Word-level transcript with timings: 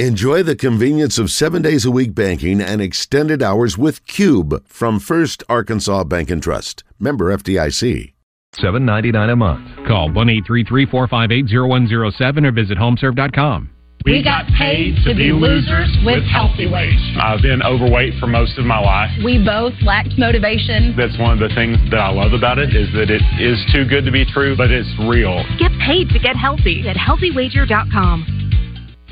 Enjoy 0.00 0.42
the 0.42 0.56
convenience 0.56 1.20
of 1.20 1.30
seven 1.30 1.62
days 1.62 1.84
a 1.84 1.90
week 1.92 2.16
banking 2.16 2.60
and 2.60 2.82
extended 2.82 3.44
hours 3.44 3.78
with 3.78 4.04
Cube 4.08 4.66
from 4.66 4.98
First 4.98 5.44
Arkansas 5.48 6.02
Bank 6.02 6.32
and 6.32 6.42
Trust. 6.42 6.82
Member 6.98 7.26
FDIC. 7.26 8.12
Seven 8.58 8.84
ninety 8.84 9.12
nine 9.12 9.30
a 9.30 9.36
month. 9.36 9.62
Call 9.86 10.10
one 10.10 10.28
eight 10.30 10.42
three 10.48 10.64
three 10.64 10.84
four 10.84 11.06
five 11.06 11.30
eight 11.30 11.46
zero 11.46 11.68
one 11.68 11.86
zero 11.86 12.10
seven 12.10 12.44
or 12.44 12.50
visit 12.50 12.76
homeserve.com. 12.76 13.70
We 14.04 14.24
got 14.24 14.46
paid 14.58 14.96
to 15.06 15.14
be 15.14 15.30
losers 15.30 15.88
with 16.04 16.24
healthy 16.24 16.66
weight. 16.66 16.98
I've 17.22 17.40
been 17.40 17.62
overweight 17.62 18.14
for 18.18 18.26
most 18.26 18.58
of 18.58 18.66
my 18.66 18.80
life. 18.80 19.10
We 19.24 19.38
both 19.44 19.74
lacked 19.82 20.18
motivation. 20.18 20.94
That's 20.96 21.16
one 21.18 21.40
of 21.40 21.48
the 21.48 21.54
things 21.54 21.78
that 21.90 22.00
I 22.00 22.10
love 22.10 22.32
about 22.32 22.58
it 22.58 22.74
is 22.74 22.90
that 22.94 23.10
it 23.10 23.22
is 23.40 23.62
too 23.72 23.86
good 23.86 24.04
to 24.04 24.10
be 24.10 24.24
true, 24.26 24.56
but 24.56 24.72
it's 24.72 24.90
real. 25.08 25.42
Get 25.58 25.70
paid 25.86 26.08
to 26.10 26.18
get 26.18 26.34
healthy 26.34 26.82
at 26.88 26.96
healthywager.com. 26.96 28.43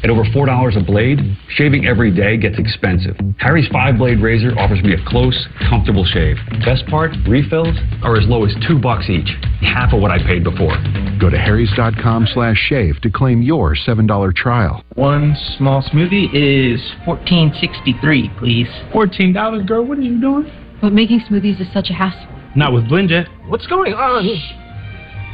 At 0.03 0.11
over 0.11 0.25
$4 0.25 0.77
a 0.77 0.85
blade, 0.85 1.21
shaving 1.51 1.87
every 1.87 2.11
day 2.11 2.37
gets 2.37 2.59
expensive. 2.59 3.17
Harry's 3.39 3.69
5 3.69 3.99
blade 3.99 4.21
razor 4.21 4.53
offers 4.59 4.83
me 4.83 4.95
a 4.95 5.05
close, 5.07 5.47
comfortable 5.71 6.05
shave. 6.05 6.37
Best 6.65 6.85
part, 6.87 7.13
refills 7.29 7.77
are 8.03 8.17
as 8.17 8.27
low 8.27 8.45
as 8.45 8.53
2 8.67 8.81
bucks 8.81 9.09
each, 9.09 9.31
half 9.61 9.93
of 9.93 10.01
what 10.01 10.11
I 10.11 10.19
paid 10.19 10.43
before. 10.43 10.77
Go 11.21 11.31
to 11.31 11.39
harrys.com 11.39 12.27
slash 12.35 12.57
shave 12.69 13.01
to 13.03 13.11
claim 13.11 13.43
your 13.43 13.77
$7 13.77 14.35
trial. 14.35 14.83
One 14.95 15.37
small 15.57 15.83
smoothie 15.83 16.35
is 16.35 16.81
$14.63, 17.07 18.39
please. 18.39 18.67
$14, 18.93 19.67
girl, 19.67 19.85
what 19.87 19.99
are 19.99 20.03
you 20.03 20.21
doing? 20.21 20.51
But 20.81 20.93
making 20.93 21.21
smoothies 21.31 21.61
is 21.61 21.73
such 21.73 21.91
a 21.91 21.93
hassle. 21.93 22.27
Not 22.57 22.73
with 22.73 22.85
BlendJet. 22.85 23.49
What's 23.49 23.69
going 23.69 23.93
on? 23.93 24.27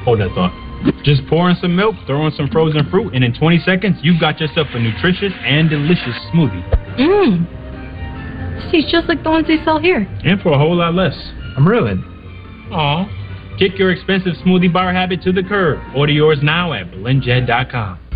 Hold 0.05 0.21
that 0.21 0.29
thought. 0.35 0.68
Just 1.05 1.27
pour 1.29 1.49
in 1.51 1.57
some 1.57 1.75
milk, 1.75 1.97
throw 2.07 2.27
in 2.27 2.33
some 2.33 2.49
frozen 2.49 2.89
fruit, 2.91 3.15
and 3.15 3.25
in 3.25 3.33
20 3.33 3.59
seconds, 3.61 3.97
you've 4.03 4.21
got 4.21 4.41
yourself 4.41 4.69
a 4.75 4.79
nutritious 4.79 5.33
and 5.43 5.71
delicious 5.71 6.15
smoothie. 6.33 6.63
Mmm. 6.99 8.61
This 8.63 8.73
tastes 8.73 8.91
just 8.91 9.09
like 9.09 9.23
the 9.23 9.31
ones 9.31 9.47
they 9.47 9.63
sell 9.65 9.79
here. 9.79 10.07
And 10.25 10.41
for 10.41 10.53
a 10.53 10.59
whole 10.59 10.77
lot 10.77 10.95
less. 10.95 11.17
I'm 11.57 11.67
reeling. 11.67 12.05
Aw. 12.73 13.57
Kick 13.59 13.79
your 13.79 13.91
expensive 13.91 14.35
smoothie 14.45 14.73
bar 14.73 14.93
habit 14.93 15.23
to 15.23 15.33
the 15.33 15.43
curb. 15.43 15.81
Order 15.97 16.13
yours 16.13 16.39
now 16.43 16.73
at 16.73 16.91
blendjet.com. 16.93 18.08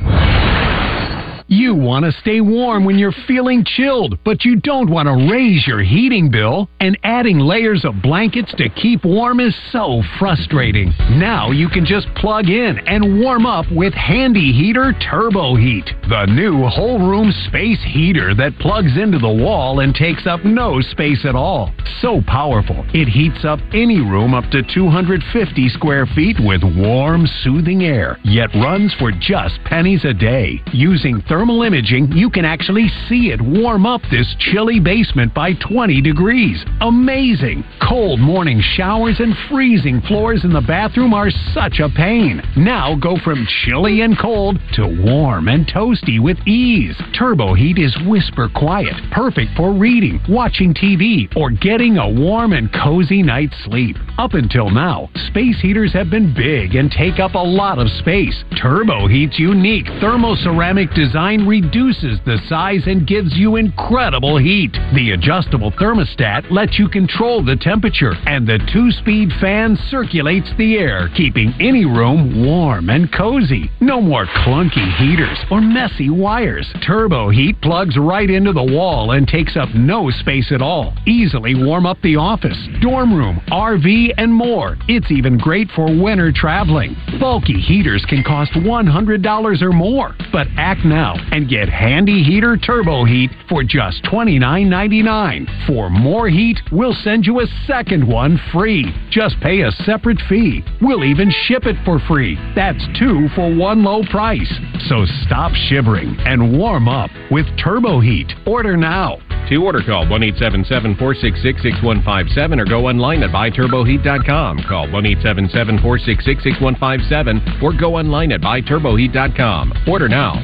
You 1.53 1.75
want 1.75 2.07
to 2.07 2.13
stay 2.23 2.41
warm 2.41 2.87
when 2.87 2.97
you're 2.97 3.13
feeling 3.27 3.63
chilled, 3.63 4.19
but 4.25 4.43
you 4.43 4.57
don't 4.57 4.89
want 4.89 5.07
to 5.07 5.31
raise 5.31 5.67
your 5.67 5.83
heating 5.83 6.31
bill. 6.31 6.71
And 6.81 6.99
adding 7.05 7.39
layers 7.39 7.85
of 7.85 8.01
blankets 8.01 8.55
to 8.57 8.71
keep 8.71 9.05
warm 9.05 9.39
is 9.39 9.55
so 9.71 10.01
frustrating. 10.19 10.95
Now 11.11 11.51
you 11.51 11.69
can 11.69 11.85
just 11.85 12.07
plug 12.15 12.49
in 12.49 12.79
and 12.89 13.21
warm 13.21 13.45
up 13.45 13.67
with 13.71 13.93
Handy 13.93 14.51
Heater 14.51 14.95
Turbo 14.95 15.55
Heat, 15.55 15.85
the 16.09 16.25
new 16.25 16.67
whole 16.69 16.99
room 16.99 17.31
space 17.49 17.85
heater 17.85 18.35
that 18.35 18.59
plugs 18.59 18.97
into 18.97 19.19
the 19.19 19.29
wall 19.29 19.81
and 19.81 19.95
takes 19.95 20.27
up 20.27 20.47
no 20.47 20.81
space 20.81 21.27
at 21.27 21.35
all. 21.35 21.71
So 22.01 22.23
powerful, 22.27 22.83
it 22.95 23.09
heats 23.09 23.45
up 23.45 23.61
any 23.75 24.01
room 24.01 24.33
up 24.33 24.51
to 24.53 24.63
250 24.63 25.69
square 25.69 26.07
feet 26.17 26.39
with 26.41 26.63
warm, 26.65 27.27
soothing 27.45 27.85
air, 27.85 28.19
yet 28.25 28.49
runs 28.55 28.95
for 28.99 29.13
just 29.13 29.63
pennies 29.67 30.07
a 30.07 30.15
day. 30.15 30.63
Using 30.73 31.21
thermal 31.29 31.42
imaging, 31.51 32.13
you 32.13 32.31
can 32.31 32.45
actually 32.45 32.89
see 33.09 33.31
it 33.31 33.41
warm 33.41 33.85
up 33.85 34.01
this 34.11 34.37
chilly 34.39 34.79
basement 34.79 35.35
by 35.35 35.55
20 35.55 36.01
degrees. 36.01 36.65
Amazing! 36.81 37.65
Cold 37.89 38.21
morning 38.21 38.63
showers 38.77 39.19
and 39.19 39.35
freezing 39.51 40.01
floors 40.03 40.45
in 40.45 40.53
the 40.53 40.61
bathroom 40.61 41.13
are 41.13 41.31
such 41.53 41.81
a 41.81 41.89
pain. 41.89 42.41
Now 42.57 42.95
go 42.95 43.17
from 43.25 43.47
chilly 43.65 44.03
and 44.03 44.17
cold 44.19 44.59
to 44.75 44.87
warm 45.05 45.49
and 45.49 45.67
toasty 45.67 46.23
with 46.23 46.39
ease. 46.47 46.97
Turbo 47.19 47.55
Heat 47.55 47.79
is 47.79 47.97
whisper 48.07 48.49
quiet, 48.55 48.95
perfect 49.11 49.51
for 49.57 49.73
reading, 49.73 50.21
watching 50.29 50.73
TV, 50.73 51.35
or 51.37 51.51
getting 51.51 51.99
a 51.99 52.09
warm 52.09 52.53
and 52.53 52.73
cozy 52.73 53.23
night's 53.23 53.57
sleep. 53.65 53.97
Up 54.19 54.35
until 54.35 54.71
now, 54.71 55.09
space 55.29 55.59
heaters 55.61 55.93
have 55.93 56.11
been 56.11 56.33
big 56.35 56.77
and 56.77 56.91
take 56.91 57.19
up 57.19 57.35
a 57.35 57.39
lot 57.39 57.79
of 57.79 57.89
space. 57.99 58.45
Turbo 58.61 59.09
Heat's 59.09 59.39
unique 59.39 59.87
thermoceramic 60.01 60.95
design 60.95 61.32
reduces 61.41 62.21
the 62.25 62.39
size 62.49 62.83
and 62.87 63.07
gives 63.07 63.35
you 63.35 63.57
incredible 63.57 64.37
heat. 64.37 64.73
The 64.95 65.13
adjustable 65.13 65.73
thermostat 65.73 66.51
lets 66.51 66.79
you 66.79 66.89
control 66.89 67.43
the 67.43 67.57
temperature, 67.57 68.13
and 68.27 68.47
the 68.47 68.59
two 68.73 68.91
speed 68.93 69.31
fan 69.41 69.79
circulates 69.89 70.51
the 70.59 70.77
air, 70.77 71.09
keeping 71.17 71.55
any 71.61 71.85
room 71.85 72.45
warm 72.45 72.91
and 72.91 73.13
cozy. 73.13 73.71
No 73.81 74.01
more 74.01 74.27
clunky 74.45 74.97
heaters 74.99 75.39
or 75.51 75.61
messy 75.61 76.11
wires. 76.11 76.71
Turbo 76.87 77.31
Heat 77.31 77.61
plugs 77.63 77.97
right 77.97 78.29
into 78.29 78.53
the 78.53 78.63
wall 78.63 79.13
and 79.13 79.27
takes 79.27 79.57
up 79.57 79.69
no 79.75 80.11
space 80.11 80.53
at 80.53 80.61
all. 80.61 80.95
Easily 81.07 81.55
warm 81.55 81.87
up 81.87 82.01
the 82.03 82.17
office, 82.17 82.59
dorm 82.81 83.15
room, 83.15 83.41
RV, 83.49 84.15
and 84.19 84.33
more. 84.33 84.77
It's 84.89 85.11
even 85.11 85.39
great 85.39 85.69
for 85.75 85.87
winter 85.87 86.33
traveling. 86.33 86.97
Bulky 87.19 87.61
heaters 87.61 88.05
can 88.09 88.23
cost 88.23 88.53
$100 88.53 89.63
or 89.63 89.73
more, 89.73 90.15
but 90.33 90.47
act 90.57 90.85
now 90.85 91.15
and 91.31 91.49
get 91.49 91.69
Handy 91.69 92.23
Heater 92.23 92.57
Turbo 92.57 93.05
Heat 93.05 93.31
for 93.49 93.63
just 93.63 94.03
$29.99. 94.05 95.67
For 95.67 95.89
more 95.91 96.29
heat, 96.29 96.59
we'll 96.73 96.97
send 97.05 97.27
you 97.27 97.41
a 97.41 97.47
second 97.67 98.07
one 98.07 98.41
free. 98.53 98.93
Just 99.11 99.39
pay 99.41 99.63
a 99.63 99.71
separate 99.85 100.21
fee. 100.29 100.65
We'll 100.81 101.05
even 101.05 101.31
ship 101.45 101.67
it 101.67 101.77
for 101.85 101.99
free. 102.09 102.37
That's 102.55 102.85
two 102.99 103.29
for 103.35 103.55
one 103.55 103.85
low 103.85 104.03
price. 104.11 104.53
So 104.89 105.05
stop 105.27 105.53
shivering 105.69 106.17
and 106.27 106.59
warm 106.59 106.89
up 106.89 107.11
with 107.31 107.47
Turbo 107.63 108.01
Heat. 108.01 108.33
Order 108.47 108.77
now. 108.77 109.19
To 109.49 109.57
order, 109.57 109.81
call 109.85 110.09
1 110.09 110.23
877 110.23 110.97
466 110.97 111.63
6157 111.63 112.61
or 112.61 112.65
go 112.65 112.87
online 112.89 113.23
at 113.23 113.31
buyturboheat.com. 113.31 114.65
Call 114.69 114.91
1 114.91 115.07
877 115.07 115.79
466 115.83 116.45
6157 116.45 117.63
or 117.63 117.73
go 117.73 117.97
online 117.97 118.33
at 118.33 118.41
buyturboheat.com. 118.41 119.73
Order 119.89 120.09
now. 120.09 120.41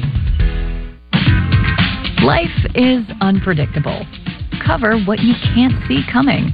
Life 2.23 2.65
is 2.75 3.05
unpredictable. 3.21 4.05
Cover 4.65 4.99
what 4.99 5.19
you 5.19 5.33
can't 5.55 5.73
see 5.87 6.01
coming. 6.11 6.51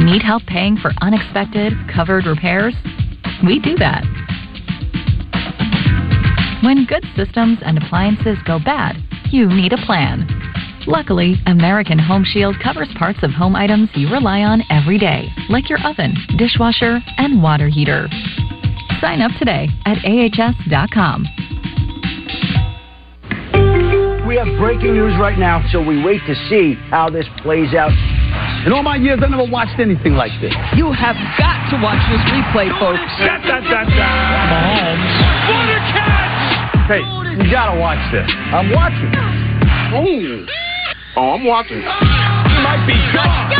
Need 0.00 0.22
help 0.22 0.42
paying 0.46 0.76
for 0.76 0.90
unexpected 1.00 1.72
covered 1.94 2.26
repairs? 2.26 2.74
We 3.46 3.60
do 3.60 3.76
that. 3.76 4.02
When 6.64 6.86
good 6.86 7.04
systems 7.14 7.58
and 7.62 7.78
appliances 7.78 8.36
go 8.44 8.58
bad, 8.58 8.96
you 9.30 9.46
need 9.46 9.72
a 9.72 9.86
plan. 9.86 10.26
Luckily, 10.88 11.36
American 11.46 11.98
Home 11.98 12.24
Shield 12.24 12.56
covers 12.60 12.88
parts 12.98 13.20
of 13.22 13.30
home 13.30 13.54
items 13.54 13.90
you 13.94 14.10
rely 14.10 14.40
on 14.40 14.62
every 14.70 14.98
day, 14.98 15.28
like 15.48 15.70
your 15.70 15.78
oven, 15.86 16.16
dishwasher, 16.36 16.98
and 17.16 17.40
water 17.40 17.68
heater. 17.68 18.08
Sign 19.00 19.22
up 19.22 19.32
today 19.38 19.68
at 19.84 19.98
ahs.com. 19.98 21.26
We 24.36 24.44
have 24.44 24.58
breaking 24.60 24.92
news 24.92 25.16
right 25.18 25.38
now, 25.38 25.64
so 25.72 25.80
we 25.80 26.04
wait 26.04 26.20
to 26.26 26.34
see 26.52 26.74
how 26.92 27.08
this 27.08 27.24
plays 27.40 27.72
out. 27.72 27.88
In 28.66 28.72
all 28.74 28.82
my 28.82 28.96
years, 28.96 29.18
I 29.24 29.28
never 29.32 29.48
watched 29.48 29.80
anything 29.80 30.12
like 30.12 30.30
this. 30.42 30.52
You 30.76 30.92
have 30.92 31.16
got 31.40 31.72
to 31.72 31.80
watch 31.80 31.96
this 32.12 32.20
replay, 32.28 32.68
folks. 32.76 33.00
Da, 33.16 33.40
da, 33.40 33.64
da, 33.64 33.88
da. 33.88 34.08
Mahomes. 34.52 35.16
What 35.48 35.72
a 35.72 35.80
catch! 35.88 36.84
Hey, 36.84 37.00
you 37.32 37.50
gotta 37.50 37.80
watch 37.80 37.96
this. 38.12 38.28
I'm 38.52 38.68
watching. 38.76 39.08
Oh, 39.96 40.04
oh 41.16 41.32
I'm 41.32 41.44
watching. 41.46 41.80
He 41.80 42.60
might 42.60 42.84
be 42.84 42.92
gone. 43.16 43.56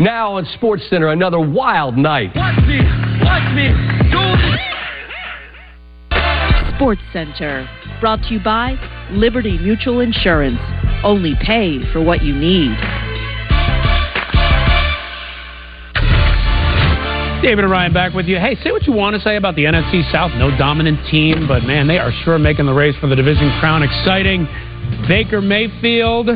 Now 0.00 0.32
on 0.32 0.44
Sports 0.56 0.82
Center, 0.90 1.06
another 1.12 1.38
wild 1.38 1.96
night. 1.96 2.34
Watch 2.34 2.58
me, 2.66 2.82
watch 3.22 3.54
me, 3.54 3.70
do 4.10 4.18
this. 4.42 4.77
Sports 6.78 7.02
Center, 7.12 7.68
brought 7.98 8.22
to 8.22 8.34
you 8.34 8.38
by 8.38 8.78
Liberty 9.10 9.58
Mutual 9.58 9.98
Insurance. 9.98 10.60
Only 11.02 11.34
pay 11.42 11.82
for 11.92 12.00
what 12.00 12.22
you 12.22 12.32
need. 12.32 12.70
David 17.42 17.64
and 17.64 17.70
Ryan 17.72 17.92
back 17.92 18.14
with 18.14 18.26
you. 18.26 18.38
Hey, 18.38 18.54
say 18.62 18.70
what 18.70 18.86
you 18.86 18.92
want 18.92 19.16
to 19.16 19.20
say 19.22 19.34
about 19.34 19.56
the 19.56 19.64
NFC 19.64 20.08
South. 20.12 20.30
No 20.36 20.56
dominant 20.56 21.04
team, 21.10 21.48
but 21.48 21.64
man, 21.64 21.88
they 21.88 21.98
are 21.98 22.12
sure 22.22 22.38
making 22.38 22.66
the 22.66 22.74
race 22.74 22.94
for 23.00 23.08
the 23.08 23.16
division 23.16 23.50
crown 23.58 23.82
exciting. 23.82 24.46
Baker 25.08 25.40
Mayfield 25.42 26.30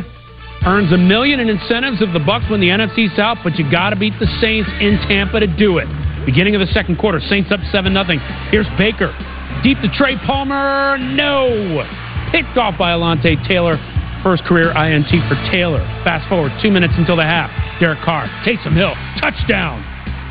earns 0.67 0.93
a 0.93 0.99
million 0.99 1.39
in 1.39 1.51
incentives 1.51 2.03
if 2.03 2.13
the 2.13 2.19
Bucs 2.19 2.51
win 2.51 2.61
the 2.61 2.71
NFC 2.71 3.15
South, 3.15 3.39
but 3.45 3.55
you 3.61 3.71
got 3.71 3.91
to 3.91 3.97
beat 3.97 4.15
the 4.19 4.27
Saints 4.41 4.69
in 4.81 4.99
Tampa 5.07 5.39
to 5.39 5.47
do 5.47 5.79
it. 5.79 5.87
Beginning 6.27 6.57
of 6.57 6.61
the 6.61 6.73
second 6.75 6.99
quarter, 6.99 7.21
Saints 7.21 7.53
up 7.53 7.61
7 7.71 7.93
0. 7.93 8.05
Here's 8.51 8.67
Baker. 8.77 9.15
Deep 9.63 9.79
to 9.81 9.89
Trey 9.95 10.17
Palmer. 10.27 10.99
No. 10.99 11.87
Picked 12.33 12.59
off 12.59 12.79
by 12.79 12.93
Alontae 12.93 13.47
Taylor. 13.47 13.79
First 14.23 14.45
career 14.45 14.71
INT 14.73 15.11
for 15.29 15.35
Taylor. 15.51 15.81
Fast 16.05 16.29
forward 16.29 16.53
two 16.63 16.71
minutes 16.71 16.95
until 16.97 17.17
the 17.17 17.25
half. 17.25 17.51
Derek 17.79 18.01
Carr, 18.03 18.27
Taysom 18.47 18.75
Hill, 18.75 18.95
touchdown. 19.21 19.83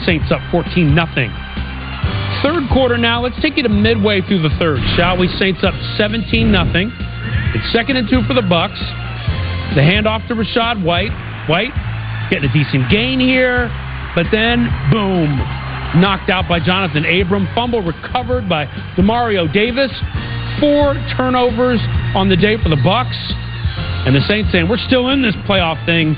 Saints 0.06 0.32
up 0.32 0.42
14 0.52 0.96
0. 0.96 1.06
Third 2.44 2.64
quarter 2.74 2.98
now. 2.98 3.22
Let's 3.22 3.40
take 3.42 3.58
you 3.58 3.64
to 3.64 3.70
midway 3.70 4.22
through 4.22 4.42
the 4.42 4.56
third, 4.58 4.80
shall 4.96 5.18
we? 5.18 5.28
Saints 5.40 5.64
up 5.64 5.76
17 5.98 6.52
nothing. 6.52 6.92
It's 7.54 7.72
second 7.72 7.98
and 7.98 8.10
two 8.10 8.24
for 8.28 8.34
the 8.34 8.42
Bucs. 8.42 8.80
The 9.76 9.82
handoff 9.82 10.28
to 10.28 10.36
Rachaad 10.36 10.84
White. 10.84 11.12
White 11.48 11.72
getting 12.32 12.50
a 12.50 12.54
decent 12.54 12.90
gain 12.90 13.20
here, 13.20 13.68
but 14.16 14.26
then 14.32 14.72
boom, 14.90 15.36
knocked 15.96 16.30
out 16.30 16.48
by 16.48 16.60
Jonathan 16.60 17.06
Abram. 17.06 17.48
Fumble 17.54 17.82
recovered 17.82 18.48
by 18.48 18.66
Demario 18.96 19.52
Davis. 19.52 19.92
Four 20.60 20.94
turnovers 21.18 21.80
on 22.16 22.30
the 22.30 22.38
day 22.38 22.58
for 22.62 22.70
the 22.70 22.80
Bucs. 22.80 23.18
And 24.06 24.16
the 24.16 24.22
Saints 24.22 24.52
saying, 24.52 24.68
we're 24.68 24.82
still 24.88 25.10
in 25.10 25.22
this 25.22 25.36
playoff 25.48 25.84
thing. 25.86 26.16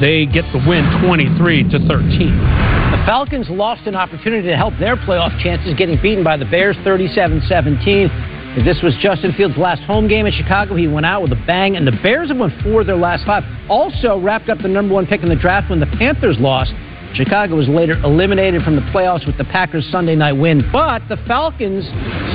They 0.00 0.26
get 0.26 0.44
the 0.52 0.58
win 0.66 0.84
23 1.02 1.70
to 1.70 1.78
13. 1.78 1.88
The 1.88 3.02
Falcons 3.06 3.50
lost 3.50 3.86
an 3.86 3.94
opportunity 3.94 4.48
to 4.48 4.56
help 4.56 4.74
their 4.78 4.96
playoff 4.96 5.38
chances 5.42 5.74
getting 5.74 6.00
beaten 6.00 6.24
by 6.24 6.36
the 6.36 6.44
Bears 6.44 6.76
37 6.84 7.42
17. 7.48 8.64
This 8.64 8.80
was 8.82 8.94
Justin 9.02 9.32
Fields' 9.34 9.56
last 9.56 9.82
home 9.82 10.06
game 10.06 10.26
in 10.26 10.32
Chicago. 10.32 10.76
He 10.76 10.86
went 10.86 11.06
out 11.06 11.22
with 11.22 11.32
a 11.32 11.42
bang, 11.46 11.76
and 11.76 11.86
the 11.86 11.98
Bears 12.02 12.28
have 12.28 12.38
won 12.38 12.56
four 12.62 12.82
of 12.82 12.86
their 12.86 12.96
last 12.96 13.26
five. 13.26 13.42
Also 13.68 14.20
wrapped 14.20 14.48
up 14.48 14.58
the 14.58 14.68
number 14.68 14.94
one 14.94 15.06
pick 15.06 15.22
in 15.22 15.28
the 15.28 15.34
draft 15.34 15.70
when 15.70 15.80
the 15.80 15.90
Panthers 15.98 16.38
lost. 16.38 16.72
Chicago 17.14 17.54
was 17.54 17.68
later 17.68 17.94
eliminated 18.02 18.62
from 18.64 18.74
the 18.74 18.82
playoffs 18.90 19.24
with 19.24 19.38
the 19.38 19.44
Packers' 19.44 19.86
Sunday 19.92 20.16
night 20.16 20.32
win, 20.32 20.68
but 20.72 21.00
the 21.08 21.16
Falcons 21.28 21.84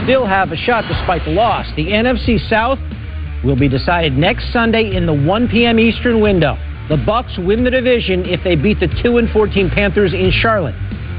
still 0.03 0.25
have 0.25 0.53
a 0.53 0.55
shot 0.55 0.85
despite 0.87 1.25
the 1.25 1.31
loss. 1.31 1.67
The 1.75 1.87
NFC 1.87 2.39
South 2.49 2.79
will 3.43 3.57
be 3.57 3.67
decided 3.67 4.13
next 4.13 4.53
Sunday 4.53 4.95
in 4.95 5.05
the 5.05 5.13
1 5.13 5.49
p.m. 5.49 5.79
Eastern 5.79 6.21
window. 6.21 6.57
The 6.87 6.95
Bucs 6.95 7.37
win 7.45 7.65
the 7.65 7.69
division 7.69 8.25
if 8.25 8.41
they 8.45 8.55
beat 8.55 8.79
the 8.79 8.87
2 9.03 9.17
and 9.17 9.29
14 9.31 9.69
Panthers 9.69 10.13
in 10.13 10.31
Charlotte. 10.31 10.75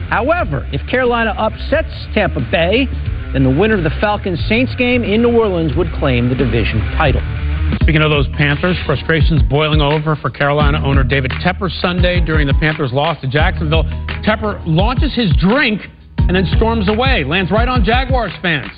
However, 0.09 0.67
if 0.73 0.81
Carolina 0.89 1.35
upsets 1.37 1.93
Tampa 2.15 2.41
Bay, 2.51 2.89
then 3.33 3.45
the 3.45 3.51
winner 3.51 3.77
of 3.77 3.85
the 3.85 3.95
Falcons 4.01 4.41
Saints 4.49 4.75
game 4.77 5.05
in 5.05 5.23
New 5.23 5.39
Orleans 5.39 5.77
would 5.77 5.93
claim 5.93 6.31
the 6.31 6.35
division 6.35 6.81
title. 6.97 7.23
Speaking 7.83 8.03
of 8.03 8.11
those 8.11 8.27
Panthers, 8.37 8.77
frustrations 8.85 9.43
boiling 9.49 9.81
over 9.81 10.17
for 10.17 10.31
Carolina 10.31 10.83
owner 10.85 11.05
David 11.05 11.31
Tepper 11.45 11.71
Sunday 11.81 12.21
during 12.21 12.47
the 12.47 12.55
Panthers' 12.55 12.93
loss 12.93 13.21
to 13.21 13.29
Jacksonville. 13.29 13.85
Tepper 14.25 14.63
launches 14.67 15.15
his 15.15 15.33
drink 15.37 15.83
and 16.19 16.35
then 16.35 16.47
storms 16.57 16.89
away, 16.89 17.25
lands 17.25 17.51
right 17.51 17.69
on 17.69 17.85
Jaguars 17.85 18.33
fans. 18.43 18.71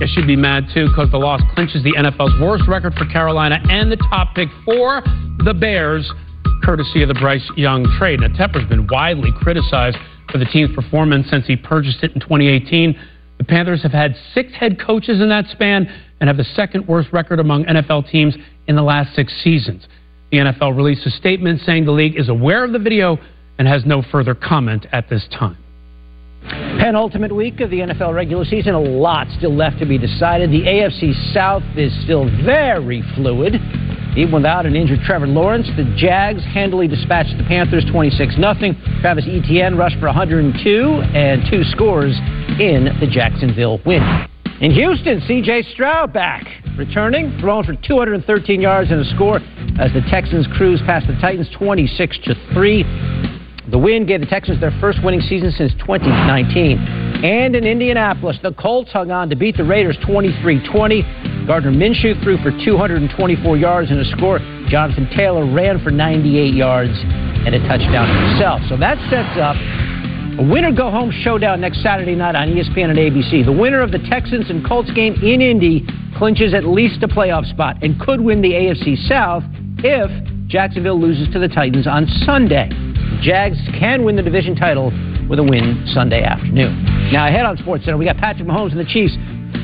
Guess 0.00 0.16
you'd 0.16 0.26
be 0.26 0.36
mad 0.36 0.64
too 0.72 0.88
because 0.88 1.10
the 1.10 1.18
loss 1.18 1.42
clinches 1.54 1.82
the 1.82 1.92
NFL's 1.92 2.40
worst 2.40 2.64
record 2.68 2.94
for 2.94 3.06
Carolina 3.06 3.58
and 3.68 3.92
the 3.92 3.96
top 3.96 4.34
pick 4.34 4.48
for 4.64 5.02
the 5.44 5.52
Bears, 5.52 6.10
courtesy 6.62 7.02
of 7.02 7.08
the 7.08 7.14
Bryce 7.14 7.46
Young 7.56 7.84
trade. 7.98 8.20
Now, 8.20 8.28
Tepper's 8.28 8.68
been 8.68 8.86
widely 8.86 9.32
criticized 9.40 9.98
for 10.30 10.38
the 10.38 10.46
team's 10.46 10.74
performance 10.74 11.28
since 11.28 11.46
he 11.46 11.56
purchased 11.56 12.02
it 12.02 12.12
in 12.12 12.20
2018. 12.20 12.98
The 13.38 13.44
Panthers 13.44 13.82
have 13.82 13.92
had 13.92 14.14
six 14.34 14.52
head 14.54 14.78
coaches 14.80 15.20
in 15.20 15.28
that 15.30 15.46
span 15.48 15.90
and 16.20 16.28
have 16.28 16.36
the 16.36 16.44
second 16.44 16.86
worst 16.86 17.12
record 17.12 17.40
among 17.40 17.64
NFL 17.64 18.10
teams 18.10 18.36
in 18.66 18.76
the 18.76 18.82
last 18.82 19.14
six 19.14 19.32
seasons. 19.42 19.86
The 20.30 20.38
NFL 20.38 20.76
released 20.76 21.06
a 21.06 21.10
statement 21.10 21.60
saying 21.62 21.86
the 21.86 21.92
league 21.92 22.18
is 22.18 22.28
aware 22.28 22.64
of 22.64 22.72
the 22.72 22.78
video 22.78 23.18
and 23.58 23.66
has 23.66 23.84
no 23.84 24.02
further 24.12 24.34
comment 24.34 24.86
at 24.92 25.08
this 25.08 25.26
time. 25.36 25.58
Penultimate 26.42 27.34
week 27.34 27.60
of 27.60 27.70
the 27.70 27.80
NFL 27.80 28.14
regular 28.14 28.44
season, 28.44 28.74
a 28.74 28.80
lot 28.80 29.26
still 29.36 29.54
left 29.54 29.78
to 29.80 29.86
be 29.86 29.98
decided. 29.98 30.50
The 30.50 30.62
AFC 30.62 31.34
South 31.34 31.62
is 31.76 31.92
still 32.04 32.24
very 32.44 33.02
fluid. 33.14 33.54
Even 34.16 34.32
without 34.32 34.66
an 34.66 34.74
injured 34.74 35.00
Trevor 35.04 35.26
Lawrence, 35.26 35.68
the 35.76 35.84
Jags 35.96 36.42
handily 36.42 36.88
dispatched 36.88 37.36
the 37.36 37.44
Panthers 37.44 37.84
26 37.92 38.34
0. 38.34 38.54
Travis 39.00 39.24
Etienne 39.28 39.76
rushed 39.76 39.98
for 40.00 40.06
102 40.06 41.02
and 41.14 41.42
two 41.50 41.62
scores 41.64 42.16
in 42.58 42.88
the 43.00 43.06
Jacksonville 43.06 43.80
win. 43.84 44.29
In 44.60 44.72
Houston, 44.72 45.20
CJ 45.22 45.72
Stroud 45.72 46.12
back, 46.12 46.44
returning, 46.76 47.34
throwing 47.40 47.64
for 47.64 47.74
213 47.76 48.60
yards 48.60 48.90
and 48.90 49.00
a 49.00 49.04
score 49.16 49.40
as 49.80 49.90
the 49.94 50.02
Texans 50.10 50.46
cruise 50.58 50.82
past 50.84 51.06
the 51.06 51.14
Titans 51.14 51.48
26 51.56 52.18
to 52.24 52.34
3. 52.52 52.84
The 53.70 53.78
win 53.78 54.04
gave 54.04 54.20
the 54.20 54.26
Texans 54.26 54.60
their 54.60 54.76
first 54.78 54.98
winning 55.02 55.22
season 55.22 55.50
since 55.52 55.72
2019. 55.80 56.76
And 57.24 57.56
in 57.56 57.64
Indianapolis, 57.64 58.36
the 58.42 58.52
Colts 58.52 58.92
hung 58.92 59.10
on 59.10 59.30
to 59.30 59.36
beat 59.36 59.56
the 59.56 59.64
Raiders 59.64 59.96
23 60.04 60.68
20. 60.68 61.46
Gardner 61.46 61.72
Minshew 61.72 62.22
threw 62.22 62.36
for 62.42 62.50
224 62.62 63.56
yards 63.56 63.90
and 63.90 63.98
a 63.98 64.04
score. 64.12 64.40
Jonathan 64.68 65.08
Taylor 65.16 65.50
ran 65.50 65.82
for 65.82 65.90
98 65.90 66.52
yards 66.52 66.92
and 66.92 67.54
a 67.54 67.60
touchdown 67.66 68.12
himself. 68.28 68.60
So 68.68 68.76
that 68.76 68.98
sets 69.08 69.40
up 69.40 69.56
a 70.40 70.42
winner 70.42 70.72
go 70.72 70.90
home 70.90 71.12
showdown 71.22 71.60
next 71.60 71.82
Saturday 71.82 72.14
night 72.14 72.34
on 72.34 72.48
ESPN 72.48 72.88
and 72.88 72.98
ABC. 72.98 73.44
The 73.44 73.52
winner 73.52 73.82
of 73.82 73.92
the 73.92 73.98
Texans 73.98 74.48
and 74.48 74.66
Colts 74.66 74.90
game 74.92 75.12
in 75.22 75.42
Indy 75.42 75.86
clinches 76.16 76.54
at 76.54 76.64
least 76.64 77.02
a 77.02 77.08
playoff 77.08 77.44
spot 77.50 77.76
and 77.82 78.00
could 78.00 78.22
win 78.22 78.40
the 78.40 78.52
AFC 78.52 78.96
South 79.06 79.44
if 79.84 80.10
Jacksonville 80.48 80.98
loses 80.98 81.30
to 81.34 81.38
the 81.38 81.48
Titans 81.48 81.86
on 81.86 82.06
Sunday. 82.24 82.70
Jags 83.20 83.58
can 83.78 84.02
win 84.02 84.16
the 84.16 84.22
division 84.22 84.56
title 84.56 84.86
with 85.28 85.38
a 85.38 85.42
win 85.42 85.84
Sunday 85.92 86.22
afternoon. 86.22 87.12
Now, 87.12 87.28
ahead 87.28 87.44
on 87.44 87.58
SportsCenter, 87.58 87.98
we 87.98 88.06
got 88.06 88.16
Patrick 88.16 88.48
Mahomes 88.48 88.70
and 88.70 88.80
the 88.80 88.90
Chiefs 88.90 89.14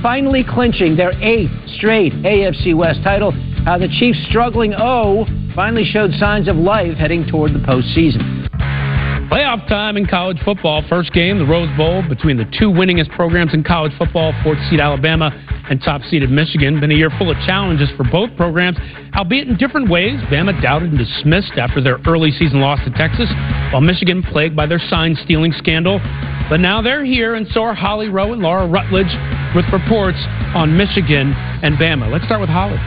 finally 0.02 0.44
clinching 0.46 0.94
their 0.94 1.12
eighth 1.22 1.52
straight 1.78 2.12
AFC 2.12 2.76
West 2.76 3.00
title. 3.02 3.32
How 3.64 3.78
the 3.78 3.88
Chiefs, 3.88 4.18
struggling 4.28 4.74
oh, 4.76 5.24
finally 5.54 5.84
showed 5.84 6.12
signs 6.20 6.48
of 6.48 6.56
life 6.56 6.98
heading 6.98 7.26
toward 7.26 7.54
the 7.54 7.60
postseason. 7.60 8.35
Playoff 9.30 9.66
time 9.68 9.96
in 9.96 10.06
college 10.06 10.38
football. 10.44 10.84
First 10.88 11.12
game, 11.12 11.38
the 11.38 11.44
Rose 11.44 11.68
Bowl, 11.76 12.00
between 12.08 12.36
the 12.36 12.44
two 12.58 12.70
winningest 12.70 13.10
programs 13.16 13.54
in 13.54 13.64
college 13.64 13.90
football, 13.98 14.32
fourth 14.44 14.58
seed 14.70 14.78
Alabama 14.78 15.30
and 15.68 15.82
top 15.82 16.02
seeded 16.02 16.30
Michigan. 16.30 16.78
Been 16.78 16.92
a 16.92 16.94
year 16.94 17.10
full 17.18 17.30
of 17.30 17.36
challenges 17.44 17.88
for 17.96 18.04
both 18.04 18.30
programs, 18.36 18.78
albeit 19.16 19.48
in 19.48 19.56
different 19.56 19.90
ways. 19.90 20.20
Bama 20.30 20.62
doubted 20.62 20.90
and 20.90 20.98
dismissed 20.98 21.58
after 21.58 21.82
their 21.82 21.98
early 22.06 22.30
season 22.30 22.60
loss 22.60 22.78
to 22.84 22.90
Texas, 22.90 23.28
while 23.72 23.80
Michigan 23.80 24.22
plagued 24.22 24.54
by 24.54 24.66
their 24.66 24.78
sign 24.78 25.16
stealing 25.24 25.52
scandal. 25.58 25.98
But 26.48 26.60
now 26.60 26.80
they're 26.80 27.04
here, 27.04 27.34
and 27.34 27.48
so 27.48 27.62
are 27.62 27.74
Holly 27.74 28.08
Rowe 28.08 28.32
and 28.32 28.42
Laura 28.42 28.68
Rutledge 28.68 29.10
with 29.56 29.64
reports 29.72 30.18
on 30.54 30.76
Michigan 30.76 31.32
and 31.64 31.76
Bama. 31.76 32.12
Let's 32.12 32.26
start 32.26 32.40
with 32.40 32.50
Holly. 32.50 32.78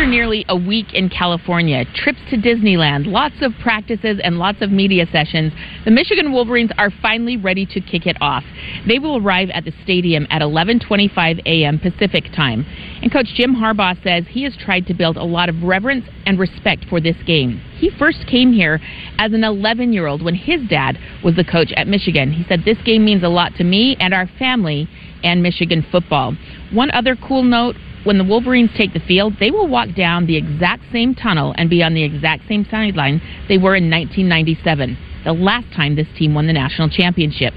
After 0.00 0.10
nearly 0.10 0.46
a 0.48 0.56
week 0.56 0.94
in 0.94 1.10
California, 1.10 1.84
trips 1.94 2.20
to 2.30 2.38
Disneyland, 2.38 3.06
lots 3.06 3.34
of 3.42 3.52
practices, 3.60 4.18
and 4.24 4.38
lots 4.38 4.62
of 4.62 4.70
media 4.70 5.04
sessions, 5.12 5.52
the 5.84 5.90
Michigan 5.90 6.32
Wolverines 6.32 6.70
are 6.78 6.88
finally 7.02 7.36
ready 7.36 7.66
to 7.66 7.82
kick 7.82 8.06
it 8.06 8.16
off. 8.22 8.42
They 8.88 8.98
will 8.98 9.18
arrive 9.18 9.50
at 9.52 9.66
the 9.66 9.74
stadium 9.82 10.26
at 10.30 10.40
11:25 10.40 11.42
a.m. 11.44 11.78
Pacific 11.78 12.32
time. 12.34 12.64
And 13.02 13.12
coach 13.12 13.26
Jim 13.34 13.54
Harbaugh 13.54 14.02
says 14.02 14.24
he 14.26 14.42
has 14.44 14.56
tried 14.56 14.86
to 14.86 14.94
build 14.94 15.18
a 15.18 15.22
lot 15.22 15.50
of 15.50 15.62
reverence 15.62 16.06
and 16.24 16.38
respect 16.38 16.86
for 16.88 16.98
this 16.98 17.16
game. 17.26 17.60
He 17.76 17.90
first 17.90 18.26
came 18.26 18.54
here 18.54 18.80
as 19.18 19.34
an 19.34 19.42
11-year-old 19.42 20.22
when 20.22 20.34
his 20.34 20.62
dad 20.70 20.98
was 21.22 21.36
the 21.36 21.44
coach 21.44 21.72
at 21.76 21.86
Michigan. 21.86 22.32
He 22.32 22.44
said 22.44 22.62
this 22.64 22.78
game 22.86 23.04
means 23.04 23.22
a 23.22 23.28
lot 23.28 23.54
to 23.56 23.64
me 23.64 23.98
and 24.00 24.14
our 24.14 24.28
family 24.38 24.88
and 25.22 25.42
Michigan 25.42 25.84
football. 25.92 26.34
One 26.72 26.90
other 26.92 27.16
cool 27.16 27.42
note 27.42 27.76
when 28.04 28.18
the 28.18 28.24
Wolverines 28.24 28.70
take 28.76 28.92
the 28.92 29.00
field, 29.00 29.34
they 29.38 29.50
will 29.50 29.68
walk 29.68 29.94
down 29.94 30.26
the 30.26 30.36
exact 30.36 30.82
same 30.92 31.14
tunnel 31.14 31.54
and 31.58 31.68
be 31.68 31.82
on 31.82 31.94
the 31.94 32.02
exact 32.02 32.48
same 32.48 32.66
sideline 32.70 33.20
they 33.48 33.58
were 33.58 33.76
in 33.76 33.90
1997, 33.90 34.96
the 35.24 35.32
last 35.32 35.66
time 35.74 35.96
this 35.96 36.08
team 36.16 36.34
won 36.34 36.46
the 36.46 36.52
national 36.52 36.88
championship. 36.88 37.52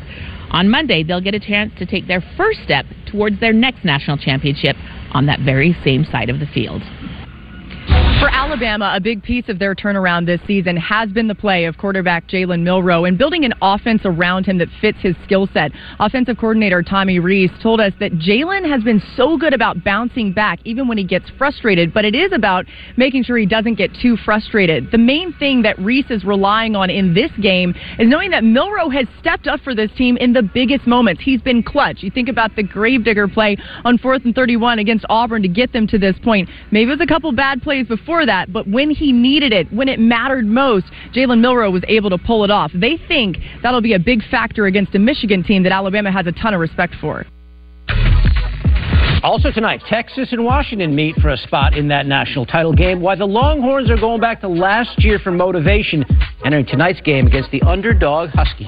On 0.51 0.69
Monday, 0.69 1.03
they'll 1.03 1.21
get 1.21 1.33
a 1.33 1.39
chance 1.39 1.71
to 1.79 1.85
take 1.85 2.07
their 2.07 2.21
first 2.37 2.61
step 2.63 2.85
towards 3.07 3.39
their 3.39 3.53
next 3.53 3.83
national 3.83 4.17
championship 4.17 4.75
on 5.11 5.25
that 5.25 5.39
very 5.39 5.75
same 5.83 6.05
side 6.05 6.29
of 6.29 6.39
the 6.39 6.47
field. 6.47 6.81
For 8.23 8.29
Alabama, 8.29 8.93
a 8.95 9.01
big 9.01 9.21
piece 9.21 9.49
of 9.49 9.59
their 9.59 9.75
turnaround 9.75 10.25
this 10.25 10.39
season 10.47 10.77
has 10.77 11.09
been 11.09 11.27
the 11.27 11.35
play 11.35 11.65
of 11.65 11.77
quarterback 11.77 12.25
Jalen 12.29 12.61
Milroe 12.61 13.03
and 13.03 13.17
building 13.17 13.43
an 13.43 13.53
offense 13.61 14.03
around 14.05 14.45
him 14.45 14.57
that 14.59 14.69
fits 14.79 14.97
his 15.01 15.13
skill 15.25 15.45
set. 15.51 15.73
Offensive 15.99 16.37
coordinator 16.37 16.81
Tommy 16.81 17.19
Rees 17.19 17.51
told 17.61 17.81
us 17.81 17.91
that 17.99 18.13
Jalen 18.13 18.65
has 18.65 18.81
been 18.81 19.03
so 19.17 19.37
good 19.37 19.53
about 19.53 19.83
bouncing 19.83 20.31
back 20.31 20.59
even 20.63 20.87
when 20.87 20.97
he 20.97 21.03
gets 21.03 21.29
frustrated, 21.37 21.93
but 21.93 22.05
it 22.05 22.15
is 22.15 22.31
about 22.31 22.65
making 22.95 23.25
sure 23.25 23.37
he 23.37 23.45
doesn't 23.45 23.75
get 23.75 23.91
too 24.01 24.15
frustrated. 24.23 24.89
The 24.89 24.97
main 24.97 25.33
thing 25.33 25.61
that 25.63 25.77
Rees 25.77 26.05
is 26.09 26.23
relying 26.23 26.77
on 26.77 26.89
in 26.89 27.13
this 27.13 27.31
game 27.41 27.75
is 27.99 28.07
knowing 28.07 28.31
that 28.31 28.45
Milroe 28.45 28.87
has 28.87 29.05
stepped 29.19 29.47
up 29.47 29.59
for 29.59 29.75
this 29.75 29.91
team 29.97 30.15
in 30.15 30.31
the 30.31 30.43
biggest 30.43 30.87
moments. 30.87 31.21
He's 31.21 31.41
been 31.41 31.61
clutch. 31.61 31.97
You 31.99 32.09
think 32.09 32.29
about 32.29 32.55
the 32.55 32.63
Gravedigger 32.63 33.27
play 33.27 33.57
on 33.83 33.97
4th 33.97 34.23
and 34.23 34.33
31 34.33 34.79
against 34.79 35.05
Auburn 35.09 35.41
to 35.41 35.49
get 35.49 35.73
them 35.73 35.87
to 35.87 35.97
this 35.97 36.15
point. 36.23 36.49
Maybe 36.71 36.89
it 36.89 36.97
was 36.97 37.01
a 37.01 37.05
couple 37.05 37.29
bad 37.33 37.61
plays 37.61 37.85
before 37.85 38.12
before 38.13 38.25
that, 38.27 38.53
but 38.53 38.67
when 38.67 38.91
he 38.91 39.11
needed 39.11 39.51
it, 39.51 39.71
when 39.73 39.89
it 39.89 39.99
mattered 39.99 40.45
most, 40.45 40.85
Jalen 41.15 41.39
Milroe 41.39 41.71
was 41.71 41.83
able 41.87 42.11
to 42.11 42.17
pull 42.19 42.43
it 42.43 42.51
off. 42.51 42.71
They 42.75 42.99
think 43.07 43.37
that'll 43.63 43.81
be 43.81 43.93
a 43.93 43.99
big 43.99 44.21
factor 44.29 44.67
against 44.67 44.93
a 44.93 44.99
Michigan 44.99 45.43
team 45.43 45.63
that 45.63 45.71
Alabama 45.71 46.11
has 46.11 46.27
a 46.27 46.31
ton 46.31 46.53
of 46.53 46.59
respect 46.59 46.93
for. 47.01 47.25
Also 49.23 49.49
tonight, 49.51 49.81
Texas 49.89 50.31
and 50.31 50.45
Washington 50.45 50.93
meet 50.93 51.15
for 51.15 51.29
a 51.29 51.37
spot 51.37 51.75
in 51.75 51.87
that 51.87 52.05
national 52.05 52.45
title 52.45 52.73
game, 52.73 53.01
Why 53.01 53.15
the 53.15 53.25
Longhorns 53.25 53.89
are 53.89 53.97
going 53.97 54.21
back 54.21 54.41
to 54.41 54.47
last 54.47 55.03
year 55.03 55.17
for 55.17 55.31
motivation, 55.31 56.05
entering 56.45 56.67
tonight's 56.67 57.01
game 57.01 57.25
against 57.25 57.49
the 57.49 57.63
underdog 57.63 58.29
Huskies. 58.31 58.67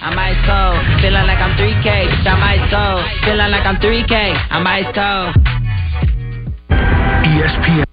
I'm 0.00 0.16
ice 0.16 0.38
cold. 0.46 1.02
Feeling 1.02 1.26
like 1.26 1.38
I'm 1.38 1.56
3K, 1.58 1.82
bitch, 1.82 2.26
I'm 2.26 2.42
ice 2.42 2.70
cold. 2.70 3.04
Feeling 3.24 3.50
like 3.50 3.66
I'm 3.66 3.76
3K, 3.76 4.46
I'm 4.50 4.66
ice 4.66 4.94
cold. 4.94 5.34
ESPN 6.70 7.87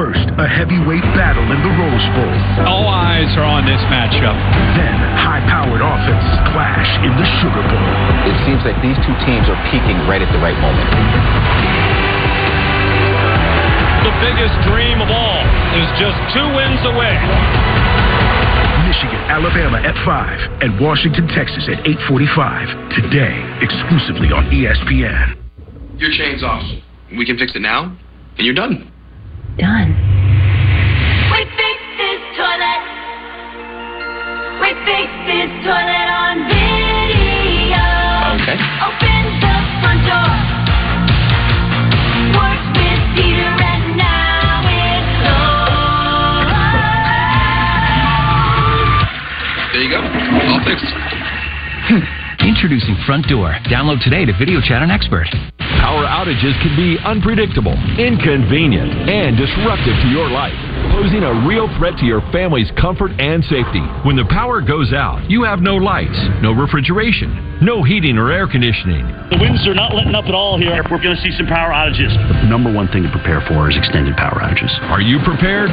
First, 0.00 0.32
a 0.40 0.48
heavyweight 0.48 1.04
battle 1.12 1.44
in 1.44 1.60
the 1.60 1.72
Rose 1.76 2.06
Bowl. 2.16 2.32
All 2.64 2.88
eyes 2.88 3.28
are 3.36 3.44
on 3.44 3.68
this 3.68 3.84
matchup. 3.92 4.32
Then, 4.72 4.96
high-powered 4.96 5.84
offenses 5.84 6.40
clash 6.56 6.88
in 7.04 7.12
the 7.20 7.26
Sugar 7.44 7.60
Bowl. 7.60 7.84
It 8.24 8.32
seems 8.48 8.64
like 8.64 8.80
these 8.80 8.96
two 9.04 9.12
teams 9.28 9.44
are 9.52 9.60
peaking 9.68 10.00
right 10.08 10.24
at 10.24 10.32
the 10.32 10.40
right 10.40 10.56
moment. 10.56 10.88
The 14.08 14.14
biggest 14.24 14.56
dream 14.72 15.04
of 15.04 15.12
all 15.12 15.44
is 15.76 15.88
just 16.00 16.16
two 16.32 16.48
wins 16.56 16.80
away. 16.88 17.20
Michigan, 18.88 19.20
Alabama 19.28 19.84
at 19.84 20.00
5, 20.00 20.64
and 20.64 20.80
Washington, 20.80 21.28
Texas 21.36 21.68
at 21.68 21.84
845. 22.08 23.04
Today, 23.04 23.36
exclusively 23.60 24.32
on 24.32 24.48
ESPN. 24.48 25.36
Your 26.00 26.08
chain's 26.16 26.40
off. 26.40 26.64
We 27.12 27.28
can 27.28 27.36
fix 27.36 27.52
it 27.52 27.60
now, 27.60 27.92
and 28.40 28.48
you're 28.48 28.56
done. 28.56 28.88
Done. 29.60 29.92
We 29.92 31.40
fixed 31.44 31.92
this 32.00 32.22
toilet. 32.32 32.80
We 34.56 34.72
fixed 34.88 35.20
this 35.28 35.52
toilet 35.60 36.08
on 36.08 36.48
video. 36.48 37.84
Okay. 38.40 38.56
Open 38.80 39.20
the 39.44 39.54
front 39.84 40.00
door. 40.08 40.32
Works 42.40 42.72
with 42.72 43.04
Peter 43.20 43.52
and 43.52 44.00
now 44.00 44.64
it's 44.64 45.12
closed. 45.28 46.48
There 49.76 49.84
you 49.84 49.92
go. 49.92 50.00
All 50.48 50.64
fixed. 50.64 51.09
Introducing 52.40 52.96
Front 53.04 53.26
Door. 53.28 53.52
Download 53.68 54.02
today 54.02 54.24
to 54.24 54.32
video 54.38 54.60
chat 54.60 54.82
an 54.82 54.90
expert. 54.90 55.28
Power 55.58 56.08
outages 56.08 56.56
can 56.64 56.74
be 56.74 56.96
unpredictable, 57.04 57.76
inconvenient, 58.00 59.08
and 59.08 59.36
disruptive 59.36 59.96
to 60.00 60.08
your 60.08 60.28
life, 60.30 60.56
posing 60.90 61.22
a 61.22 61.46
real 61.46 61.68
threat 61.76 61.98
to 61.98 62.06
your 62.06 62.20
family's 62.32 62.70
comfort 62.80 63.12
and 63.20 63.44
safety. 63.44 63.84
When 64.04 64.16
the 64.16 64.24
power 64.30 64.62
goes 64.62 64.92
out, 64.92 65.30
you 65.30 65.44
have 65.44 65.60
no 65.60 65.76
lights, 65.76 66.16
no 66.40 66.52
refrigeration, 66.52 67.49
no 67.60 67.84
heating 67.84 68.16
or 68.16 68.32
air 68.32 68.48
conditioning. 68.48 69.04
The 69.28 69.36
winds 69.36 69.60
are 69.68 69.76
not 69.76 69.92
letting 69.92 70.16
up 70.16 70.24
at 70.24 70.34
all 70.34 70.56
here. 70.56 70.80
We're 70.88 71.00
going 71.00 71.14
to 71.14 71.22
see 71.22 71.30
some 71.36 71.46
power 71.46 71.68
outages. 71.68 72.08
The 72.16 72.48
number 72.48 72.72
one 72.72 72.88
thing 72.88 73.04
to 73.04 73.12
prepare 73.12 73.44
for 73.44 73.68
is 73.68 73.76
extended 73.76 74.16
power 74.16 74.40
outages. 74.40 74.72
Are 74.88 75.04
you 75.04 75.20
prepared? 75.20 75.68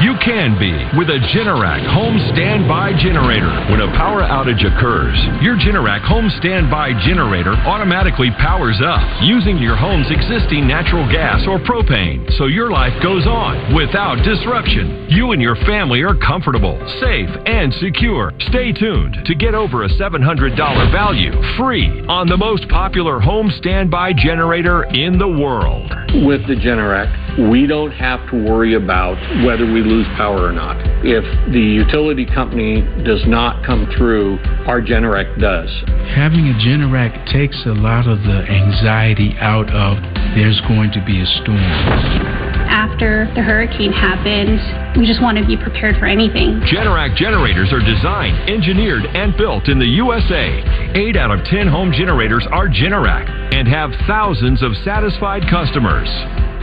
You 0.00 0.16
can 0.24 0.56
be 0.56 0.72
with 0.96 1.12
a 1.12 1.20
Generac 1.36 1.84
home 1.92 2.16
standby 2.32 2.96
generator. 3.04 3.52
When 3.68 3.84
a 3.84 3.92
power 4.00 4.24
outage 4.24 4.64
occurs, 4.64 5.16
your 5.44 5.60
Generac 5.60 6.00
home 6.08 6.32
standby 6.40 6.96
generator 7.04 7.52
automatically 7.68 8.32
powers 8.40 8.80
up 8.80 9.04
using 9.20 9.60
your 9.60 9.76
home's 9.76 10.08
existing 10.08 10.66
natural 10.66 11.04
gas 11.12 11.44
or 11.44 11.60
propane, 11.60 12.24
so 12.40 12.48
your 12.48 12.72
life 12.72 12.96
goes 13.02 13.28
on 13.28 13.76
without 13.76 14.24
disruption. 14.24 15.08
You 15.12 15.32
and 15.32 15.40
your 15.40 15.56
family 15.68 16.00
are 16.00 16.16
comfortable, 16.16 16.80
safe, 17.00 17.28
and 17.44 17.72
secure. 17.76 18.32
Stay 18.48 18.72
tuned 18.72 19.20
to 19.24 19.34
get 19.34 19.54
over 19.54 19.84
a 19.84 19.88
$700 20.00 20.56
value 20.92 21.25
free 21.56 22.04
on 22.08 22.26
the 22.26 22.36
most 22.36 22.68
popular 22.68 23.20
home 23.20 23.50
standby 23.58 24.12
generator 24.12 24.84
in 24.84 25.18
the 25.18 25.28
world. 25.28 25.90
With 26.26 26.46
the 26.46 26.54
Generac, 26.54 27.50
we 27.50 27.66
don't 27.66 27.92
have 27.92 28.20
to 28.30 28.44
worry 28.44 28.74
about 28.74 29.16
whether 29.44 29.64
we 29.64 29.82
lose 29.82 30.06
power 30.16 30.46
or 30.46 30.52
not. 30.52 30.76
If 31.04 31.24
the 31.52 31.60
utility 31.60 32.24
company 32.24 32.82
does 33.04 33.22
not 33.26 33.64
come 33.64 33.86
through, 33.96 34.38
our 34.66 34.80
Generac 34.80 35.40
does. 35.40 35.68
Having 36.14 36.48
a 36.48 36.54
Generac 36.64 37.26
takes 37.32 37.60
a 37.66 37.74
lot 37.74 38.06
of 38.06 38.18
the 38.22 38.46
anxiety 38.48 39.34
out 39.38 39.68
of 39.70 39.98
there's 40.34 40.60
going 40.68 40.92
to 40.92 41.04
be 41.04 41.20
a 41.20 41.26
storm. 41.42 42.45
After 42.76 43.24
the 43.34 43.40
hurricane 43.40 43.90
happened, 43.90 44.60
we 45.00 45.06
just 45.06 45.22
want 45.22 45.38
to 45.38 45.46
be 45.46 45.56
prepared 45.56 45.96
for 45.96 46.04
anything. 46.04 46.60
Generac 46.68 47.16
generators 47.16 47.72
are 47.72 47.80
designed, 47.80 48.50
engineered, 48.50 49.06
and 49.16 49.34
built 49.34 49.68
in 49.68 49.78
the 49.78 49.88
USA. 49.96 50.60
Eight 50.92 51.16
out 51.16 51.30
of 51.30 51.42
ten 51.46 51.68
home 51.68 51.90
generators 51.90 52.46
are 52.52 52.68
Generac 52.68 53.32
and 53.54 53.66
have 53.66 53.92
thousands 54.06 54.62
of 54.62 54.76
satisfied 54.84 55.48
customers. 55.48 56.12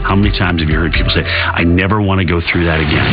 How 0.04 0.14
many 0.14 0.36
times 0.36 0.60
have 0.60 0.68
you 0.68 0.76
heard 0.76 0.92
people 0.92 1.08
say, 1.16 1.24
I 1.24 1.64
never 1.64 1.96
want 1.96 2.20
to 2.20 2.28
go 2.28 2.36
through 2.52 2.68
that 2.68 2.76
again? 2.76 3.08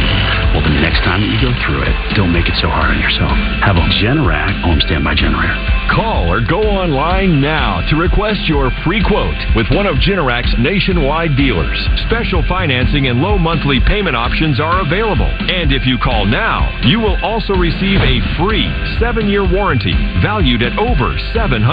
Well, 0.52 0.60
the 0.60 0.76
next 0.84 1.00
time 1.08 1.24
that 1.24 1.32
you 1.32 1.40
go 1.40 1.56
through 1.64 1.88
it, 1.88 1.96
don't 2.20 2.36
make 2.36 2.52
it 2.52 2.60
so 2.60 2.68
hard 2.68 2.92
on 2.92 3.00
yourself. 3.00 3.32
Have 3.64 3.80
a 3.80 3.88
Generac 4.04 4.60
home 4.60 4.84
standby 4.84 5.16
generator. 5.16 5.56
Call 5.96 6.28
or 6.28 6.44
go 6.44 6.60
online 6.60 7.40
now 7.40 7.80
to 7.88 7.96
request 7.96 8.44
your 8.44 8.76
free 8.84 9.00
quote 9.00 9.40
with 9.56 9.72
one 9.72 9.88
of 9.88 10.04
Generac's 10.04 10.52
nationwide 10.60 11.40
dealers. 11.40 11.80
Special 12.12 12.44
financing 12.52 13.08
and 13.08 13.24
low 13.24 13.40
monthly 13.40 13.80
payment 13.88 14.20
options 14.20 14.60
are 14.60 14.84
available. 14.84 15.32
And 15.48 15.72
if 15.72 15.88
you 15.88 15.96
call 15.96 16.28
now, 16.28 16.68
you 16.84 17.00
will 17.00 17.16
also 17.24 17.56
receive 17.56 18.04
a 18.04 18.20
free 18.36 18.68
seven 19.00 19.32
year 19.32 19.48
warranty 19.48 19.96
valued 20.20 20.60
at 20.60 20.76
over 20.76 21.16
$700. 21.32 21.64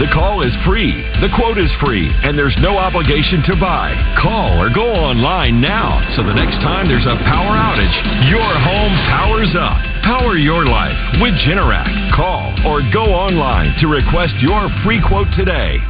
The 0.00 0.08
call 0.08 0.40
is 0.40 0.56
free, 0.64 1.04
the 1.20 1.28
quote 1.36 1.60
is 1.60 1.70
free, 1.84 2.08
and 2.24 2.32
there's 2.32 2.56
no 2.64 2.80
obligation 2.80 3.44
to 3.52 3.60
buy. 3.60 3.92
Call 4.22 4.62
or 4.62 4.70
go 4.70 4.86
online 4.86 5.60
now 5.60 5.98
so 6.14 6.22
the 6.22 6.32
next 6.32 6.62
time 6.62 6.86
there's 6.86 7.06
a 7.06 7.18
power 7.26 7.58
outage, 7.58 8.30
your 8.30 8.38
home 8.38 8.94
powers 9.10 9.50
up. 9.58 9.82
Power 10.06 10.38
your 10.38 10.64
life 10.64 10.94
with 11.20 11.34
Generac. 11.42 11.90
Call 12.14 12.54
or 12.64 12.86
go 12.94 13.02
online 13.02 13.74
to 13.80 13.88
request 13.88 14.34
your 14.38 14.70
free 14.84 15.02
quote 15.02 15.26
today. 15.34 15.82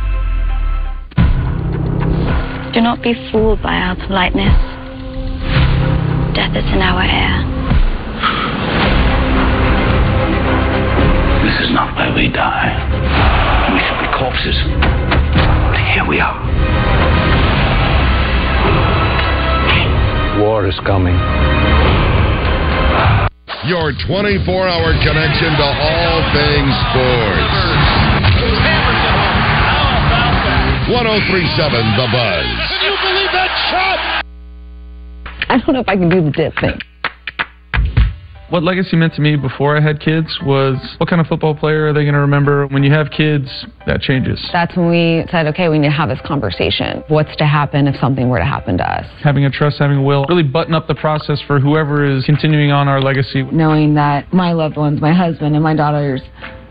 Do 2.72 2.80
not 2.80 3.02
be 3.02 3.12
fooled 3.30 3.60
by 3.60 3.74
our 3.74 3.96
politeness. 3.96 4.56
Death 6.32 6.56
is 6.56 6.64
in 6.72 6.80
our 6.80 7.04
air. 7.04 7.36
This 11.44 11.68
is 11.68 11.74
not 11.74 11.94
where 11.96 12.14
we 12.16 12.32
die. 12.32 12.72
We 13.74 13.78
should 13.84 14.00
be 14.00 14.08
corpses. 14.16 14.56
But 15.68 15.84
here 15.92 16.08
we 16.08 16.18
are. 16.18 16.51
War 20.40 20.66
is 20.66 20.78
coming. 20.86 21.14
Your 23.68 23.92
24 24.08 24.68
hour 24.68 24.92
connection 25.04 25.52
to 25.54 25.66
all 25.66 26.18
things 26.32 26.72
sports. 26.88 27.56
1037 30.88 31.96
The 31.96 32.08
Buzz. 32.10 32.48
Can 32.68 32.80
you 32.82 32.96
believe 33.04 33.32
that 33.32 33.52
shot? 33.70 34.24
I 35.48 35.58
don't 35.58 35.74
know 35.74 35.80
if 35.80 35.88
I 35.88 35.96
can 35.96 36.08
do 36.08 36.22
the 36.24 36.30
dip 36.30 36.54
thing. 36.60 36.80
What 38.52 38.64
legacy 38.64 38.96
meant 38.96 39.14
to 39.14 39.22
me 39.22 39.36
before 39.36 39.78
I 39.78 39.80
had 39.80 39.98
kids 39.98 40.28
was 40.44 40.76
what 40.98 41.08
kind 41.08 41.22
of 41.22 41.26
football 41.26 41.54
player 41.54 41.86
are 41.86 41.94
they 41.94 42.02
going 42.02 42.12
to 42.12 42.20
remember? 42.20 42.66
When 42.66 42.82
you 42.82 42.92
have 42.92 43.10
kids, 43.10 43.48
that 43.86 44.02
changes. 44.02 44.38
That's 44.52 44.76
when 44.76 44.90
we 44.90 45.24
said, 45.30 45.46
okay, 45.46 45.70
we 45.70 45.78
need 45.78 45.88
to 45.88 45.94
have 45.94 46.10
this 46.10 46.20
conversation. 46.26 47.02
What's 47.08 47.34
to 47.36 47.46
happen 47.46 47.88
if 47.88 47.98
something 47.98 48.28
were 48.28 48.40
to 48.40 48.44
happen 48.44 48.76
to 48.76 48.84
us? 48.84 49.06
Having 49.24 49.46
a 49.46 49.50
trust, 49.50 49.78
having 49.78 49.96
a 49.96 50.02
will, 50.02 50.26
really 50.28 50.42
button 50.42 50.74
up 50.74 50.86
the 50.86 50.94
process 50.94 51.40
for 51.46 51.60
whoever 51.60 52.04
is 52.04 52.26
continuing 52.26 52.70
on 52.72 52.88
our 52.88 53.00
legacy. 53.00 53.42
Knowing 53.44 53.94
that 53.94 54.30
my 54.34 54.52
loved 54.52 54.76
ones, 54.76 55.00
my 55.00 55.14
husband 55.14 55.54
and 55.54 55.64
my 55.64 55.74
daughters 55.74 56.20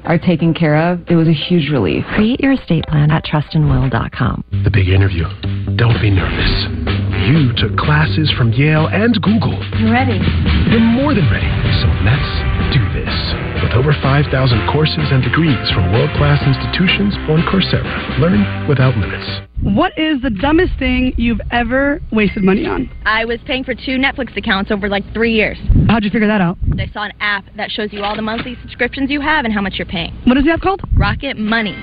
are 0.03 0.19
taken 0.19 0.53
care 0.53 0.77
of, 0.77 0.99
it 1.09 1.15
was 1.15 1.27
a 1.27 1.33
huge 1.33 1.71
relief. 1.71 2.05
Create 2.13 2.39
your 2.41 2.51
estate 2.51 2.83
plan 2.89 3.09
at 3.09 3.25
trustandwill.com. 3.25 4.43
The 4.63 4.69
big 4.69 4.87
interview. 4.87 5.23
Don't 5.77 5.99
be 5.99 6.11
nervous. 6.11 6.90
You 7.31 7.53
took 7.55 7.77
classes 7.77 8.29
from 8.37 8.51
Yale 8.51 8.87
and 8.91 9.15
Google. 9.21 9.55
I'm 9.55 9.89
ready. 9.89 10.19
You're 10.67 10.83
more 10.83 11.13
than 11.15 11.31
ready. 11.31 11.47
So 11.79 11.87
let's 12.03 12.27
do 12.75 12.83
this. 12.91 13.15
With 13.63 13.71
over 13.71 13.95
5,000 14.03 14.27
courses 14.67 15.07
and 15.15 15.23
degrees 15.23 15.71
from 15.71 15.93
world 15.93 16.09
class 16.17 16.43
institutions 16.43 17.15
on 17.31 17.39
Coursera. 17.47 17.87
Learn 18.19 18.67
without 18.67 18.97
limits. 18.97 19.47
What 19.63 19.97
is 19.97 20.21
the 20.21 20.29
dumbest 20.29 20.77
thing 20.77 21.13
you've 21.15 21.39
ever 21.51 22.01
wasted 22.11 22.43
money 22.43 22.65
on? 22.65 22.91
I 23.05 23.23
was 23.23 23.39
paying 23.45 23.63
for 23.63 23.75
two 23.75 23.95
Netflix 23.95 24.35
accounts 24.35 24.69
over 24.69 24.89
like 24.89 25.05
three 25.13 25.33
years. 25.33 25.57
How'd 25.87 26.03
you 26.03 26.09
figure 26.09 26.27
that 26.27 26.41
out? 26.41 26.57
I 26.77 26.91
saw 26.91 27.05
an 27.05 27.13
app 27.21 27.45
that 27.55 27.71
shows 27.71 27.93
you 27.93 28.03
all 28.03 28.17
the 28.17 28.21
monthly 28.21 28.57
subscriptions 28.61 29.09
you 29.09 29.21
have 29.21 29.45
and 29.45 29.53
how 29.53 29.61
much 29.61 29.75
you're 29.75 29.85
paying. 29.85 30.13
What 30.25 30.35
is 30.35 30.43
the 30.43 30.51
app 30.51 30.59
called? 30.59 30.81
Rocket 30.97 31.37
Money. 31.37 31.77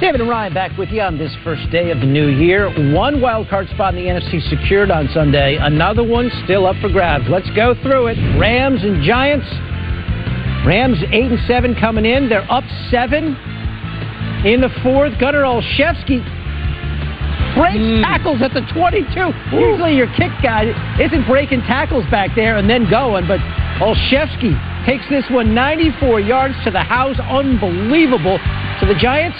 David 0.00 0.20
and 0.20 0.28
Ryan 0.28 0.52
back 0.52 0.76
with 0.76 0.90
you 0.90 1.00
on 1.00 1.18
this 1.18 1.34
first 1.44 1.70
day 1.70 1.90
of 1.90 2.00
the 2.00 2.06
new 2.06 2.28
year. 2.28 2.68
One 2.92 3.20
wild 3.20 3.48
card 3.48 3.68
spot 3.70 3.94
in 3.94 4.04
the 4.04 4.10
NFC 4.10 4.42
secured 4.50 4.90
on 4.90 5.08
Sunday. 5.14 5.56
Another 5.56 6.02
one 6.02 6.30
still 6.44 6.66
up 6.66 6.76
for 6.80 6.90
grabs. 6.90 7.24
Let's 7.30 7.48
go 7.54 7.74
through 7.80 8.08
it. 8.08 8.18
Rams 8.38 8.82
and 8.82 9.02
Giants. 9.02 9.46
Rams 10.66 10.98
eight 11.12 11.30
and 11.30 11.38
seven 11.46 11.74
coming 11.74 12.04
in. 12.04 12.28
They're 12.28 12.50
up 12.50 12.64
seven 12.90 13.36
in 14.44 14.60
the 14.60 14.70
fourth. 14.82 15.18
Gunnar 15.20 15.42
Olszewski 15.42 16.20
breaks 17.54 17.78
hmm. 17.78 18.02
tackles 18.02 18.42
at 18.42 18.52
the 18.52 18.66
22. 18.74 19.06
Usually 19.56 19.94
your 19.94 20.10
kick 20.18 20.32
guy 20.42 20.74
isn't 21.00 21.26
breaking 21.26 21.60
tackles 21.62 22.04
back 22.10 22.34
there 22.34 22.58
and 22.58 22.68
then 22.68 22.90
going, 22.90 23.26
but 23.26 23.38
Olszewski 23.78 24.58
takes 24.84 25.04
this 25.08 25.24
one 25.30 25.54
94 25.54 26.20
yards 26.20 26.54
to 26.64 26.70
the 26.70 26.82
house. 26.82 27.16
Unbelievable. 27.30 28.38
So 28.80 28.86
the 28.86 28.98
Giants, 28.98 29.38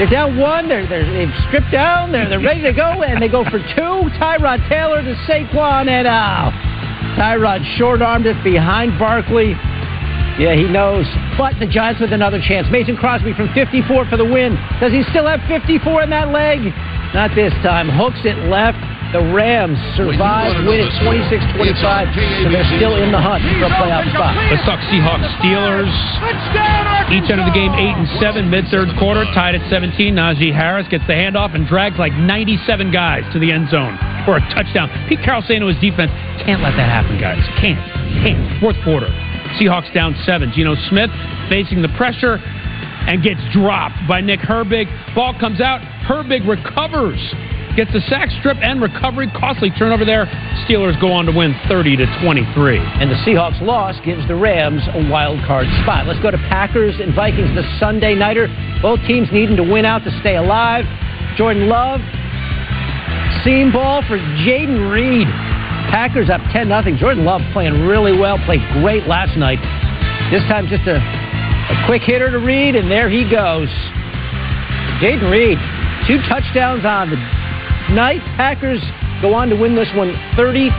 they're 0.00 0.08
down 0.08 0.38
one. 0.38 0.66
They're, 0.66 0.88
they're, 0.88 1.04
they've 1.04 1.34
stripped 1.46 1.70
down. 1.70 2.10
They're, 2.10 2.26
they're 2.26 2.40
ready 2.40 2.62
to 2.62 2.72
go, 2.72 3.02
and 3.02 3.20
they 3.20 3.28
go 3.28 3.44
for 3.44 3.60
two. 3.60 4.08
Tyrod 4.16 4.66
Taylor 4.66 5.02
to 5.02 5.14
Saquon, 5.28 5.92
and 5.92 6.08
uh, 6.08 6.50
Tyrod 7.20 7.60
short-armed 7.76 8.24
it 8.24 8.42
behind 8.42 8.98
Barkley. 8.98 9.52
Yeah, 10.40 10.56
he 10.56 10.64
knows. 10.64 11.04
But 11.36 11.60
the 11.60 11.66
Giants 11.66 12.00
with 12.00 12.14
another 12.14 12.40
chance. 12.40 12.66
Mason 12.72 12.96
Crosby 12.96 13.34
from 13.34 13.52
54 13.52 14.08
for 14.08 14.16
the 14.16 14.24
win. 14.24 14.56
Does 14.80 14.90
he 14.90 15.02
still 15.10 15.26
have 15.26 15.40
54 15.46 16.04
in 16.04 16.10
that 16.10 16.32
leg? 16.32 16.72
Not 17.14 17.34
this 17.34 17.52
time. 17.66 17.88
Hooks 17.88 18.20
it 18.24 18.38
left. 18.48 18.78
The 19.10 19.18
Rams 19.34 19.74
survive, 19.98 20.54
win 20.70 20.86
it 20.86 20.92
26-25, 21.02 21.58
so 21.58 22.46
they're 22.46 22.62
still 22.78 22.94
in 23.02 23.10
the 23.10 23.18
hunt 23.18 23.42
for 23.58 23.66
a 23.66 23.74
playoff 23.74 24.06
spot. 24.14 24.38
Let's 24.54 24.62
talk 24.62 24.78
Seahawks 24.86 25.26
Steelers. 25.42 25.90
Each 27.10 27.26
end 27.26 27.42
of 27.42 27.46
the 27.50 27.56
game 27.56 27.74
eight 27.74 27.98
and 27.98 28.06
seven, 28.22 28.48
mid 28.48 28.70
third 28.70 28.86
quarter, 29.02 29.24
tied 29.34 29.56
at 29.58 29.68
17. 29.68 30.14
Najee 30.14 30.54
Harris 30.54 30.86
gets 30.86 31.02
the 31.10 31.14
handoff 31.18 31.56
and 31.58 31.66
drags 31.66 31.98
like 31.98 32.12
97 32.14 32.92
guys 32.92 33.26
to 33.32 33.40
the 33.40 33.50
end 33.50 33.68
zone 33.70 33.98
for 34.24 34.36
a 34.38 34.40
touchdown. 34.54 34.86
Pete 35.08 35.18
Carroll 35.26 35.42
saying 35.42 35.58
to 35.58 35.66
his 35.66 35.80
defense, 35.82 36.12
"Can't 36.46 36.62
let 36.62 36.78
that 36.78 36.86
happen, 36.86 37.18
guys. 37.18 37.42
Can't, 37.58 37.82
can't." 38.22 38.60
Fourth 38.62 38.78
quarter, 38.86 39.10
Seahawks 39.58 39.92
down 39.92 40.14
seven. 40.22 40.52
Geno 40.54 40.76
Smith 40.86 41.10
facing 41.48 41.82
the 41.82 41.90
pressure 41.98 42.38
and 43.06 43.22
gets 43.22 43.40
dropped 43.52 43.96
by 44.08 44.20
Nick 44.20 44.40
Herbig. 44.40 44.86
Ball 45.14 45.38
comes 45.38 45.60
out. 45.60 45.80
Herbig 46.06 46.46
recovers 46.48 47.20
gets 47.76 47.94
a 47.94 48.00
sack 48.08 48.30
strip 48.40 48.56
and 48.60 48.82
recovery. 48.82 49.30
Costly 49.32 49.70
turnover 49.70 50.04
there. 50.04 50.26
Steelers 50.66 51.00
go 51.00 51.12
on 51.12 51.26
to 51.26 51.32
win 51.32 51.54
30 51.68 51.96
to 51.96 52.06
23. 52.22 52.78
And 52.78 53.10
the 53.10 53.16
Seahawks 53.26 53.60
loss 53.62 53.94
gives 54.04 54.26
the 54.28 54.34
Rams 54.34 54.82
a 54.92 55.08
wild 55.08 55.40
card 55.46 55.66
spot. 55.82 56.06
Let's 56.06 56.20
go 56.20 56.30
to 56.30 56.38
Packers 56.50 56.98
and 57.00 57.14
Vikings, 57.14 57.54
the 57.54 57.64
Sunday 57.78 58.14
nighter. 58.14 58.48
Both 58.82 59.00
teams 59.06 59.28
needing 59.32 59.56
to 59.56 59.64
win 59.64 59.84
out 59.84 60.04
to 60.04 60.10
stay 60.20 60.36
alive. 60.36 60.84
Jordan 61.36 61.68
Love, 61.68 62.00
seam 63.44 63.72
ball 63.72 64.02
for 64.08 64.18
Jayden 64.44 64.90
Reed. 64.90 65.28
Packers 65.90 66.30
up 66.30 66.40
10 66.52 66.68
0. 66.68 66.96
Jordan 66.98 67.24
Love 67.24 67.40
playing 67.52 67.86
really 67.86 68.16
well, 68.16 68.38
played 68.46 68.62
great 68.74 69.06
last 69.06 69.36
night. 69.36 69.58
This 70.30 70.42
time 70.46 70.68
just 70.68 70.86
a, 70.86 71.00
a 71.68 71.86
quick 71.86 72.02
hitter 72.02 72.30
to 72.30 72.38
Reed, 72.38 72.76
and 72.76 72.90
there 72.90 73.10
he 73.10 73.28
goes. 73.28 73.68
Jayden 75.02 75.30
Reed, 75.30 75.58
two 76.06 76.20
touchdowns 76.28 76.84
on 76.84 77.10
the 77.10 77.16
night. 77.94 78.20
Packers 78.36 78.80
go 79.20 79.34
on 79.34 79.48
to 79.48 79.56
win 79.56 79.74
this 79.74 79.88
one 79.94 80.16
33 80.36 80.70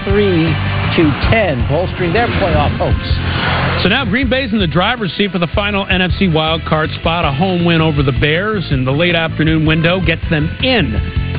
to 0.98 1.04
10, 1.32 1.68
bolstering 1.70 2.14
their 2.14 2.28
playoff 2.42 2.76
hopes. 2.78 3.84
So 3.84 3.90
now 3.90 4.06
Green 4.06 4.30
Bay's 4.30 4.52
in 4.52 4.60
the 4.60 4.68
driver's 4.68 5.12
seat 5.14 5.32
for 5.32 5.40
the 5.40 5.48
final 5.56 5.86
NFC 5.86 6.32
wild 6.32 6.64
card 6.66 6.90
spot. 7.00 7.26
A 7.26 7.32
home 7.32 7.66
win 7.66 7.82
over 7.82 8.04
the 8.04 8.12
Bears 8.12 8.68
in 8.72 8.86
the 8.86 8.92
late 8.92 9.16
afternoon 9.16 9.66
window 9.66 10.00
gets 10.04 10.22
them 10.30 10.50
in. 10.62 10.92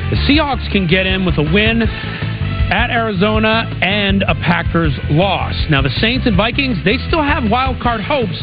The 0.09 0.17
Seahawks 0.27 0.69
can 0.71 0.87
get 0.87 1.05
in 1.05 1.25
with 1.25 1.37
a 1.37 1.43
win 1.43 1.83
at 1.83 2.89
Arizona 2.89 3.69
and 3.81 4.23
a 4.23 4.35
Packers 4.35 4.93
loss. 5.09 5.55
Now 5.69 5.81
the 5.81 5.93
Saints 6.01 6.25
and 6.25 6.35
Vikings, 6.35 6.77
they 6.83 6.97
still 7.07 7.21
have 7.21 7.43
wild 7.49 7.81
card 7.81 8.01
hopes, 8.01 8.41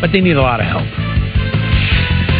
but 0.00 0.12
they 0.12 0.20
need 0.20 0.36
a 0.36 0.42
lot 0.42 0.60
of 0.60 0.66
help. 0.66 0.86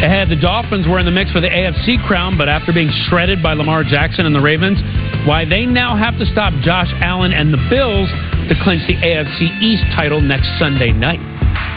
Ahead, 0.01 0.31
the 0.31 0.37
Dolphins 0.37 0.89
were 0.89 0.99
in 0.99 1.05
the 1.05 1.13
mix 1.13 1.31
for 1.31 1.41
the 1.41 1.49
AFC 1.49 2.03
crown, 2.07 2.39
but 2.39 2.49
after 2.49 2.73
being 2.73 2.91
shredded 3.09 3.43
by 3.43 3.53
Lamar 3.53 3.85
Jackson 3.85 4.25
and 4.25 4.35
the 4.35 4.41
Ravens, 4.41 4.81
why 5.29 5.45
they 5.45 5.67
now 5.67 5.95
have 5.95 6.19
to 6.19 6.25
stop 6.25 6.55
Josh 6.65 6.89
Allen 7.05 7.33
and 7.33 7.53
the 7.53 7.61
Bills 7.69 8.09
to 8.49 8.55
clinch 8.65 8.81
the 8.89 8.97
AFC 8.97 9.61
East 9.61 9.85
title 9.95 10.23
next 10.23 10.49
Sunday 10.59 10.91
night. 10.91 11.21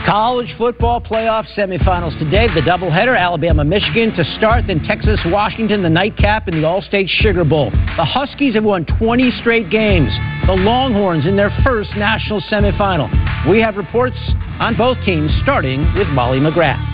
College 0.05 0.53
football 0.57 0.99
playoff 0.99 1.47
semifinals 1.55 2.17
today. 2.19 2.47
The 2.53 2.59
doubleheader, 2.59 3.17
Alabama, 3.17 3.63
Michigan 3.63 4.13
to 4.15 4.25
start, 4.37 4.65
then 4.67 4.83
Texas, 4.83 5.17
Washington, 5.27 5.81
the 5.81 5.89
nightcap 5.89 6.49
in 6.49 6.61
the 6.61 6.67
Allstate 6.67 7.07
Sugar 7.07 7.45
Bowl. 7.45 7.71
The 7.71 8.03
Huskies 8.03 8.55
have 8.55 8.65
won 8.65 8.85
20 8.85 9.31
straight 9.39 9.69
games. 9.69 10.11
The 10.45 10.53
Longhorns 10.53 11.25
in 11.25 11.37
their 11.37 11.57
first 11.63 11.91
national 11.95 12.41
semifinal. 12.41 13.09
We 13.49 13.61
have 13.61 13.77
reports 13.77 14.17
on 14.59 14.75
both 14.75 14.97
teams, 15.05 15.31
starting 15.41 15.81
with 15.95 16.07
Molly 16.09 16.39
McGrath. 16.39 16.92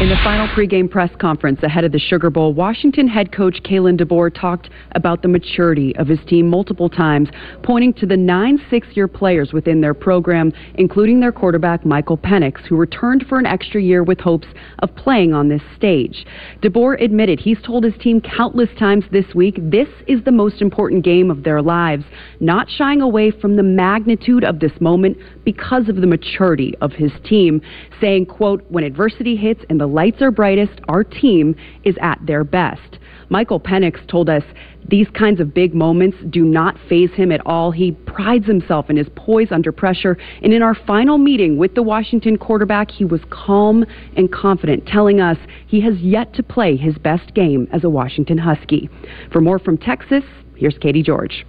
In 0.00 0.10
the 0.10 0.16
final 0.24 0.48
pregame 0.48 0.90
press 0.90 1.10
conference 1.18 1.62
ahead 1.62 1.84
of 1.84 1.92
the 1.92 2.00
Sugar 2.00 2.28
Bowl, 2.28 2.52
Washington 2.52 3.06
head 3.06 3.30
coach 3.32 3.62
Kalen 3.62 3.98
DeBoer 3.98 4.34
talked 4.34 4.68
about 4.92 5.22
the 5.22 5.28
maturity 5.28 5.94
of 5.96 6.08
his 6.08 6.18
team 6.26 6.50
multiple 6.50 6.90
times, 6.90 7.28
pointing 7.62 7.94
to 7.94 8.04
the 8.04 8.16
nine 8.16 8.60
six-year 8.68 9.06
players 9.06 9.52
within 9.52 9.80
their 9.80 9.94
program, 9.94 10.52
including 10.74 11.20
their 11.20 11.30
quarterback 11.30 11.86
Michael 11.86 12.18
Penix, 12.18 12.66
who 12.66 12.76
returned 12.76 13.24
for 13.28 13.38
an 13.38 13.46
extra 13.46 13.80
year 13.80 14.02
with 14.02 14.18
hopes 14.18 14.48
of 14.80 14.94
playing 14.96 15.32
on 15.32 15.48
this 15.48 15.62
stage. 15.76 16.26
DeBoer 16.60 17.00
admitted 17.00 17.38
he's 17.38 17.62
told 17.62 17.84
his 17.84 17.96
team 18.00 18.20
countless 18.20 18.70
times 18.76 19.04
this 19.12 19.32
week 19.32 19.58
this 19.60 19.88
is 20.08 20.22
the 20.24 20.32
most 20.32 20.60
important 20.60 21.04
game 21.04 21.30
of 21.30 21.44
their 21.44 21.62
lives, 21.62 22.04
not 22.40 22.68
shying 22.68 23.00
away 23.00 23.30
from 23.30 23.54
the 23.54 23.62
magnitude 23.62 24.42
of 24.42 24.58
this 24.58 24.72
moment 24.80 25.16
because 25.44 25.88
of 25.88 25.96
the 25.96 26.06
maturity 26.06 26.74
of 26.80 26.92
his 26.92 27.12
team, 27.24 27.62
saying, 28.00 28.26
quote, 28.26 28.64
when 28.68 28.84
adversity 28.84 29.36
hits 29.36 29.64
and 29.68 29.80
the 29.80 29.86
lights 29.86 30.22
are 30.22 30.30
brightest, 30.30 30.80
our 30.88 31.04
team 31.04 31.54
is 31.84 31.96
at 32.00 32.18
their 32.26 32.44
best. 32.44 32.98
Michael 33.30 33.60
Penix 33.60 34.06
told 34.08 34.28
us 34.28 34.42
these 34.88 35.08
kinds 35.10 35.40
of 35.40 35.54
big 35.54 35.74
moments 35.74 36.16
do 36.30 36.44
not 36.44 36.76
phase 36.88 37.10
him 37.12 37.32
at 37.32 37.44
all. 37.46 37.70
He 37.70 37.92
prides 37.92 38.46
himself 38.46 38.90
in 38.90 38.96
his 38.96 39.08
poise 39.16 39.48
under 39.50 39.72
pressure. 39.72 40.18
And 40.42 40.52
in 40.52 40.62
our 40.62 40.74
final 40.74 41.16
meeting 41.16 41.56
with 41.56 41.74
the 41.74 41.82
Washington 41.82 42.36
quarterback, 42.36 42.90
he 42.90 43.04
was 43.04 43.20
calm 43.30 43.84
and 44.16 44.30
confident, 44.30 44.86
telling 44.86 45.20
us 45.20 45.38
he 45.66 45.80
has 45.80 45.98
yet 45.98 46.34
to 46.34 46.42
play 46.42 46.76
his 46.76 46.98
best 46.98 47.34
game 47.34 47.66
as 47.72 47.84
a 47.84 47.90
Washington 47.90 48.38
Husky. 48.38 48.90
For 49.32 49.40
more 49.40 49.58
from 49.58 49.78
Texas, 49.78 50.24
here's 50.56 50.76
Katie 50.78 51.02
George. 51.02 51.46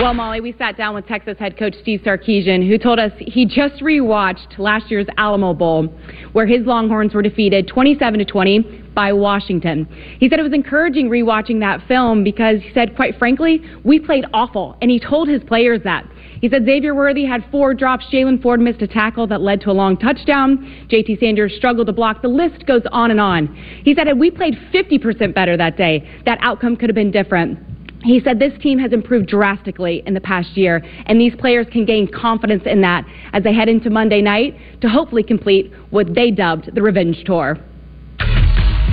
Well, 0.00 0.14
Molly, 0.14 0.40
we 0.40 0.54
sat 0.56 0.78
down 0.78 0.94
with 0.94 1.06
Texas 1.06 1.36
head 1.38 1.58
coach 1.58 1.74
Steve 1.82 2.00
Sarkisian, 2.00 2.66
who 2.66 2.78
told 2.78 2.98
us 2.98 3.12
he 3.18 3.44
just 3.44 3.82
rewatched 3.82 4.58
last 4.58 4.90
year's 4.90 5.04
Alamo 5.18 5.52
Bowl, 5.52 5.92
where 6.32 6.46
his 6.46 6.64
Longhorns 6.64 7.12
were 7.12 7.20
defeated 7.20 7.68
27 7.68 8.18
to 8.18 8.24
20 8.24 8.60
by 8.94 9.12
Washington. 9.12 9.84
He 10.18 10.30
said 10.30 10.38
it 10.38 10.42
was 10.42 10.54
encouraging 10.54 11.10
rewatching 11.10 11.60
that 11.60 11.86
film 11.86 12.24
because 12.24 12.62
he 12.62 12.72
said, 12.72 12.96
quite 12.96 13.18
frankly, 13.18 13.60
we 13.84 14.00
played 14.00 14.24
awful, 14.32 14.74
and 14.80 14.90
he 14.90 14.98
told 14.98 15.28
his 15.28 15.42
players 15.44 15.82
that. 15.84 16.06
He 16.40 16.48
said 16.48 16.64
Xavier 16.64 16.94
Worthy 16.94 17.26
had 17.26 17.44
four 17.50 17.74
drops. 17.74 18.06
Jaylan 18.10 18.40
Ford 18.40 18.58
missed 18.58 18.80
a 18.80 18.88
tackle 18.88 19.26
that 19.26 19.42
led 19.42 19.60
to 19.60 19.70
a 19.70 19.72
long 19.72 19.98
touchdown. 19.98 20.88
JT 20.90 21.20
Sanders 21.20 21.54
struggled 21.58 21.88
to 21.88 21.92
block. 21.92 22.22
The 22.22 22.28
list 22.28 22.64
goes 22.64 22.82
on 22.90 23.10
and 23.10 23.20
on. 23.20 23.54
He 23.84 23.94
said, 23.94 24.06
had 24.06 24.18
we 24.18 24.30
played 24.30 24.54
50% 24.72 25.34
better 25.34 25.58
that 25.58 25.76
day, 25.76 26.08
that 26.24 26.38
outcome 26.40 26.78
could 26.78 26.88
have 26.88 26.96
been 26.96 27.10
different. 27.10 27.58
He 28.02 28.20
said 28.20 28.38
this 28.38 28.52
team 28.62 28.78
has 28.78 28.92
improved 28.92 29.28
drastically 29.28 30.02
in 30.06 30.14
the 30.14 30.20
past 30.20 30.56
year, 30.56 30.82
and 31.06 31.20
these 31.20 31.34
players 31.36 31.66
can 31.70 31.84
gain 31.84 32.10
confidence 32.10 32.62
in 32.64 32.80
that 32.80 33.04
as 33.32 33.42
they 33.42 33.52
head 33.52 33.68
into 33.68 33.90
Monday 33.90 34.22
night 34.22 34.56
to 34.80 34.88
hopefully 34.88 35.22
complete 35.22 35.72
what 35.90 36.14
they 36.14 36.30
dubbed 36.30 36.74
the 36.74 36.82
revenge 36.82 37.22
tour. 37.24 37.58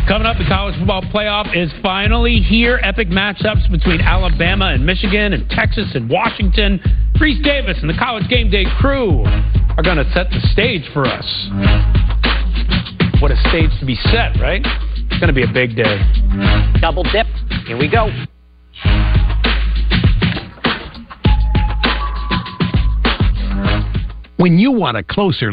Coming 0.08 0.26
up, 0.26 0.38
the 0.38 0.46
college 0.48 0.76
football 0.78 1.02
playoff 1.02 1.54
is 1.56 1.70
finally 1.82 2.40
here. 2.40 2.80
Epic 2.82 3.10
matchups 3.10 3.70
between 3.70 4.00
Alabama 4.00 4.68
and 4.68 4.86
Michigan 4.86 5.34
and 5.34 5.50
Texas 5.50 5.92
and 5.96 6.10
Washington. 6.10 6.80
Rece 7.20 7.44
Davis 7.44 7.78
and 7.82 7.90
the 7.90 7.98
college 7.98 8.28
game 8.30 8.50
day 8.50 8.64
crew 8.80 9.24
are 9.26 9.84
going 9.84 9.98
to 9.98 10.10
set 10.14 10.30
the 10.30 10.40
stage 10.54 10.84
for 10.94 11.06
us. 11.06 11.26
What 13.22 13.32
a 13.32 13.38
stage 13.50 13.72
to 13.80 13.86
be 13.86 13.96
set, 13.96 14.40
right? 14.40 14.62
It's 14.64 15.20
going 15.20 15.28
to 15.28 15.34
be 15.34 15.44
a 15.44 15.52
big 15.52 15.76
day. 15.76 16.00
Double 16.80 17.04
dip. 17.04 17.28
Here 17.66 17.78
we 17.78 17.90
go. 17.90 18.10
When 24.38 24.58
you 24.60 24.72
want 24.72 24.98
a 24.98 25.04
closer 25.04 25.52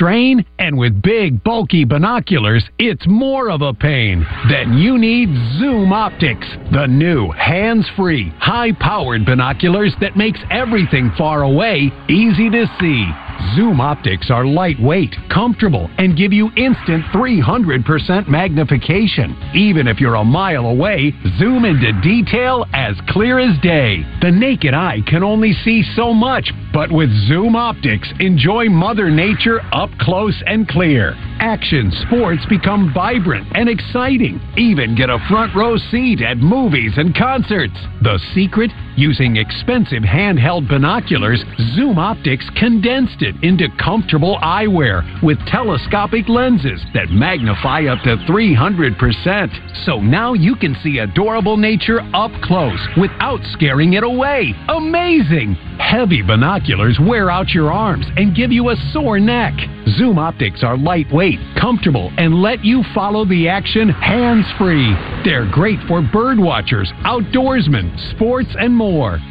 strain, 0.00 0.42
and 0.58 0.78
with 0.78 1.02
big, 1.02 1.44
bulky 1.44 1.84
binoculars, 1.84 2.64
it's 2.78 3.06
more 3.06 3.50
of 3.50 3.60
a 3.60 3.74
pain. 3.74 4.26
Then 4.48 4.78
you 4.78 4.96
need 4.96 5.28
Zoom 5.58 5.92
Optics, 5.92 6.46
the 6.72 6.86
new 6.86 7.30
hands-free, 7.32 8.32
high-powered 8.38 9.26
binoculars 9.26 9.94
that 10.00 10.16
makes 10.16 10.40
everything 10.50 11.12
far 11.18 11.42
away 11.42 11.92
easy 12.08 12.48
to 12.48 12.64
see. 12.80 13.29
Zoom 13.54 13.80
optics 13.80 14.30
are 14.30 14.44
lightweight, 14.44 15.14
comfortable, 15.32 15.90
and 15.98 16.16
give 16.16 16.32
you 16.32 16.50
instant 16.56 17.04
300% 17.12 18.28
magnification. 18.28 19.36
Even 19.54 19.88
if 19.88 20.00
you're 20.00 20.14
a 20.14 20.24
mile 20.24 20.66
away, 20.66 21.12
zoom 21.38 21.64
into 21.64 21.92
detail 22.00 22.64
as 22.72 22.96
clear 23.08 23.38
as 23.38 23.58
day. 23.60 24.04
The 24.22 24.30
naked 24.30 24.74
eye 24.74 25.00
can 25.06 25.22
only 25.22 25.52
see 25.64 25.82
so 25.96 26.12
much, 26.12 26.50
but 26.72 26.92
with 26.92 27.10
Zoom 27.28 27.56
optics, 27.56 28.08
enjoy 28.20 28.68
Mother 28.68 29.10
Nature 29.10 29.60
up 29.72 29.90
close 30.00 30.40
and 30.46 30.68
clear. 30.68 31.16
action 31.40 31.90
sports 32.06 32.44
become 32.48 32.92
vibrant 32.92 33.46
and 33.54 33.68
exciting. 33.68 34.38
Even 34.56 34.94
get 34.94 35.08
a 35.08 35.18
front 35.28 35.54
row 35.56 35.76
seat 35.90 36.20
at 36.20 36.36
movies 36.36 36.92
and 36.96 37.16
concerts. 37.16 37.74
The 38.02 38.20
secret? 38.34 38.70
Using 39.00 39.38
expensive 39.38 40.02
handheld 40.02 40.68
binoculars, 40.68 41.42
Zoom 41.74 41.98
Optics 41.98 42.44
condensed 42.54 43.22
it 43.22 43.34
into 43.42 43.66
comfortable 43.82 44.36
eyewear 44.42 45.22
with 45.22 45.38
telescopic 45.46 46.28
lenses 46.28 46.84
that 46.92 47.08
magnify 47.08 47.86
up 47.86 48.02
to 48.04 48.18
300%. 48.28 49.86
So 49.86 50.00
now 50.00 50.34
you 50.34 50.54
can 50.54 50.76
see 50.82 50.98
adorable 50.98 51.56
nature 51.56 52.02
up 52.12 52.30
close 52.42 52.78
without 53.00 53.40
scaring 53.54 53.94
it 53.94 54.04
away. 54.04 54.52
Amazing! 54.68 55.54
Heavy 55.78 56.20
binoculars 56.20 56.98
wear 57.00 57.30
out 57.30 57.48
your 57.48 57.72
arms 57.72 58.04
and 58.16 58.36
give 58.36 58.52
you 58.52 58.68
a 58.68 58.76
sore 58.92 59.18
neck. 59.18 59.54
Zoom 59.96 60.18
optics 60.18 60.62
are 60.62 60.76
lightweight, 60.76 61.38
comfortable, 61.58 62.12
and 62.18 62.42
let 62.42 62.62
you 62.62 62.84
follow 62.94 63.24
the 63.24 63.48
action 63.48 63.88
hands 63.88 64.44
free. 64.58 64.94
They're 65.24 65.50
great 65.50 65.78
for 65.88 66.02
bird 66.02 66.38
watchers, 66.38 66.92
outdoorsmen, 67.06 68.14
sports, 68.14 68.50
and 68.58 68.74
more. 68.74 68.89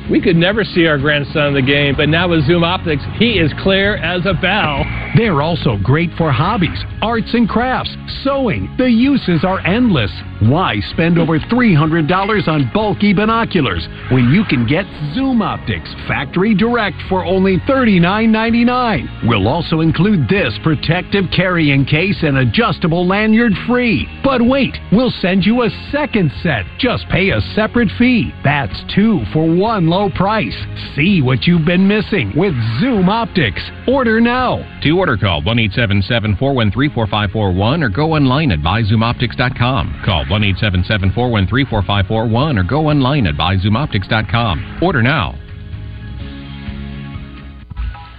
We 0.10 0.22
could 0.22 0.36
never 0.36 0.63
see 0.63 0.88
our 0.88 0.98
grandson 0.98 1.48
in 1.48 1.54
the 1.54 1.62
game, 1.62 1.95
but 1.95 2.10
now 2.10 2.30
with 2.30 2.45
Zoom 2.45 2.63
Optics, 2.63 3.04
he 3.17 3.39
is 3.39 3.52
clear 3.62 3.98
as 3.98 4.26
a 4.26 4.34
bell. 4.34 4.84
They're 5.17 5.41
also 5.41 5.78
great 5.84 6.12
for 6.17 6.32
hobbies, 6.32 6.80
arts 7.02 7.34
and 7.34 7.48
crafts, 7.48 7.95
sewing. 8.24 8.74
The 8.78 8.89
uses 8.89 9.43
are 9.43 9.60
endless. 9.65 10.12
Why 10.39 10.80
spend 10.93 11.19
over 11.19 11.38
$300 11.38 12.47
on 12.47 12.71
bulky 12.73 13.13
binoculars 13.13 13.86
when 14.10 14.30
you 14.30 14.45
can 14.45 14.65
get 14.65 14.86
Zoom 15.13 15.41
Optics 15.41 15.93
factory 16.08 16.56
direct 16.56 16.95
for 17.10 17.25
only 17.25 17.58
$39.99? 17.67 19.28
We'll 19.28 19.49
also 19.49 19.82
include 19.82 20.30
this 20.30 20.58
protective 20.63 21.25
carrying 21.36 21.84
case 21.84 22.23
and 22.23 22.38
adjustable 22.38 23.06
lanyard 23.06 23.52
free. 23.67 24.08
But 24.23 24.41
wait, 24.41 24.78
we'll 24.93 25.12
send 25.21 25.43
you 25.45 25.63
a 25.63 25.89
second 25.91 26.32
set. 26.41 26.63
Just 26.78 27.04
pay 27.10 27.32
a 27.32 27.41
separate 27.54 27.89
fee. 27.97 28.32
That's 28.41 28.80
two 28.95 29.21
for 29.34 29.43
one 29.43 29.89
low 29.89 30.10
price. 30.10 30.56
See 30.95 31.21
what 31.21 31.47
you've 31.47 31.65
been 31.65 31.86
missing 31.86 32.32
with 32.38 32.54
Zoom 32.80 33.10
Optics. 33.10 33.62
Order 33.89 34.21
now. 34.21 34.63
To 34.84 34.91
order, 34.97 35.17
call 35.17 35.43
1 35.43 35.60
877 35.60 36.38
413 36.38 36.95
4541 36.95 37.84
or 37.84 37.89
go 37.89 38.13
online 38.15 38.54
at 38.54 38.60
buyzoomoptics.com. 38.60 40.04
Call 40.06 40.28
1 40.29 40.43
877 40.43 41.11
413 41.13 41.65
4541 41.69 42.57
or 42.57 42.63
go 42.63 42.87
online 42.87 43.27
at 43.27 43.35
buyzoomoptics.com. 43.35 44.79
Order 44.81 45.01
now. 45.01 45.35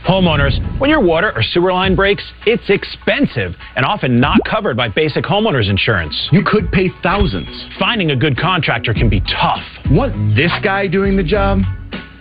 Homeowners, 0.07 0.59
when 0.81 0.89
your 0.89 1.01
water 1.01 1.31
or 1.37 1.43
sewer 1.43 1.73
line 1.73 1.95
breaks, 1.95 2.25
it's 2.47 2.69
expensive 2.69 3.55
and 3.77 3.85
often 3.85 4.19
not 4.19 4.41
covered 4.49 4.77
by 4.77 4.89
basic 4.89 5.25
homeowners 5.25 5.69
insurance. 5.69 6.17
You 6.33 6.43
could 6.45 6.73
pay 6.73 6.91
thousands. 7.03 7.49
Finding 7.79 8.11
a 8.11 8.17
good 8.17 8.37
contractor 8.39 8.95
can 8.95 9.09
be 9.11 9.21
tough. 9.21 9.63
Want 9.91 10.35
this 10.35 10.53
guy 10.65 10.87
doing 10.87 11.17
the 11.17 11.23
job? 11.23 11.61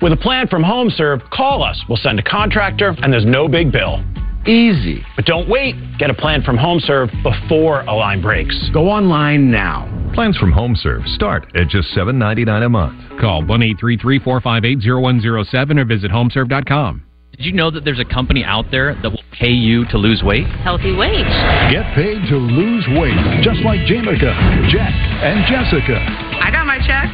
With 0.02 0.14
a 0.14 0.18
plan 0.18 0.48
from 0.48 0.62
HomeServe, 0.64 1.30
call 1.30 1.64
us. 1.64 1.82
We'll 1.88 1.98
send 1.98 2.20
a 2.20 2.24
contractor 2.24 2.96
and 3.02 3.12
there's 3.12 3.26
no 3.26 3.48
big 3.48 3.72
bill. 3.72 4.04
Easy. 4.50 5.06
But 5.16 5.26
don't 5.26 5.48
wait. 5.48 5.76
Get 6.00 6.10
a 6.10 6.14
plan 6.14 6.42
from 6.42 6.58
HomeServe 6.58 7.12
before 7.22 7.82
a 7.82 7.94
line 7.94 8.20
breaks. 8.20 8.58
Go 8.74 8.90
online 8.90 9.52
now. 9.52 9.86
Plans 10.16 10.36
from 10.38 10.52
HomeServe 10.52 11.06
start 11.14 11.46
at 11.56 11.68
just 11.70 11.90
$7.99 11.96 12.66
a 12.66 12.70
month. 12.70 13.00
Call 13.22 13.46
1 13.46 13.62
833 13.62 14.18
458 14.20 14.80
0107 14.90 15.78
or 15.78 15.86
visit 15.86 16.10
homeserve.com. 16.10 17.04
Did 17.38 17.46
you 17.46 17.52
know 17.54 17.70
that 17.70 17.86
there's 17.86 18.00
a 18.00 18.06
company 18.06 18.44
out 18.44 18.72
there 18.72 18.96
that 18.96 19.12
will 19.12 19.22
pay 19.32 19.52
you 19.52 19.86
to 19.90 19.98
lose 19.98 20.24
weight? 20.24 20.48
Healthy 20.66 20.94
wage. 20.96 21.28
Get 21.72 21.94
paid 21.94 22.28
to 22.28 22.36
lose 22.36 22.88
weight, 22.98 23.14
just 23.44 23.62
like 23.62 23.82
Jamica, 23.86 24.34
Jack, 24.74 24.94
and 25.24 25.46
Jessica. 25.46 26.00
I 26.42 26.50
got 26.52 26.66
my 26.66 26.80
check. 26.80 27.06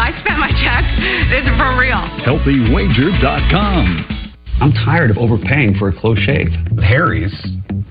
I 0.00 0.12
spent 0.22 0.38
my 0.38 0.52
check. 0.62 0.84
This 1.28 1.42
is 1.44 1.50
for 1.58 1.76
real. 1.76 1.98
HealthyWager.com. 2.24 4.23
I'm 4.60 4.72
tired 4.86 5.10
of 5.10 5.18
overpaying 5.18 5.76
for 5.78 5.88
a 5.88 5.94
close 5.98 6.18
shave. 6.18 6.48
Harry's, 6.82 7.34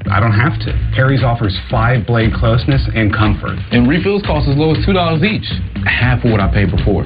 I 0.10 0.20
don't 0.20 0.34
have 0.34 0.60
to. 0.64 0.72
Harry's 0.96 1.24
offers 1.24 1.58
five 1.70 2.08
blade 2.08 2.34
closeness 2.34 2.82
and 2.96 3.14
comfort. 3.14 3.60
And 3.72 3.88
refills 3.88 4.24
cost 4.24 4.48
as 4.48 4.56
low 4.56 4.72
as 4.72 4.80
$2 4.86 4.96
each. 5.24 5.48
Half 5.86 6.24
of 6.24 6.32
what 6.32 6.40
I 6.40 6.48
paid 6.52 6.72
before. 6.72 7.04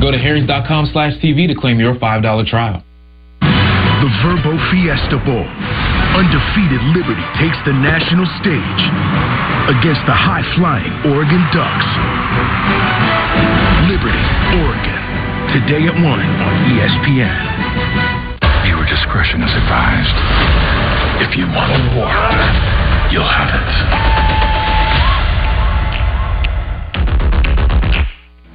Go 0.00 0.10
to 0.10 0.18
harrys.com 0.18 0.90
slash 0.92 1.12
TV 1.20 1.46
to 1.48 1.54
claim 1.54 1.78
your 1.78 1.94
$5 1.94 2.46
trial. 2.46 2.82
The 3.40 4.10
Vrbo 4.22 4.54
Fiesta 4.70 5.18
Bowl. 5.26 5.42
Undefeated 6.14 6.82
Liberty 6.94 7.26
takes 7.38 7.58
the 7.66 7.74
national 7.74 8.26
stage 8.40 8.82
against 9.68 10.00
the 10.06 10.14
high 10.14 10.46
flying 10.56 10.92
Oregon 11.12 11.42
Ducks. 11.52 11.88
Liberty, 13.90 14.24
Oregon. 14.62 14.98
Today 15.52 15.86
at 15.88 15.94
1 15.94 16.04
on 16.04 16.54
ESPN. 16.72 18.17
Discretion 18.88 19.42
is 19.42 19.52
advised. 19.52 20.16
If 21.20 21.36
you 21.36 21.44
want 21.52 21.76
a 21.76 21.80
war, 21.92 22.08
you'll 23.12 23.28
have 23.28 23.52
it. 23.52 23.68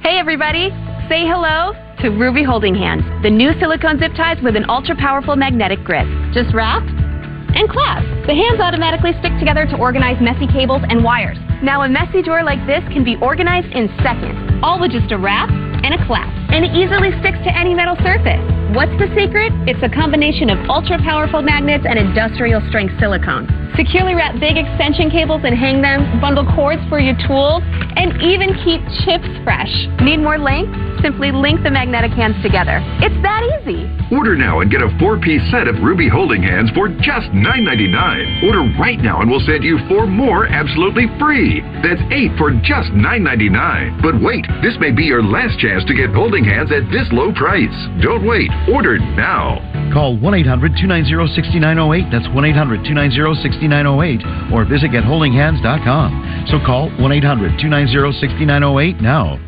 Hey, 0.02 0.18
everybody. 0.18 0.70
Say 1.08 1.22
hello 1.22 1.72
to 2.02 2.10
Ruby 2.10 2.42
Holding 2.42 2.74
Hands, 2.74 3.04
the 3.22 3.30
new 3.30 3.52
silicone 3.60 3.98
zip 4.00 4.12
ties 4.16 4.42
with 4.42 4.56
an 4.56 4.68
ultra 4.68 4.96
powerful 4.96 5.36
magnetic 5.36 5.84
grip. 5.84 6.06
Just 6.34 6.52
wrap 6.52 6.82
and 6.82 7.70
clasp. 7.70 8.04
The 8.26 8.34
hands 8.34 8.58
automatically 8.58 9.12
stick 9.20 9.38
together 9.38 9.66
to 9.66 9.76
organize 9.78 10.20
messy 10.20 10.48
cables 10.48 10.82
and 10.88 11.04
wires. 11.04 11.38
Now, 11.62 11.82
a 11.82 11.88
messy 11.88 12.22
drawer 12.22 12.42
like 12.42 12.58
this 12.66 12.82
can 12.90 13.04
be 13.04 13.14
organized 13.22 13.70
in 13.70 13.86
seconds, 14.02 14.58
all 14.62 14.80
with 14.80 14.90
just 14.90 15.12
a 15.12 15.18
wrap 15.18 15.48
and 15.50 15.94
a 15.94 16.06
clasp. 16.06 16.34
And 16.50 16.64
it 16.64 16.74
easily 16.74 17.14
sticks 17.20 17.38
to 17.46 17.56
any 17.56 17.72
metal 17.72 17.94
surface. 18.02 18.63
What's 18.72 18.96
the 18.96 19.12
secret? 19.12 19.52
It's 19.68 19.82
a 19.84 19.92
combination 19.92 20.48
of 20.48 20.56
ultra 20.70 20.96
powerful 20.98 21.42
magnets 21.42 21.84
and 21.86 21.98
industrial 21.98 22.64
strength 22.68 22.94
silicone. 22.98 23.44
Securely 23.76 24.14
wrap 24.14 24.38
big 24.40 24.56
extension 24.56 25.10
cables 25.10 25.42
and 25.44 25.52
hang 25.52 25.82
them, 25.82 26.20
bundle 26.20 26.46
cords 26.54 26.80
for 26.88 26.98
your 26.98 27.18
tools, 27.26 27.60
and 27.98 28.14
even 28.22 28.54
keep 28.62 28.80
chips 29.04 29.26
fresh. 29.42 29.70
Need 30.00 30.22
more 30.22 30.38
length? 30.38 30.72
Simply 31.02 31.34
link 31.34 31.60
the 31.62 31.70
magnetic 31.70 32.12
hands 32.12 32.40
together. 32.40 32.78
It's 33.02 33.18
that 33.26 33.42
easy. 33.60 33.90
Order 34.14 34.38
now 34.38 34.60
and 34.60 34.70
get 34.70 34.80
a 34.80 34.88
four-piece 35.02 35.42
set 35.50 35.66
of 35.66 35.76
Ruby 35.82 36.08
holding 36.08 36.40
hands 36.40 36.70
for 36.72 36.88
just 36.88 37.28
$9.99. 37.34 38.46
Order 38.46 38.64
right 38.78 38.98
now 39.02 39.20
and 39.20 39.28
we'll 39.28 39.44
send 39.44 39.64
you 39.64 39.76
four 39.88 40.06
more 40.06 40.46
absolutely 40.46 41.10
free. 41.18 41.60
That's 41.82 42.00
eight 42.14 42.30
for 42.38 42.54
just 42.62 42.94
$9.99. 42.94 44.00
But 44.00 44.22
wait, 44.22 44.46
this 44.62 44.78
may 44.78 44.94
be 44.94 45.02
your 45.04 45.22
last 45.22 45.58
chance 45.58 45.84
to 45.90 45.94
get 45.98 46.14
holding 46.14 46.44
hands 46.46 46.70
at 46.70 46.86
this 46.94 47.10
low 47.10 47.34
price. 47.34 47.74
Don't 48.00 48.24
wait. 48.24 48.53
Order 48.72 48.98
now. 48.98 49.60
Call 49.92 50.16
1-800-290-6908. 50.18 52.10
That's 52.10 52.26
1-800-290-6908. 52.28 54.52
Or 54.52 54.64
visit 54.64 54.90
getholdinghands.com. 54.90 56.46
So 56.48 56.58
call 56.64 56.88
1-800-290-6908 56.90 59.00
now. 59.00 59.38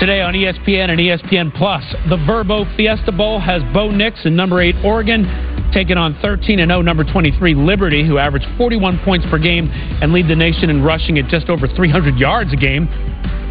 Today 0.00 0.20
on 0.20 0.32
ESPN 0.32 0.90
and 0.90 1.00
ESPN 1.00 1.52
Plus, 1.56 1.82
the 2.08 2.16
Vrbo 2.18 2.64
Fiesta 2.76 3.10
Bowl 3.10 3.40
has 3.40 3.62
Bo 3.74 3.90
Nix 3.90 4.24
and 4.24 4.36
number 4.36 4.62
8 4.62 4.76
Oregon 4.84 5.26
taking 5.72 5.98
on 5.98 6.16
13 6.22 6.60
and 6.60 6.70
0 6.70 6.82
number 6.82 7.04
23 7.04 7.54
Liberty, 7.54 8.06
who 8.06 8.16
averaged 8.16 8.46
41 8.56 9.00
points 9.04 9.26
per 9.28 9.38
game 9.38 9.68
and 10.00 10.12
lead 10.12 10.28
the 10.28 10.36
nation 10.36 10.70
in 10.70 10.82
rushing 10.82 11.18
at 11.18 11.28
just 11.28 11.48
over 11.48 11.66
300 11.66 12.16
yards 12.16 12.52
a 12.52 12.56
game. 12.56 12.86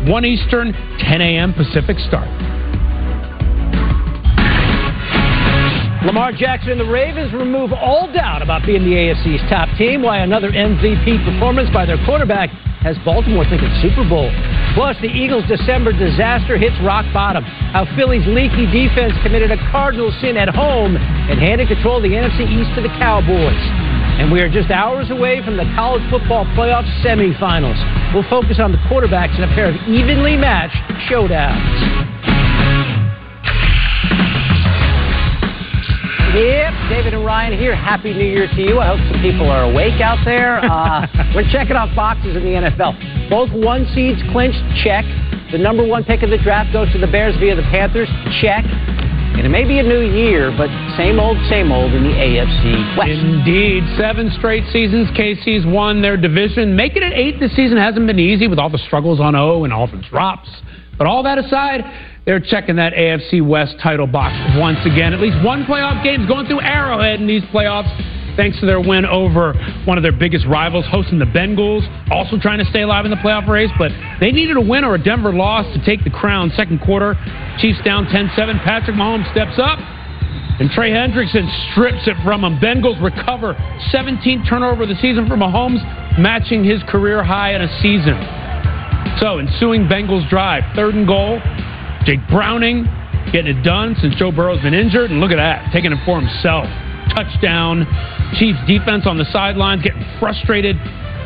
1 0.08 0.26
Eastern, 0.26 0.72
10 1.00 1.22
a.m. 1.22 1.54
Pacific 1.54 2.00
start. 2.00 2.30
Lamar 6.08 6.32
Jackson 6.32 6.72
and 6.72 6.80
the 6.80 6.88
Ravens 6.88 7.34
remove 7.34 7.74
all 7.74 8.08
doubt 8.08 8.42
about 8.42 8.64
being 8.66 8.80
the 8.88 8.96
AFC's 8.96 9.44
top 9.52 9.68
team, 9.76 10.02
why 10.02 10.24
another 10.24 10.48
MVP 10.56 11.20
performance 11.28 11.68
by 11.76 11.86
their 11.86 12.00
quarterback 12.08 12.48
has 12.80 12.96
Baltimore 13.04 13.44
thinking 13.44 13.68
Super 13.84 14.08
Bowl. 14.08 14.32
Plus, 14.72 14.96
the 15.04 15.12
Eagles' 15.12 15.44
December 15.52 15.92
disaster 15.92 16.56
hits 16.56 16.80
rock 16.80 17.04
bottom. 17.12 17.44
How 17.44 17.84
Philly's 18.00 18.24
leaky 18.24 18.72
defense 18.72 19.20
committed 19.20 19.52
a 19.52 19.60
cardinal 19.68 20.16
sin 20.24 20.38
at 20.40 20.48
home 20.48 20.96
and 20.96 21.44
handed 21.44 21.68
control 21.68 21.98
of 22.00 22.04
the 22.04 22.16
NFC 22.16 22.48
East 22.56 22.72
to 22.80 22.82
the 22.82 22.94
Cowboys. 22.96 23.60
And 24.24 24.32
we 24.32 24.40
are 24.40 24.48
just 24.48 24.72
hours 24.72 25.12
away 25.12 25.44
from 25.44 25.58
the 25.60 25.68
college 25.76 26.08
football 26.08 26.48
playoff 26.56 26.88
semifinals. 27.04 27.76
We'll 28.16 28.24
focus 28.32 28.64
on 28.64 28.72
the 28.72 28.80
quarterbacks 28.88 29.36
in 29.36 29.44
a 29.44 29.52
pair 29.52 29.68
of 29.68 29.76
evenly 29.92 30.40
matched 30.40 30.80
showdowns. 31.12 32.17
Yep, 36.38 36.74
David 36.94 37.14
and 37.16 37.26
Ryan 37.26 37.58
here. 37.58 37.76
Happy 37.76 38.14
New 38.14 38.30
Year 38.30 38.48
to 38.48 38.62
you. 38.62 38.78
I 38.78 38.94
hope 38.94 39.02
some 39.10 39.22
people 39.24 39.50
are 39.50 39.64
awake 39.64 40.00
out 40.02 40.24
there. 40.24 40.62
Uh, 40.78 41.08
we're 41.34 41.50
checking 41.52 41.76
off 41.76 41.90
boxes 41.96 42.36
in 42.36 42.44
the 42.44 42.54
NFL. 42.54 43.30
Both 43.30 43.50
one 43.52 43.88
seeds 43.96 44.22
clinched, 44.32 44.62
check. 44.84 45.06
The 45.52 45.58
number 45.58 45.86
one 45.86 46.04
pick 46.04 46.22
of 46.22 46.30
the 46.30 46.38
draft 46.38 46.72
goes 46.72 46.92
to 46.92 47.00
the 47.00 47.08
Bears 47.08 47.36
via 47.38 47.56
the 47.56 47.64
Panthers, 47.64 48.10
check. 48.42 48.64
And 48.64 49.46
it 49.46 49.50
may 49.50 49.64
be 49.64 49.80
a 49.80 49.84
new 49.84 50.02
year, 50.02 50.54
but 50.56 50.70
same 50.98 51.20
old, 51.20 51.38
same 51.50 51.72
old 51.72 51.94
in 51.94 52.04
the 52.04 52.14
AFC 52.14 52.98
West. 52.98 53.10
Indeed. 53.10 53.84
Seven 53.98 54.30
straight 54.38 54.66
seasons 54.72 55.10
KC's 55.18 55.66
won 55.66 56.02
their 56.02 56.18
division. 56.18 56.76
Making 56.76 57.04
it 57.04 57.14
eight 57.14 57.40
this 57.40 57.56
season 57.56 57.78
hasn't 57.78 58.06
been 58.06 58.20
easy 58.20 58.48
with 58.48 58.60
all 58.60 58.70
the 58.70 58.82
struggles 58.86 59.20
on 59.20 59.36
O 59.36 59.64
and 59.64 59.74
all 59.74 59.88
the 59.88 60.02
drops. 60.10 60.50
But 60.98 61.08
all 61.08 61.24
that 61.24 61.38
aside, 61.38 61.82
they're 62.28 62.42
checking 62.42 62.76
that 62.76 62.94
AFC 62.94 63.42
West 63.42 63.78
title 63.82 64.06
box 64.06 64.36
once 64.60 64.80
again. 64.86 65.14
At 65.14 65.22
least 65.22 65.42
one 65.44 65.64
playoff 65.64 66.04
game's 66.04 66.28
going 66.28 66.46
through 66.46 66.60
Arrowhead 66.60 67.22
in 67.22 67.26
these 67.26 67.44
playoffs 67.44 67.90
thanks 68.36 68.60
to 68.60 68.68
their 68.68 68.80
win 68.80 69.06
over 69.06 69.54
one 69.86 69.98
of 69.98 70.04
their 70.04 70.12
biggest 70.12 70.46
rivals, 70.46 70.86
hosting 70.92 71.18
the 71.18 71.26
Bengals, 71.26 71.82
also 72.12 72.38
trying 72.38 72.60
to 72.60 72.66
stay 72.66 72.84
alive 72.84 73.06
in 73.06 73.12
the 73.12 73.18
playoff 73.18 73.48
race. 73.48 73.72
But 73.80 73.92
they 74.20 74.32
needed 74.32 74.58
a 74.58 74.62
win 74.62 74.84
or 74.84 74.94
a 74.96 75.04
Denver 75.04 75.34
loss 75.34 75.66
to 75.74 75.84
take 75.84 76.04
the 76.04 76.12
crown. 76.12 76.52
Second 76.56 76.82
quarter, 76.82 77.16
Chiefs 77.60 77.80
down 77.84 78.06
10 78.06 78.32
7. 78.36 78.60
Patrick 78.60 78.96
Mahomes 78.96 79.30
steps 79.32 79.58
up. 79.58 79.80
And 80.60 80.72
Trey 80.72 80.90
Hendrickson 80.90 81.46
strips 81.72 82.08
it 82.08 82.18
from 82.24 82.44
him. 82.44 82.58
Bengals 82.58 83.02
recover 83.02 83.54
17th 83.94 84.50
turnover 84.50 84.84
of 84.84 84.90
the 84.90 84.96
season 84.96 85.28
for 85.28 85.38
Mahomes, 85.38 85.80
matching 86.18 86.64
his 86.64 86.82
career 86.90 87.24
high 87.24 87.54
in 87.54 87.62
a 87.62 87.70
season. 87.80 88.18
So, 89.20 89.38
ensuing 89.38 89.86
Bengals 89.86 90.28
drive, 90.30 90.64
third 90.76 90.96
and 90.96 91.06
goal. 91.06 91.40
Jake 92.08 92.24
Browning 92.32 92.88
getting 93.36 93.52
it 93.58 93.62
done 93.64 93.96
since 94.00 94.16
Joe 94.16 94.32
Burrow's 94.32 94.62
been 94.62 94.74
injured. 94.74 95.12
And 95.12 95.20
look 95.20 95.32
at 95.32 95.36
that, 95.36 95.74
taking 95.74 95.92
it 95.92 96.00
for 96.06 96.20
himself 96.20 96.66
touchdown. 97.12 97.84
Chiefs 98.40 98.60
defense 98.68 99.06
on 99.06 99.18
the 99.18 99.26
sidelines 99.32 99.84
getting 99.84 100.04
frustrated. 100.20 100.76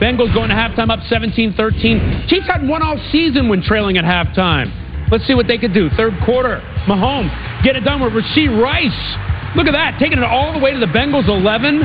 Bengals 0.02 0.34
going 0.34 0.50
to 0.50 0.58
halftime 0.58 0.90
up 0.90 1.00
17 1.08 1.54
13. 1.54 2.26
Chiefs 2.28 2.48
hadn't 2.48 2.68
won 2.68 2.82
all 2.82 2.98
season 3.12 3.48
when 3.48 3.62
trailing 3.62 3.98
at 3.98 4.06
halftime. 4.06 4.74
Let's 5.12 5.28
see 5.28 5.36
what 5.36 5.48
they 5.48 5.58
could 5.58 5.74
do. 5.74 5.90
Third 5.98 6.14
quarter, 6.26 6.62
Mahomes 6.88 7.30
get 7.64 7.76
it 7.76 7.82
done 7.82 8.02
with 8.02 8.14
Rashee 8.14 8.50
Rice. 8.50 9.56
Look 9.56 9.68
at 9.68 9.74
that, 9.74 10.00
taking 10.00 10.18
it 10.18 10.24
all 10.24 10.54
the 10.54 10.60
way 10.60 10.72
to 10.72 10.80
the 10.80 10.88
Bengals 10.88 11.28
11. 11.28 11.84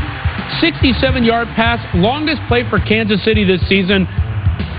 67 0.60 1.24
yard 1.24 1.48
pass, 1.56 1.84
longest 1.94 2.40
play 2.48 2.62
for 2.70 2.78
Kansas 2.78 3.22
City 3.24 3.44
this 3.44 3.60
season. 3.68 4.06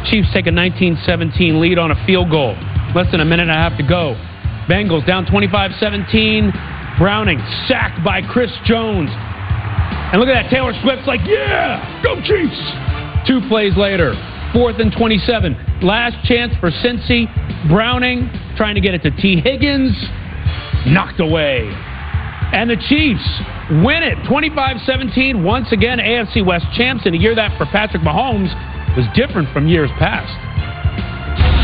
Chiefs 0.10 0.30
take 0.34 0.48
a 0.48 0.52
19 0.52 0.98
17 1.06 1.62
lead 1.62 1.78
on 1.78 1.92
a 1.92 2.06
field 2.06 2.32
goal. 2.32 2.56
Less 2.98 3.12
than 3.12 3.22
a 3.22 3.26
minute 3.26 3.44
and 3.44 3.52
a 3.52 3.54
half 3.54 3.78
to 3.78 3.84
go. 3.84 4.18
Bengals 4.68 5.06
down 5.06 5.28
25 5.28 5.72
17. 5.80 6.52
Browning 6.98 7.38
sacked 7.68 8.04
by 8.04 8.24
Chris 8.24 8.50
Jones. 8.66 9.12
And 9.14 10.20
look 10.20 10.28
at 10.28 10.34
that. 10.34 10.50
Taylor 10.50 10.74
Swift's 10.82 11.06
like, 11.06 11.22
yeah, 11.24 12.02
go 12.02 12.16
Chiefs. 12.26 12.58
Two 13.28 13.48
plays 13.50 13.78
later, 13.78 14.18
fourth 14.52 14.80
and 14.80 14.92
27. 14.92 15.84
Last 15.84 16.26
chance 16.26 16.56
for 16.60 16.72
Cincy. 16.72 17.30
Browning 17.70 18.32
trying 18.58 18.74
to 18.74 18.82
get 18.82 18.96
it 18.96 19.04
to 19.04 19.12
Tee 19.12 19.42
Higgins. 19.42 19.94
Knocked 20.88 21.20
away. 21.20 21.70
And 22.52 22.68
the 22.68 22.78
Chiefs 22.90 23.30
win 23.86 24.02
it 24.02 24.18
25 24.28 24.78
17. 24.88 25.44
Once 25.44 25.72
again, 25.72 26.00
AFC 26.00 26.44
West 26.44 26.66
champs 26.74 27.06
in 27.06 27.14
a 27.14 27.18
year 27.18 27.36
that 27.36 27.56
for 27.60 27.68
Patrick 27.68 28.02
Mahomes 28.02 28.50
was 28.98 29.06
different 29.14 29.54
from 29.54 29.68
years 29.68 29.92
past 30.00 30.34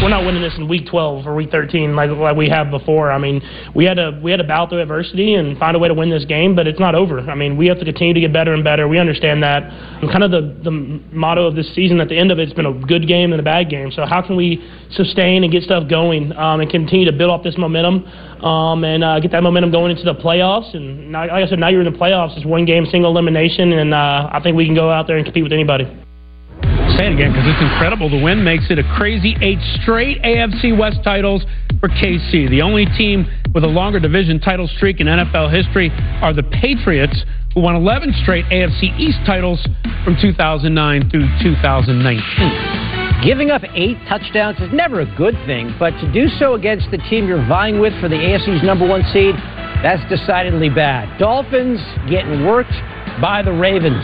we're 0.03 0.09
not 0.09 0.25
winning 0.25 0.41
this 0.41 0.53
in 0.57 0.67
week 0.67 0.85
12 0.87 1.25
or 1.25 1.33
week 1.33 1.49
13 1.49 1.95
like, 1.95 2.09
like 2.09 2.35
we 2.35 2.49
have 2.49 2.69
before. 2.69 3.09
I 3.09 3.17
mean, 3.17 3.41
we 3.73 3.85
had 3.85 3.93
to 3.95 4.19
we 4.21 4.31
had 4.31 4.37
to 4.37 4.43
battle 4.43 4.67
through 4.67 4.81
adversity 4.81 5.35
and 5.35 5.57
find 5.57 5.77
a 5.77 5.79
way 5.79 5.87
to 5.87 5.93
win 5.93 6.09
this 6.09 6.25
game, 6.25 6.55
but 6.55 6.67
it's 6.67 6.79
not 6.79 6.93
over. 6.93 7.21
I 7.21 7.35
mean, 7.35 7.55
we 7.55 7.67
have 7.67 7.79
to 7.79 7.85
continue 7.85 8.13
to 8.13 8.19
get 8.19 8.33
better 8.33 8.53
and 8.53 8.65
better. 8.65 8.89
We 8.89 8.99
understand 8.99 9.41
that. 9.43 9.63
And 9.63 10.11
kind 10.11 10.25
of 10.25 10.31
the 10.31 10.59
the 10.61 10.71
motto 10.71 11.47
of 11.47 11.55
this 11.55 11.73
season 11.73 12.01
at 12.01 12.09
the 12.09 12.17
end 12.17 12.31
of 12.31 12.39
it, 12.39 12.49
it's 12.49 12.53
been 12.53 12.65
a 12.65 12.73
good 12.73 13.07
game 13.07 13.31
and 13.31 13.39
a 13.39 13.43
bad 13.43 13.69
game. 13.69 13.91
So 13.91 14.05
how 14.05 14.21
can 14.21 14.35
we 14.35 14.61
sustain 14.91 15.45
and 15.45 15.51
get 15.53 15.63
stuff 15.63 15.89
going 15.89 16.33
um, 16.33 16.59
and 16.59 16.69
continue 16.69 17.05
to 17.09 17.17
build 17.17 17.31
off 17.31 17.41
this 17.41 17.57
momentum 17.57 18.03
um, 18.43 18.83
and 18.83 19.05
uh, 19.05 19.21
get 19.21 19.31
that 19.31 19.41
momentum 19.41 19.71
going 19.71 19.91
into 19.91 20.03
the 20.03 20.15
playoffs? 20.15 20.75
And 20.75 21.13
now, 21.13 21.21
like 21.21 21.45
I 21.45 21.47
said, 21.47 21.59
now 21.59 21.69
you're 21.69 21.81
in 21.81 21.91
the 21.91 21.97
playoffs. 21.97 22.35
It's 22.35 22.45
one 22.45 22.65
game, 22.65 22.85
single 22.91 23.11
elimination, 23.11 23.71
and 23.71 23.93
uh, 23.93 24.29
I 24.33 24.41
think 24.43 24.57
we 24.57 24.65
can 24.65 24.75
go 24.75 24.91
out 24.91 25.07
there 25.07 25.15
and 25.15 25.25
compete 25.25 25.43
with 25.43 25.53
anybody 25.53 25.87
say 26.97 27.07
it 27.07 27.13
again 27.13 27.31
because 27.31 27.47
it's 27.47 27.61
incredible. 27.61 28.09
The 28.09 28.21
win 28.21 28.43
makes 28.43 28.69
it 28.69 28.77
a 28.77 28.83
crazy 28.95 29.35
eight 29.41 29.59
straight 29.81 30.21
AFC 30.21 30.77
West 30.77 30.99
titles 31.03 31.43
for 31.79 31.89
KC. 31.89 32.49
The 32.49 32.61
only 32.61 32.85
team 32.97 33.25
with 33.53 33.63
a 33.63 33.67
longer 33.67 33.99
division 33.99 34.39
title 34.39 34.67
streak 34.67 34.99
in 34.99 35.07
NFL 35.07 35.53
history 35.53 35.91
are 36.21 36.33
the 36.33 36.43
Patriots, 36.43 37.23
who 37.53 37.61
won 37.61 37.75
11 37.75 38.13
straight 38.21 38.45
AFC 38.45 38.97
East 38.99 39.19
titles 39.25 39.65
from 40.03 40.17
2009 40.21 41.09
through 41.09 41.27
2019. 41.41 43.23
Giving 43.23 43.51
up 43.51 43.61
eight 43.73 43.97
touchdowns 44.09 44.59
is 44.59 44.69
never 44.73 45.01
a 45.01 45.15
good 45.15 45.35
thing, 45.45 45.75
but 45.79 45.91
to 46.01 46.11
do 46.11 46.27
so 46.39 46.55
against 46.55 46.91
the 46.91 46.97
team 47.09 47.27
you're 47.27 47.45
vying 47.47 47.79
with 47.79 47.93
for 48.01 48.09
the 48.09 48.15
AFC's 48.15 48.63
number 48.63 48.87
one 48.87 49.03
seed, 49.13 49.35
that's 49.81 50.03
decidedly 50.09 50.69
bad. 50.69 51.17
Dolphins 51.19 51.79
getting 52.09 52.45
worked 52.45 52.73
by 53.21 53.41
the 53.41 53.51
Ravens. 53.51 54.03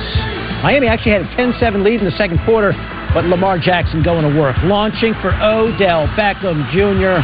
Miami 0.61 0.87
actually 0.87 1.13
had 1.13 1.21
a 1.21 1.35
10-7 1.35 1.83
lead 1.83 1.99
in 1.99 2.05
the 2.05 2.17
second 2.17 2.39
quarter, 2.43 2.73
but 3.13 3.23
Lamar 3.25 3.57
Jackson 3.57 4.03
going 4.03 4.27
to 4.27 4.39
work. 4.39 4.57
Launching 4.63 5.13
for 5.21 5.31
Odell 5.39 6.07
Beckham 6.19 6.67
Jr., 6.75 7.23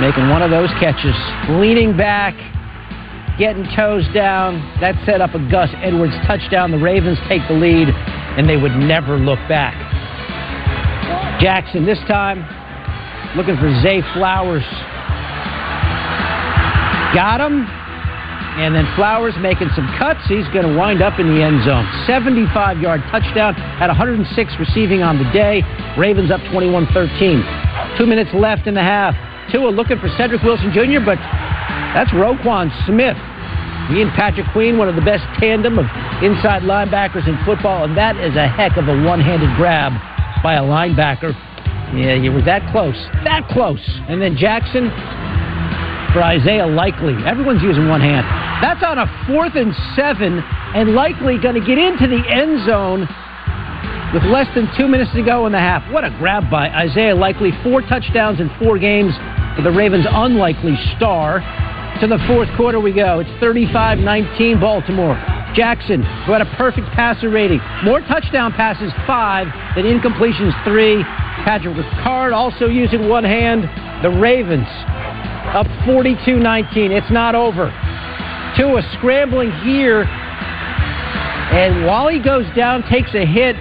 making 0.00 0.28
one 0.28 0.42
of 0.42 0.50
those 0.50 0.68
catches. 0.80 1.14
Leaning 1.48 1.96
back, 1.96 2.34
getting 3.38 3.64
toes 3.76 4.04
down. 4.12 4.58
That 4.80 4.96
set 5.06 5.20
up 5.20 5.34
a 5.34 5.38
Gus 5.48 5.70
Edwards 5.76 6.14
touchdown. 6.26 6.72
The 6.72 6.78
Ravens 6.78 7.18
take 7.28 7.46
the 7.46 7.54
lead, 7.54 7.88
and 7.88 8.48
they 8.48 8.56
would 8.56 8.74
never 8.74 9.16
look 9.16 9.38
back. 9.48 9.74
Jackson 11.40 11.86
this 11.86 12.00
time 12.08 12.42
looking 13.36 13.56
for 13.56 13.70
Zay 13.80 14.02
Flowers. 14.14 14.64
Got 17.14 17.40
him. 17.40 17.85
And 18.56 18.74
then 18.74 18.88
Flowers 18.96 19.34
making 19.40 19.68
some 19.76 19.84
cuts. 19.98 20.20
He's 20.28 20.48
going 20.48 20.64
to 20.64 20.72
wind 20.72 21.02
up 21.02 21.20
in 21.20 21.28
the 21.28 21.44
end 21.44 21.64
zone. 21.64 21.84
75 22.06 22.80
yard 22.80 23.02
touchdown 23.12 23.54
at 23.80 23.88
106 23.88 24.24
receiving 24.58 25.02
on 25.02 25.18
the 25.18 25.28
day. 25.30 25.60
Ravens 25.98 26.30
up 26.30 26.40
21 26.50 26.88
13. 26.92 27.44
Two 27.98 28.06
minutes 28.06 28.30
left 28.32 28.66
in 28.66 28.72
the 28.72 28.80
half. 28.80 29.14
Tua 29.52 29.68
looking 29.68 29.98
for 30.00 30.08
Cedric 30.16 30.42
Wilson 30.42 30.72
Jr., 30.72 31.04
but 31.04 31.20
that's 31.92 32.10
Roquan 32.10 32.72
Smith. 32.88 33.16
He 33.92 34.02
and 34.02 34.10
Patrick 34.12 34.50
Queen, 34.52 34.78
one 34.78 34.88
of 34.88 34.96
the 34.96 35.04
best 35.04 35.22
tandem 35.38 35.78
of 35.78 35.86
inside 36.22 36.62
linebackers 36.62 37.28
in 37.28 37.38
football, 37.44 37.84
and 37.84 37.96
that 37.96 38.16
is 38.16 38.34
a 38.34 38.48
heck 38.48 38.76
of 38.76 38.88
a 38.88 39.04
one 39.04 39.20
handed 39.20 39.54
grab 39.56 39.92
by 40.42 40.54
a 40.54 40.62
linebacker. 40.62 41.30
Yeah, 41.94 42.14
you 42.14 42.32
were 42.32 42.42
that 42.42 42.66
close. 42.72 42.98
That 43.22 43.46
close. 43.48 43.84
And 44.08 44.20
then 44.20 44.36
Jackson 44.36 44.90
for 46.16 46.24
Isaiah 46.24 46.66
Likely. 46.66 47.12
Everyone's 47.28 47.60
using 47.60 47.92
one 47.92 48.00
hand. 48.00 48.24
That's 48.64 48.80
on 48.82 48.96
a 48.96 49.04
fourth 49.28 49.52
and 49.52 49.76
seven, 49.92 50.40
and 50.72 50.96
Likely 50.96 51.36
going 51.36 51.60
to 51.60 51.66
get 51.66 51.76
into 51.76 52.08
the 52.08 52.24
end 52.24 52.64
zone 52.64 53.04
with 54.16 54.24
less 54.24 54.48
than 54.56 54.64
two 54.80 54.88
minutes 54.88 55.12
to 55.12 55.20
go 55.20 55.44
in 55.44 55.52
the 55.52 55.60
half. 55.60 55.84
What 55.92 56.04
a 56.04 56.10
grab 56.16 56.48
by 56.48 56.72
Isaiah 56.72 57.14
Likely. 57.14 57.52
Four 57.62 57.82
touchdowns 57.82 58.40
in 58.40 58.48
four 58.56 58.78
games 58.78 59.12
for 59.56 59.60
the 59.60 59.70
Ravens' 59.70 60.06
unlikely 60.08 60.80
star. 60.96 61.44
To 62.00 62.06
the 62.06 62.16
fourth 62.26 62.48
quarter 62.56 62.80
we 62.80 62.94
go. 62.94 63.20
It's 63.20 63.40
35 63.40 63.98
19 63.98 64.58
Baltimore. 64.58 65.20
Jackson, 65.52 66.00
who 66.24 66.32
had 66.32 66.40
a 66.40 66.48
perfect 66.56 66.88
passer 66.96 67.28
rating. 67.28 67.60
More 67.84 68.00
touchdown 68.00 68.54
passes, 68.54 68.90
five, 69.06 69.48
than 69.76 69.84
incompletions, 69.84 70.56
three. 70.64 71.04
Patrick 71.44 71.76
Ricard 71.76 72.32
also 72.32 72.68
using 72.68 73.06
one 73.06 73.24
hand. 73.24 73.68
The 74.02 74.10
Ravens 74.10 74.68
up 75.56 75.66
42 75.86 76.36
19. 76.36 76.92
It's 76.92 77.10
not 77.10 77.34
over. 77.34 77.72
Tua 78.56 78.82
scrambling 78.98 79.50
here. 79.64 80.02
And 80.04 81.86
while 81.86 82.08
he 82.08 82.20
goes 82.20 82.44
down, 82.54 82.82
takes 82.90 83.14
a 83.14 83.24
hit 83.24 83.56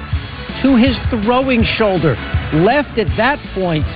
to 0.61 0.75
his 0.75 0.95
throwing 1.09 1.63
shoulder. 1.77 2.15
Left 2.53 2.99
at 2.99 3.07
that 3.15 3.39
point, 3.55 3.87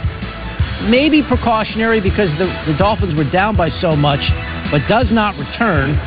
maybe 0.90 1.22
precautionary 1.22 2.00
because 2.00 2.30
the, 2.40 2.48
the 2.66 2.78
Dolphins 2.78 3.16
were 3.16 3.30
down 3.30 3.58
by 3.58 3.70
so 3.82 3.96
much, 3.96 4.22
but 4.72 4.80
does 4.88 5.08
not 5.12 5.38
return. 5.38 6.00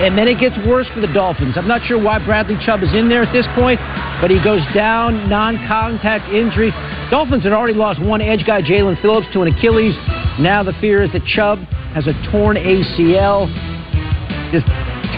And 0.00 0.16
then 0.16 0.28
it 0.28 0.40
gets 0.40 0.56
worse 0.66 0.88
for 0.92 1.00
the 1.00 1.12
Dolphins. 1.12 1.56
I'm 1.56 1.68
not 1.68 1.86
sure 1.86 2.00
why 2.00 2.18
Bradley 2.24 2.56
Chubb 2.64 2.82
is 2.82 2.92
in 2.92 3.08
there 3.08 3.22
at 3.22 3.32
this 3.32 3.46
point, 3.54 3.80
but 4.20 4.30
he 4.30 4.42
goes 4.44 4.62
down, 4.74 5.28
non 5.28 5.56
contact 5.66 6.28
injury. 6.32 6.70
Dolphins 7.10 7.44
had 7.44 7.52
already 7.52 7.74
lost 7.74 8.00
one 8.00 8.20
edge 8.20 8.44
guy, 8.46 8.60
Jaelan 8.60 9.00
Phillips, 9.00 9.26
to 9.32 9.42
an 9.42 9.48
Achilles. 9.48 9.96
Now 10.40 10.62
the 10.62 10.72
fear 10.80 11.02
is 11.02 11.12
that 11.12 11.24
Chubb 11.26 11.58
has 11.92 12.06
a 12.06 12.16
torn 12.32 12.56
ACL. 12.56 13.44
Just 14.50 14.64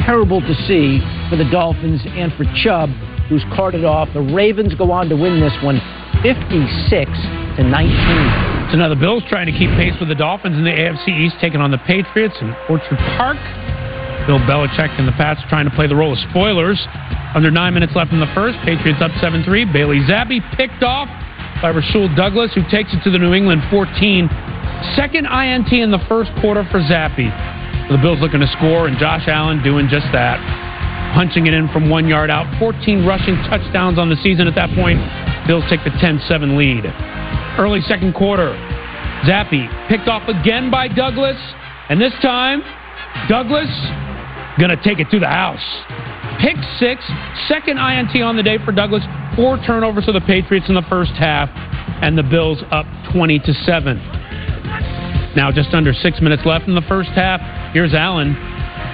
terrible 0.05 0.41
to 0.41 0.55
see 0.67 0.99
for 1.31 1.37
the 1.37 1.47
Dolphins 1.47 2.03
and 2.05 2.35
for 2.35 2.43
Chubb, 2.59 2.91
who's 3.31 3.45
carted 3.55 3.85
off. 3.85 4.09
The 4.15 4.21
Ravens 4.21 4.75
go 4.75 4.91
on 4.91 5.09
to 5.09 5.15
win 5.15 5.39
this 5.39 5.55
one 5.63 5.79
56 6.27 7.07
to 7.55 7.63
19. 7.63 8.73
So 8.75 8.83
now 8.83 8.89
the 8.89 8.99
Bills 8.99 9.23
trying 9.29 9.47
to 9.47 9.55
keep 9.55 9.71
pace 9.79 9.95
with 10.01 10.09
the 10.09 10.19
Dolphins 10.19 10.59
in 10.59 10.65
the 10.65 10.75
AFC 10.75 11.07
East, 11.15 11.37
taking 11.41 11.61
on 11.61 11.71
the 11.71 11.79
Patriots 11.87 12.35
in 12.41 12.51
Orchard 12.69 12.99
Park. 13.15 13.39
Bill 14.27 14.43
Belichick 14.43 14.91
and 14.99 15.07
the 15.07 15.15
Pats 15.15 15.41
trying 15.49 15.71
to 15.71 15.75
play 15.75 15.87
the 15.87 15.97
role 15.97 16.13
of 16.13 16.19
spoilers. 16.31 16.83
Under 17.35 17.51
nine 17.51 17.75
minutes 17.75 17.95
left 17.95 18.11
in 18.13 18.19
the 18.19 18.31
first, 18.35 18.59
Patriots 18.65 18.99
up 19.03 19.11
7 19.21 19.45
3. 19.45 19.71
Bailey 19.73 20.01
Zappe 20.07 20.43
picked 20.57 20.83
off 20.83 21.07
by 21.63 21.71
Rasul 21.71 22.13
Douglas, 22.15 22.51
who 22.55 22.63
takes 22.71 22.91
it 22.93 23.03
to 23.05 23.11
the 23.11 23.19
New 23.19 23.35
England 23.35 23.63
14. 23.71 24.27
Second 24.97 25.27
INT 25.27 25.73
in 25.73 25.91
the 25.91 26.03
first 26.09 26.31
quarter 26.41 26.67
for 26.71 26.81
Zappe. 26.81 27.29
The 27.91 27.99
Bills 27.99 28.19
looking 28.21 28.41
to 28.41 28.47
score, 28.59 28.87
and 28.89 28.99
Josh 28.99 29.29
Allen 29.29 29.63
doing 29.63 29.89
just 29.89 30.07
that. 30.13 30.41
Punching 31.15 31.47
it 31.47 31.55
in 31.55 31.69
from 31.69 31.91
one 31.91 32.09
yard 32.09 32.31
out. 32.31 32.47
14 32.59 33.05
rushing 33.05 33.37
touchdowns 33.49 33.99
on 33.99 34.09
the 34.09 34.17
season 34.17 34.47
at 34.49 34.55
that 34.55 34.71
point. 34.75 34.99
Bills 35.47 35.65
take 35.69 35.85
the 35.85 35.91
10 36.01 36.21
7 36.27 36.57
lead. 36.57 36.85
Early 37.59 37.81
second 37.83 38.15
quarter, 38.15 38.55
Zappe 39.29 39.89
picked 39.89 40.09
off 40.09 40.27
again 40.29 40.71
by 40.71 40.89
Douglas, 40.89 41.37
and 41.89 42.01
this 42.01 42.15
time, 42.23 42.63
Douglas 43.29 43.69
gonna 44.59 44.81
take 44.83 44.99
it 44.99 45.11
to 45.11 45.21
the 45.21 45.29
house. 45.29 45.63
Pick 46.41 46.57
six, 46.79 47.05
second 47.47 47.79
INT 47.79 48.21
on 48.23 48.37
the 48.37 48.43
day 48.43 48.59
for 48.65 48.73
Douglas. 48.73 49.05
Four 49.37 49.59
turnovers 49.59 50.07
for 50.07 50.13
the 50.13 50.21
Patriots 50.21 50.69
in 50.69 50.75
the 50.75 50.87
first 50.89 51.13
half, 51.13 51.51
and 52.03 52.17
the 52.17 52.23
Bills 52.23 52.63
up 52.71 52.87
20 53.13 53.39
to 53.41 53.55
seven. 53.55 54.01
Now 55.37 55.51
just 55.51 55.73
under 55.75 55.93
six 55.93 56.21
minutes 56.21 56.43
left 56.45 56.69
in 56.69 56.75
the 56.75 56.87
first 56.89 57.11
half. 57.11 57.41
Here's 57.73 57.95
Allen 57.95 58.35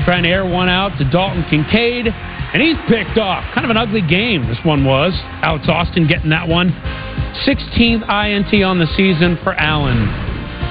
trying 0.05 0.22
to 0.22 0.29
air 0.29 0.46
one 0.46 0.68
out 0.68 0.96
to 0.98 1.05
Dalton 1.11 1.44
Kincaid, 1.51 2.07
and 2.07 2.62
he's 2.62 2.77
picked 2.88 3.18
off. 3.18 3.44
Kind 3.55 3.64
of 3.64 3.70
an 3.70 3.77
ugly 3.77 4.03
game 4.03 4.46
this 4.46 4.59
one 4.64 4.85
was. 4.85 5.12
Alex 5.42 5.66
Austin 5.68 6.07
getting 6.07 6.31
that 6.31 6.48
one. 6.48 6.70
16th 7.44 8.09
INT 8.09 8.64
on 8.64 8.79
the 8.79 8.87
season 8.96 9.38
for 9.42 9.55
Allen. 9.55 10.07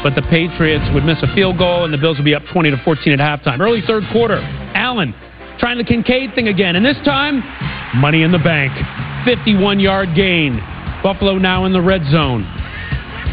But 0.04 0.16
the 0.16 0.22
Patriots 0.24 0.86
would 0.94 1.04
miss 1.04 1.18
a 1.22 1.34
field 1.36 1.58
goal, 1.58 1.86
and 1.86 1.94
the 1.94 1.98
Bills 1.98 2.18
would 2.18 2.26
be 2.26 2.36
up 2.36 2.44
20 2.52 2.72
to 2.72 2.78
14 2.84 3.14
at 3.14 3.20
halftime. 3.20 3.60
Early 3.60 3.82
third 3.86 4.04
quarter, 4.12 4.40
Allen 4.74 5.14
trying 5.60 5.78
the 5.78 5.84
Kincaid 5.84 6.34
thing 6.36 6.48
again, 6.48 6.76
and 6.76 6.86
this 6.86 6.98
time, 7.04 7.44
money 8.00 8.24
in 8.24 8.32
the 8.32 8.40
bank. 8.40 8.72
51 9.26 9.80
yard 9.80 10.16
gain. 10.16 10.58
Buffalo 11.04 11.38
now 11.38 11.66
in 11.66 11.74
the 11.74 11.82
red 11.82 12.02
zone. 12.12 12.46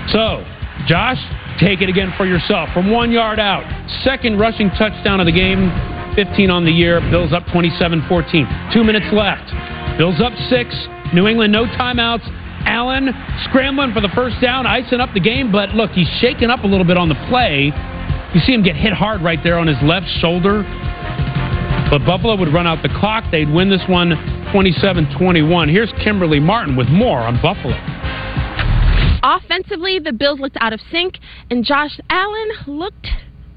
So, 0.09 0.45
Josh, 0.87 1.19
take 1.59 1.81
it 1.81 1.89
again 1.89 2.13
for 2.17 2.27
yourself 2.27 2.69
from 2.73 2.91
one 2.91 3.11
yard 3.11 3.39
out. 3.39 3.65
Second 4.03 4.39
rushing 4.39 4.71
touchdown 4.71 5.21
of 5.21 5.27
the 5.27 5.33
game, 5.33 5.71
15 6.15 6.51
on 6.51 6.65
the 6.65 6.71
year. 6.71 7.01
Bills 7.11 7.33
up 7.33 7.45
27 7.53 8.05
14. 8.09 8.71
Two 8.73 8.85
minutes 8.85 9.07
left. 9.13 9.51
Bills 9.99 10.21
up 10.21 10.33
six. 10.49 10.75
New 11.13 11.27
England, 11.27 11.53
no 11.53 11.67
timeouts. 11.67 12.27
Allen 12.67 13.11
scrambling 13.45 13.93
for 13.93 14.01
the 14.01 14.09
first 14.15 14.41
down, 14.41 14.67
icing 14.67 15.01
up 15.01 15.13
the 15.13 15.21
game, 15.21 15.53
but 15.53 15.71
look, 15.71 15.91
he's 15.91 16.09
shaken 16.19 16.51
up 16.51 16.65
a 16.65 16.67
little 16.67 16.87
bit 16.87 16.97
on 16.97 17.09
the 17.09 17.15
play. 17.29 17.71
You 18.35 18.41
see 18.41 18.53
him 18.53 18.63
get 18.63 18.75
hit 18.75 18.93
hard 18.93 19.23
right 19.23 19.39
there 19.45 19.59
on 19.59 19.67
his 19.67 19.77
left 19.83 20.07
shoulder. 20.21 20.65
But 21.91 22.07
Buffalo 22.07 22.37
would 22.37 22.53
run 22.53 22.67
out 22.67 22.83
the 22.83 22.89
clock. 22.89 23.25
They'd 23.31 23.51
win 23.53 23.69
this 23.69 23.83
one 23.87 24.17
27 24.51 25.15
21. 25.17 25.69
Here's 25.69 25.93
Kimberly 26.03 26.41
Martin 26.41 26.75
with 26.75 26.89
more 26.89 27.21
on 27.21 27.41
Buffalo. 27.41 27.77
Offensively, 29.25 29.99
the 29.99 30.13
Bills 30.13 30.39
looked 30.39 30.59
out 30.61 30.75
of 30.75 30.81
sync, 30.93 31.19
and 31.51 31.65
Josh 31.65 31.99
Allen 32.11 32.49
looked, 32.67 33.09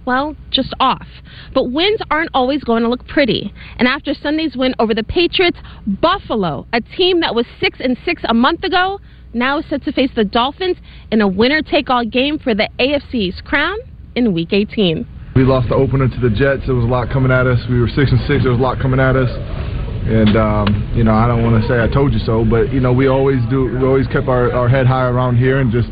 well, 0.05 0.33
just 0.49 0.73
off. 0.79 1.05
But 1.53 1.71
wins 1.71 1.99
aren't 2.09 2.29
always 2.33 2.63
going 2.63 2.83
to 2.83 2.89
look 2.89 3.05
pretty. 3.05 3.53
And 3.75 3.85
after 3.85 4.13
Sunday's 4.13 4.55
win 4.55 4.73
over 4.79 4.93
the 4.93 5.03
Patriots, 5.03 5.57
Buffalo, 5.85 6.65
a 6.71 6.79
team 6.79 7.19
that 7.19 7.35
was 7.35 7.45
6 7.59 7.79
and 7.81 7.97
6 8.05 8.21
a 8.29 8.33
month 8.33 8.63
ago, 8.63 9.01
now 9.33 9.59
is 9.59 9.65
set 9.69 9.83
to 9.83 9.91
face 9.91 10.09
the 10.15 10.23
Dolphins 10.23 10.77
in 11.11 11.19
a 11.19 11.27
winner 11.27 11.61
take 11.61 11.89
all 11.89 12.05
game 12.05 12.39
for 12.39 12.55
the 12.55 12.69
AFC's 12.79 13.41
crown 13.41 13.77
in 14.15 14.33
Week 14.33 14.53
18. 14.53 15.05
We 15.35 15.43
lost 15.43 15.67
the 15.67 15.75
opener 15.75 16.07
to 16.07 16.19
the 16.21 16.29
Jets. 16.29 16.65
There 16.65 16.75
was 16.75 16.85
a 16.85 16.87
lot 16.87 17.09
coming 17.11 17.31
at 17.31 17.45
us. 17.45 17.59
We 17.69 17.81
were 17.81 17.89
6 17.89 17.97
and 17.97 18.21
6. 18.21 18.43
There 18.43 18.51
was 18.51 18.59
a 18.59 18.63
lot 18.63 18.79
coming 18.81 19.01
at 19.01 19.17
us. 19.17 19.76
And 20.07 20.37
um, 20.37 20.93
you 20.95 21.03
know, 21.03 21.11
I 21.11 21.27
don't 21.27 21.43
want 21.43 21.61
to 21.61 21.67
say 21.67 21.83
I 21.83 21.87
told 21.91 22.13
you 22.13 22.19
so, 22.19 22.45
but 22.45 22.71
you 22.71 22.79
know, 22.79 22.93
we 22.93 23.07
always 23.07 23.43
do. 23.49 23.67
We 23.77 23.85
always 23.85 24.07
kept 24.07 24.27
our, 24.29 24.53
our 24.53 24.69
head 24.69 24.87
high 24.87 25.03
around 25.03 25.35
here 25.35 25.59
and 25.59 25.69
just 25.69 25.89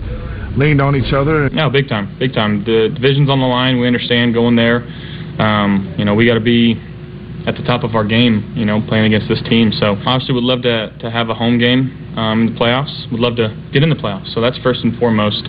leaned 0.56 0.80
on 0.80 0.96
each 0.96 1.12
other. 1.12 1.50
No, 1.50 1.70
big 1.70 1.90
time, 1.90 2.16
big 2.18 2.34
time. 2.34 2.64
The 2.64 2.96
division's 2.96 3.30
on 3.30 3.42
the 3.42 3.46
line. 3.46 3.78
We 3.78 3.88
understand 3.88 4.34
going 4.34 4.56
there. 4.56 4.88
Um, 5.38 5.94
you 5.98 6.06
know, 6.06 6.16
we 6.16 6.26
got 6.26 6.36
to 6.36 6.40
be 6.40 6.80
at 7.46 7.56
the 7.56 7.64
top 7.64 7.84
of 7.84 7.94
our 7.94 8.06
game. 8.06 8.54
You 8.56 8.64
know, 8.64 8.80
playing 8.88 9.04
against 9.04 9.28
this 9.28 9.44
team. 9.50 9.74
So 9.74 10.00
obviously, 10.08 10.34
we 10.34 10.40
would 10.40 10.48
love 10.48 10.62
to 10.62 10.96
to 10.98 11.12
have 11.12 11.28
a 11.28 11.36
home 11.36 11.60
game 11.60 12.16
um, 12.16 12.48
in 12.48 12.54
the 12.54 12.60
playoffs. 12.60 13.12
We'd 13.12 13.20
love 13.20 13.36
to 13.36 13.52
get 13.74 13.84
in 13.84 13.90
the 13.90 14.00
playoffs. 14.00 14.34
So 14.34 14.40
that's 14.40 14.58
first 14.60 14.80
and 14.86 14.98
foremost. 14.98 15.44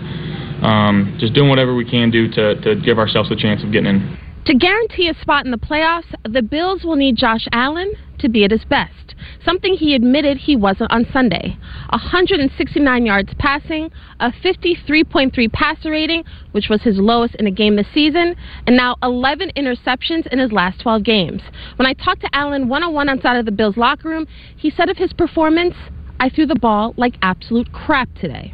Um, 0.61 1.15
just 1.19 1.33
doing 1.33 1.47
whatever 1.47 1.73
we 1.73 1.89
can 1.89 2.11
do 2.11 2.27
to 2.31 2.59
to 2.59 2.75
give 2.81 2.99
ourselves 2.99 3.31
a 3.31 3.35
chance 3.37 3.63
of 3.63 3.71
getting 3.71 3.95
in. 3.95 4.26
To 4.47 4.53
guarantee 4.53 5.09
a 5.09 5.21
spot 5.21 5.43
in 5.43 5.51
the 5.51 5.57
playoffs, 5.57 6.15
the 6.23 6.41
Bills 6.41 6.85
will 6.85 6.95
need 6.95 7.17
Josh 7.17 7.45
Allen 7.51 7.91
to 8.19 8.29
be 8.29 8.45
at 8.45 8.51
his 8.51 8.63
best, 8.63 9.13
something 9.43 9.73
he 9.73 9.93
admitted 9.93 10.37
he 10.37 10.55
wasn't 10.55 10.89
on 10.89 11.05
Sunday. 11.11 11.57
169 11.89 13.05
yards 13.05 13.33
passing, 13.39 13.91
a 14.21 14.31
53.3 14.31 15.51
passer 15.51 15.91
rating, 15.91 16.23
which 16.53 16.69
was 16.69 16.81
his 16.81 16.97
lowest 16.97 17.35
in 17.35 17.45
a 17.45 17.51
game 17.51 17.75
this 17.75 17.87
season, 17.93 18.37
and 18.65 18.77
now 18.77 18.95
11 19.03 19.51
interceptions 19.57 20.25
in 20.27 20.39
his 20.39 20.53
last 20.53 20.79
12 20.79 21.03
games. 21.03 21.41
When 21.75 21.85
I 21.85 21.91
talked 21.91 22.21
to 22.21 22.29
Allen 22.31 22.69
one 22.69 22.83
on 22.83 22.93
one 22.93 23.09
outside 23.09 23.35
of 23.35 23.45
the 23.45 23.51
Bills 23.51 23.75
locker 23.75 24.07
room, 24.07 24.27
he 24.55 24.69
said 24.69 24.87
of 24.87 24.95
his 24.95 25.11
performance, 25.11 25.75
I 26.21 26.29
threw 26.29 26.45
the 26.45 26.55
ball 26.55 26.93
like 26.95 27.15
absolute 27.21 27.73
crap 27.73 28.07
today. 28.15 28.53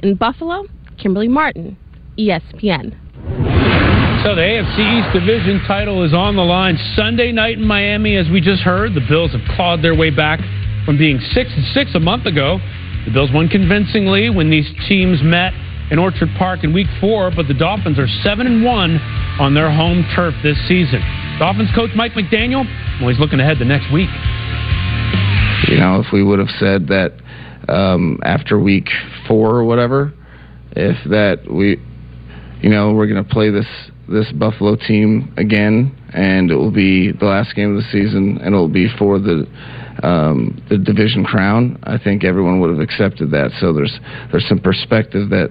In 0.00 0.16
Buffalo, 0.16 0.66
Kimberly 0.98 1.28
Martin, 1.28 1.78
ESPN. 2.18 2.94
So 4.22 4.34
the 4.34 4.42
AFC 4.42 4.76
East 5.00 5.14
Division 5.14 5.64
title 5.66 6.04
is 6.04 6.12
on 6.12 6.36
the 6.36 6.44
line 6.44 6.76
Sunday 6.94 7.32
night 7.32 7.56
in 7.56 7.66
Miami. 7.66 8.18
As 8.18 8.28
we 8.28 8.42
just 8.42 8.60
heard, 8.60 8.92
the 8.92 9.00
Bills 9.08 9.32
have 9.32 9.40
clawed 9.56 9.80
their 9.80 9.96
way 9.96 10.10
back 10.10 10.40
from 10.84 10.98
being 10.98 11.18
six 11.32 11.48
and 11.56 11.64
six 11.72 11.94
a 11.94 12.00
month 12.00 12.26
ago. 12.26 12.58
The 13.06 13.12
Bills 13.12 13.30
won 13.32 13.48
convincingly 13.48 14.28
when 14.28 14.50
these 14.50 14.68
teams 14.86 15.22
met 15.22 15.54
in 15.90 15.98
Orchard 15.98 16.28
Park 16.36 16.64
in 16.64 16.74
Week 16.74 16.86
Four, 17.00 17.32
but 17.34 17.48
the 17.48 17.54
Dolphins 17.54 17.98
are 17.98 18.06
seven 18.22 18.46
and 18.46 18.62
one 18.62 18.98
on 19.40 19.54
their 19.54 19.72
home 19.72 20.04
turf 20.14 20.34
this 20.42 20.58
season. 20.68 21.00
Dolphins 21.38 21.70
coach 21.74 21.90
Mike 21.96 22.12
McDaniel, 22.12 22.68
well, 23.00 23.08
he's 23.08 23.18
looking 23.18 23.40
ahead 23.40 23.56
to 23.60 23.64
next 23.64 23.90
week. 23.90 24.10
You 25.72 25.80
know, 25.80 26.04
if 26.04 26.12
we 26.12 26.22
would 26.22 26.40
have 26.40 26.52
said 26.58 26.88
that 26.88 27.14
um, 27.72 28.20
after 28.22 28.60
Week 28.60 28.90
Four 29.26 29.56
or 29.56 29.64
whatever, 29.64 30.12
if 30.72 31.08
that 31.08 31.50
we, 31.50 31.80
you 32.60 32.68
know, 32.68 32.92
we're 32.92 33.06
going 33.06 33.24
to 33.24 33.30
play 33.30 33.48
this 33.48 33.66
this 34.10 34.30
Buffalo 34.32 34.76
team 34.76 35.32
again, 35.36 35.96
and 36.12 36.50
it 36.50 36.56
will 36.56 36.72
be 36.72 37.12
the 37.12 37.26
last 37.26 37.54
game 37.54 37.70
of 37.70 37.76
the 37.76 37.88
season, 37.90 38.38
and 38.42 38.54
it 38.54 38.58
will 38.58 38.68
be 38.68 38.88
for 38.98 39.18
the 39.18 39.46
um, 40.02 40.62
the 40.68 40.78
division 40.78 41.24
crown. 41.24 41.78
I 41.84 41.98
think 41.98 42.24
everyone 42.24 42.60
would 42.60 42.70
have 42.70 42.80
accepted 42.80 43.30
that. 43.30 43.50
So 43.60 43.72
there's 43.72 43.98
there's 44.32 44.48
some 44.48 44.58
perspective 44.58 45.30
that 45.30 45.50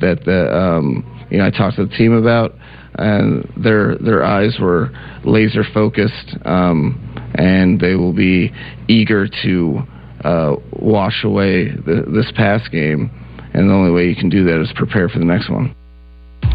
that 0.00 0.24
the 0.24 0.56
um, 0.56 1.26
you 1.30 1.38
know 1.38 1.46
I 1.46 1.50
talked 1.50 1.76
to 1.76 1.86
the 1.86 1.96
team 1.96 2.12
about, 2.12 2.52
and 2.94 3.50
their 3.56 3.96
their 3.98 4.24
eyes 4.24 4.56
were 4.60 4.90
laser 5.24 5.64
focused, 5.74 6.36
um, 6.44 7.00
and 7.34 7.80
they 7.80 7.94
will 7.94 8.12
be 8.14 8.52
eager 8.88 9.26
to 9.42 9.82
uh, 10.24 10.56
wash 10.72 11.24
away 11.24 11.70
the, 11.70 12.04
this 12.14 12.30
past 12.36 12.70
game. 12.70 13.10
And 13.52 13.70
the 13.70 13.74
only 13.74 13.90
way 13.90 14.06
you 14.06 14.14
can 14.14 14.28
do 14.28 14.44
that 14.44 14.60
is 14.60 14.70
prepare 14.76 15.08
for 15.08 15.18
the 15.18 15.24
next 15.24 15.50
one. 15.50 15.74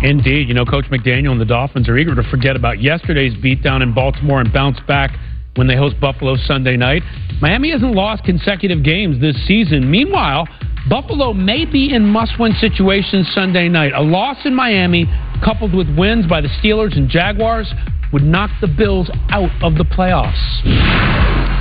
Indeed. 0.04 0.48
You 0.48 0.54
know, 0.54 0.66
Coach 0.66 0.86
McDaniel 0.86 1.32
and 1.32 1.42
the 1.42 1.46
Dolphins 1.46 1.88
are 1.90 1.98
eager 1.98 2.16
to 2.16 2.24
forget 2.24 2.56
about 2.56 2.82
yesterday's 2.82 3.34
beatdown 3.36 3.82
in 3.84 3.94
Baltimore 3.94 4.42
and 4.42 4.52
bounce 4.52 4.80
back 4.88 5.18
when 5.56 5.68
they 5.68 5.76
host 5.76 6.00
Buffalo 6.00 6.36
Sunday 6.38 6.78
night. 6.78 7.04
Miami 7.42 7.72
hasn't 7.72 7.94
lost 7.94 8.24
consecutive 8.24 8.84
games 8.84 9.20
this 9.20 9.36
season. 9.48 9.90
Meanwhile, 9.90 10.48
Buffalo 10.90 11.34
may 11.34 11.66
be 11.66 11.94
in 11.94 12.06
must 12.06 12.40
win 12.40 12.54
situations 12.54 13.30
Sunday 13.34 13.70
night. 13.70 13.94
A 13.94 14.02
loss 14.02 14.38
in 14.46 14.56
Miami, 14.56 15.06
coupled 15.44 15.76
with 15.76 15.88
wins 15.98 16.26
by 16.26 16.42
the 16.42 16.50
Steelers 16.62 16.96
and 16.98 17.10
Jaguars, 17.10 17.72
would 18.12 18.24
knock 18.24 18.50
the 18.62 18.68
Bills 18.68 19.10
out 19.30 19.52
of 19.62 19.76
the 19.76 19.86
playoffs. 19.86 20.40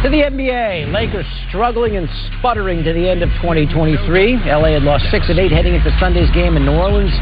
To 0.02 0.08
the 0.08 0.22
NBA, 0.24 0.92
Lakers 0.92 1.26
struggling 1.48 1.96
and 1.96 2.08
sputtering 2.38 2.82
to 2.84 2.92
the 2.92 3.08
end 3.08 3.22
of 3.22 3.28
2023. 3.42 4.36
LA 4.46 4.72
had 4.72 4.82
lost 4.82 5.04
6 5.10 5.28
and 5.28 5.38
8 5.38 5.52
heading 5.52 5.74
into 5.74 5.94
Sunday's 6.00 6.30
game 6.30 6.56
in 6.56 6.64
New 6.64 6.72
Orleans. 6.72 7.12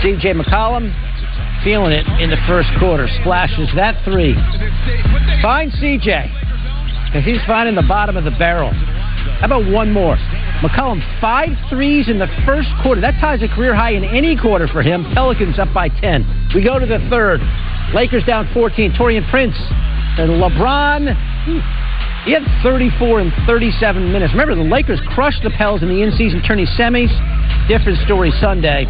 CJ 0.00 0.40
McCollum 0.40 0.88
feeling 1.62 1.92
it 1.92 2.06
in 2.20 2.30
the 2.30 2.40
first 2.48 2.68
quarter. 2.78 3.06
Splashes 3.20 3.68
that 3.76 4.02
three. 4.04 4.32
Find 5.42 5.70
CJ 5.72 6.08
because 7.06 7.24
he's 7.24 7.44
finding 7.46 7.74
the 7.74 7.86
bottom 7.86 8.16
of 8.16 8.24
the 8.24 8.30
barrel. 8.32 8.72
How 8.72 9.46
about 9.46 9.70
one 9.70 9.92
more? 9.92 10.16
McCollum, 10.62 11.00
five 11.20 11.50
threes 11.68 12.08
in 12.08 12.18
the 12.18 12.28
first 12.46 12.68
quarter. 12.82 13.00
That 13.00 13.20
ties 13.20 13.42
a 13.42 13.48
career 13.48 13.74
high 13.74 13.92
in 13.92 14.04
any 14.04 14.36
quarter 14.36 14.68
for 14.68 14.82
him. 14.82 15.04
Pelicans 15.12 15.58
up 15.58 15.72
by 15.74 15.88
10. 15.88 16.52
We 16.54 16.64
go 16.64 16.78
to 16.78 16.86
the 16.86 16.98
third. 17.10 17.40
Lakers 17.94 18.24
down 18.24 18.48
14. 18.54 18.92
Taurean 18.92 19.28
Prince 19.30 19.56
and 20.16 20.40
LeBron. 20.40 21.12
He 22.24 22.32
had 22.32 22.44
34 22.62 23.20
and 23.20 23.32
37 23.46 24.12
minutes. 24.12 24.32
Remember, 24.32 24.54
the 24.54 24.62
Lakers 24.62 25.00
crushed 25.08 25.42
the 25.42 25.50
Pels 25.50 25.82
in 25.82 25.88
the 25.88 26.02
in-season 26.02 26.42
tourney 26.42 26.66
semis. 26.78 27.12
Different 27.68 27.98
story 28.04 28.30
Sunday. 28.40 28.86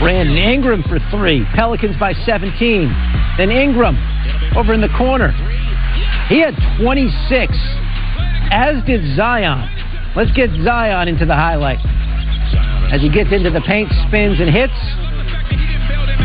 Brandon 0.00 0.36
Ingram 0.36 0.82
for 0.84 0.98
three. 1.10 1.44
Pelicans 1.54 1.96
by 1.98 2.12
17. 2.12 2.88
Then 3.38 3.50
Ingram 3.50 3.96
over 4.56 4.72
in 4.72 4.80
the 4.80 4.92
corner. 4.96 5.32
He 6.28 6.40
had 6.40 6.54
26, 6.80 7.52
as 8.50 8.82
did 8.84 9.16
Zion. 9.16 9.68
Let's 10.14 10.32
get 10.32 10.50
Zion 10.64 11.08
into 11.08 11.24
the 11.24 11.34
highlight. 11.34 11.78
As 12.92 13.00
he 13.00 13.10
gets 13.10 13.32
into 13.32 13.50
the 13.50 13.60
paint, 13.62 13.90
spins, 14.06 14.40
and 14.40 14.50
hits. 14.50 14.76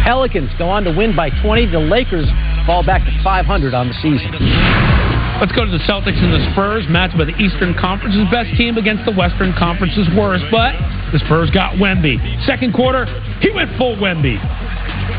Pelicans 0.03 0.49
go 0.57 0.69
on 0.69 0.84
to 0.84 0.91
win 0.91 1.15
by 1.15 1.30
20. 1.41 1.67
The 1.67 1.80
Lakers 1.80 2.28
fall 2.65 2.84
back 2.86 3.05
to 3.05 3.24
500 3.24 3.74
on 3.74 3.88
the 3.88 3.93
season. 3.95 5.01
Let's 5.42 5.58
go 5.58 5.66
to 5.66 5.72
the 5.74 5.82
Celtics 5.89 6.22
and 6.22 6.30
the 6.30 6.52
Spurs. 6.54 6.86
Match 6.88 7.18
by 7.18 7.26
the 7.26 7.34
Eastern 7.42 7.74
Conference's 7.74 8.30
best 8.30 8.54
team 8.62 8.78
against 8.78 9.10
the 9.10 9.12
Western 9.12 9.58
Conference's 9.58 10.06
worst, 10.14 10.46
but 10.54 10.78
the 11.12 11.18
Spurs 11.26 11.50
got 11.50 11.82
Wemby. 11.82 12.22
Second 12.46 12.78
quarter, 12.78 13.10
he 13.42 13.50
went 13.50 13.76
full 13.76 13.98
Wemby. 13.98 14.38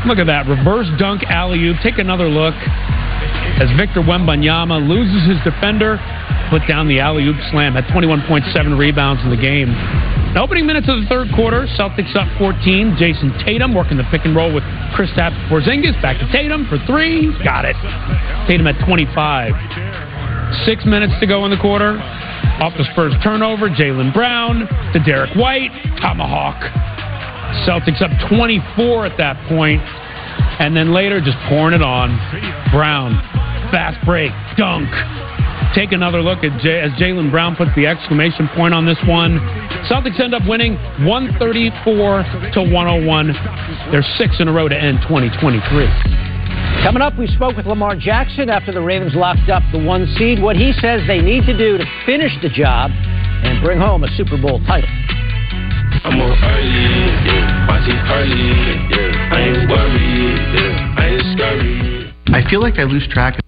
Look 0.07 0.17
at 0.19 0.27
that. 0.27 0.47
Reverse 0.47 0.87
dunk 0.97 1.23
alley 1.27 1.59
oop. 1.67 1.75
Take 1.83 1.99
another 1.99 2.31
look 2.31 2.55
as 3.59 3.69
Victor 3.77 3.99
Wembanyama 3.99 4.87
loses 4.87 5.27
his 5.27 5.37
defender, 5.43 5.99
put 6.49 6.65
down 6.67 6.87
the 6.87 6.99
alley 6.99 7.27
oop 7.27 7.35
slam, 7.51 7.73
had 7.75 7.83
21.7 7.91 8.47
rebounds 8.79 9.21
in 9.23 9.29
the 9.29 9.37
game. 9.37 9.75
Opening 10.35 10.65
minutes 10.65 10.87
of 10.89 11.03
the 11.03 11.07
third 11.07 11.27
quarter, 11.35 11.67
Celtics 11.77 12.15
up 12.15 12.27
14. 12.39 12.95
Jayson 12.97 13.43
Tatum 13.45 13.75
working 13.75 13.97
the 13.97 14.07
pick 14.09 14.25
and 14.25 14.35
roll 14.35 14.51
with 14.51 14.63
Kristaps 14.95 15.37
Porzingis. 15.47 16.01
Back 16.01 16.17
to 16.19 16.31
Tatum 16.31 16.65
for 16.67 16.79
three. 16.87 17.29
Got 17.43 17.65
it. 17.65 17.75
Tatum 18.47 18.65
at 18.65 18.83
25. 18.87 20.12
Six 20.65 20.85
minutes 20.85 21.13
to 21.19 21.27
go 21.27 21.45
in 21.45 21.51
the 21.51 21.57
quarter. 21.57 21.97
Off 22.61 22.73
the 22.77 22.85
Spurs 22.93 23.13
turnover, 23.23 23.69
Jaylen 23.69 24.13
Brown 24.13 24.67
to 24.93 24.99
Derrick 25.03 25.35
White. 25.35 25.71
Tomahawk. 25.99 26.55
Celtics 27.67 28.01
up 28.01 28.11
24 28.29 29.05
at 29.05 29.17
that 29.17 29.35
point, 29.49 29.81
and 30.61 30.75
then 30.75 30.93
later 30.93 31.19
just 31.19 31.37
pouring 31.49 31.73
it 31.73 31.81
on. 31.81 32.15
Brown, 32.71 33.13
fast 33.71 33.97
break, 34.05 34.31
dunk. 34.57 34.89
Take 35.75 35.91
another 35.91 36.21
look 36.21 36.43
at 36.43 36.61
J- 36.61 36.81
as 36.81 36.91
Jaylen 36.93 37.31
Brown 37.31 37.55
puts 37.55 37.71
the 37.75 37.87
exclamation 37.87 38.47
point 38.55 38.73
on 38.73 38.85
this 38.85 38.97
one. 39.07 39.39
Celtics 39.89 40.19
end 40.19 40.33
up 40.33 40.43
winning 40.47 40.75
134 41.05 42.23
to 42.53 42.61
101. 42.61 43.33
They're 43.91 44.05
six 44.17 44.39
in 44.39 44.47
a 44.47 44.53
row 44.53 44.69
to 44.69 44.77
end 44.77 44.99
2023. 45.01 46.22
Coming 46.83 47.01
up, 47.01 47.17
we 47.17 47.27
spoke 47.27 47.55
with 47.55 47.65
Lamar 47.65 47.95
Jackson 47.95 48.49
after 48.49 48.73
the 48.73 48.81
Ravens 48.81 49.15
locked 49.15 49.49
up 49.49 49.63
the 49.71 49.79
one 49.79 50.05
seed. 50.17 50.41
What 50.41 50.57
he 50.57 50.73
says 50.73 50.99
they 51.07 51.21
need 51.21 51.45
to 51.45 51.57
do 51.57 51.77
to 51.77 51.85
finish 52.05 52.33
the 52.41 52.49
job 52.49 52.91
and 52.91 53.63
bring 53.63 53.79
home 53.79 54.03
a 54.03 54.07
Super 54.17 54.35
Bowl 54.35 54.59
title. 54.67 54.89
I'm 56.03 56.19
on 56.19 56.37
early, 56.43 56.67
yeah. 57.23 57.67
Watching 57.69 57.95
early, 57.95 58.51
yeah. 58.91 59.31
I 59.31 59.39
ain't 59.39 59.69
worried, 59.69 60.39
yeah. 60.59 60.95
I 60.97 61.07
ain't 61.07 61.39
scurried. 61.39 62.13
I 62.35 62.49
feel 62.49 62.59
like 62.59 62.77
I 62.77 62.83
lose 62.83 63.07
track. 63.07 63.42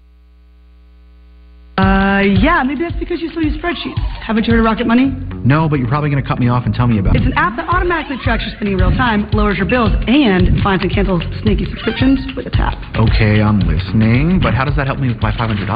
Uh, 1.76 2.24
yeah, 2.40 2.64
maybe 2.64 2.80
that's 2.80 2.96
because 2.96 3.20
you 3.20 3.28
still 3.28 3.42
use 3.42 3.52
spreadsheets. 3.60 4.00
Haven't 4.24 4.46
you 4.46 4.52
heard 4.52 4.60
of 4.60 4.64
Rocket 4.64 4.86
Money? 4.86 5.12
No, 5.44 5.68
but 5.68 5.78
you're 5.78 5.92
probably 5.92 6.08
going 6.08 6.22
to 6.22 6.26
cut 6.26 6.40
me 6.40 6.48
off 6.48 6.64
and 6.64 6.72
tell 6.72 6.88
me 6.88 6.98
about 6.98 7.14
it. 7.14 7.20
It's 7.20 7.26
an 7.28 7.36
app 7.36 7.54
that 7.60 7.68
automatically 7.68 8.16
tracks 8.24 8.48
your 8.48 8.56
spending 8.56 8.74
in 8.74 8.80
real 8.80 8.96
time, 8.96 9.28
lowers 9.36 9.60
your 9.60 9.68
bills, 9.68 9.92
and 10.08 10.56
finds 10.64 10.82
and 10.82 10.90
cancels 10.90 11.20
sneaky 11.44 11.68
subscriptions 11.68 12.18
with 12.34 12.46
a 12.48 12.50
tap. 12.50 12.80
Okay, 12.96 13.44
I'm 13.44 13.60
listening, 13.60 14.40
but 14.40 14.54
how 14.54 14.64
does 14.64 14.74
that 14.80 14.88
help 14.88 14.98
me 14.98 15.08
with 15.12 15.20
my 15.20 15.30
$500? 15.36 15.68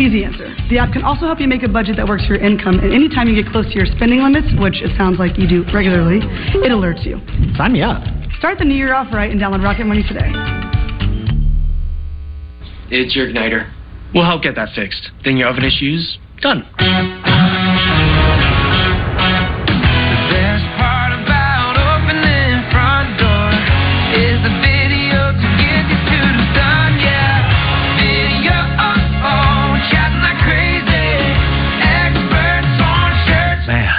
Easy 0.00 0.24
answer. 0.24 0.56
The 0.72 0.78
app 0.78 0.96
can 0.96 1.04
also 1.04 1.28
help 1.28 1.38
you 1.38 1.46
make 1.46 1.62
a 1.62 1.68
budget 1.68 1.96
that 2.00 2.08
works 2.08 2.24
for 2.24 2.34
your 2.34 2.42
income, 2.42 2.80
and 2.80 2.88
anytime 2.88 3.28
you 3.28 3.36
get 3.36 3.52
close 3.52 3.68
to 3.68 3.76
your 3.76 3.86
spending 3.86 4.24
limits, 4.24 4.48
which 4.56 4.80
it 4.80 4.96
sounds 4.96 5.20
like 5.20 5.36
you 5.36 5.46
do 5.46 5.68
regularly, 5.68 6.24
it 6.64 6.72
alerts 6.72 7.04
you. 7.04 7.20
Sign 7.60 7.76
me 7.76 7.82
up. 7.84 8.00
Start 8.40 8.56
the 8.56 8.64
new 8.64 8.74
year 8.74 8.94
off 8.96 9.12
right 9.12 9.30
and 9.30 9.38
download 9.38 9.62
Rocket 9.62 9.84
Money 9.84 10.02
today. 10.02 10.32
It's 12.88 13.14
your 13.14 13.28
igniter. 13.28 13.68
We'll 14.14 14.24
help 14.24 14.42
get 14.42 14.56
that 14.56 14.74
fixed. 14.74 15.10
Then 15.24 15.38
your 15.38 15.48
oven 15.48 15.64
issues, 15.64 16.18
done. 16.42 16.68
Best 20.28 20.66
part 20.76 21.16
about 21.16 21.80
opening 21.80 22.60
front 22.68 23.16
door 23.16 23.48
is 24.12 24.36
the 24.44 24.52
video 24.60 25.32
to 25.32 25.48
get 25.56 25.88
these 25.88 26.04
tutors 26.12 26.48
done, 26.52 27.00
yeah. 27.00 27.40
Video, 27.96 28.52
oh, 29.24 29.80
chatting 29.88 30.20
like 30.20 30.36
crazy. 30.44 31.08
Experts 31.80 32.76
on 32.84 33.10
shirts. 33.24 33.64
Man, 33.64 33.96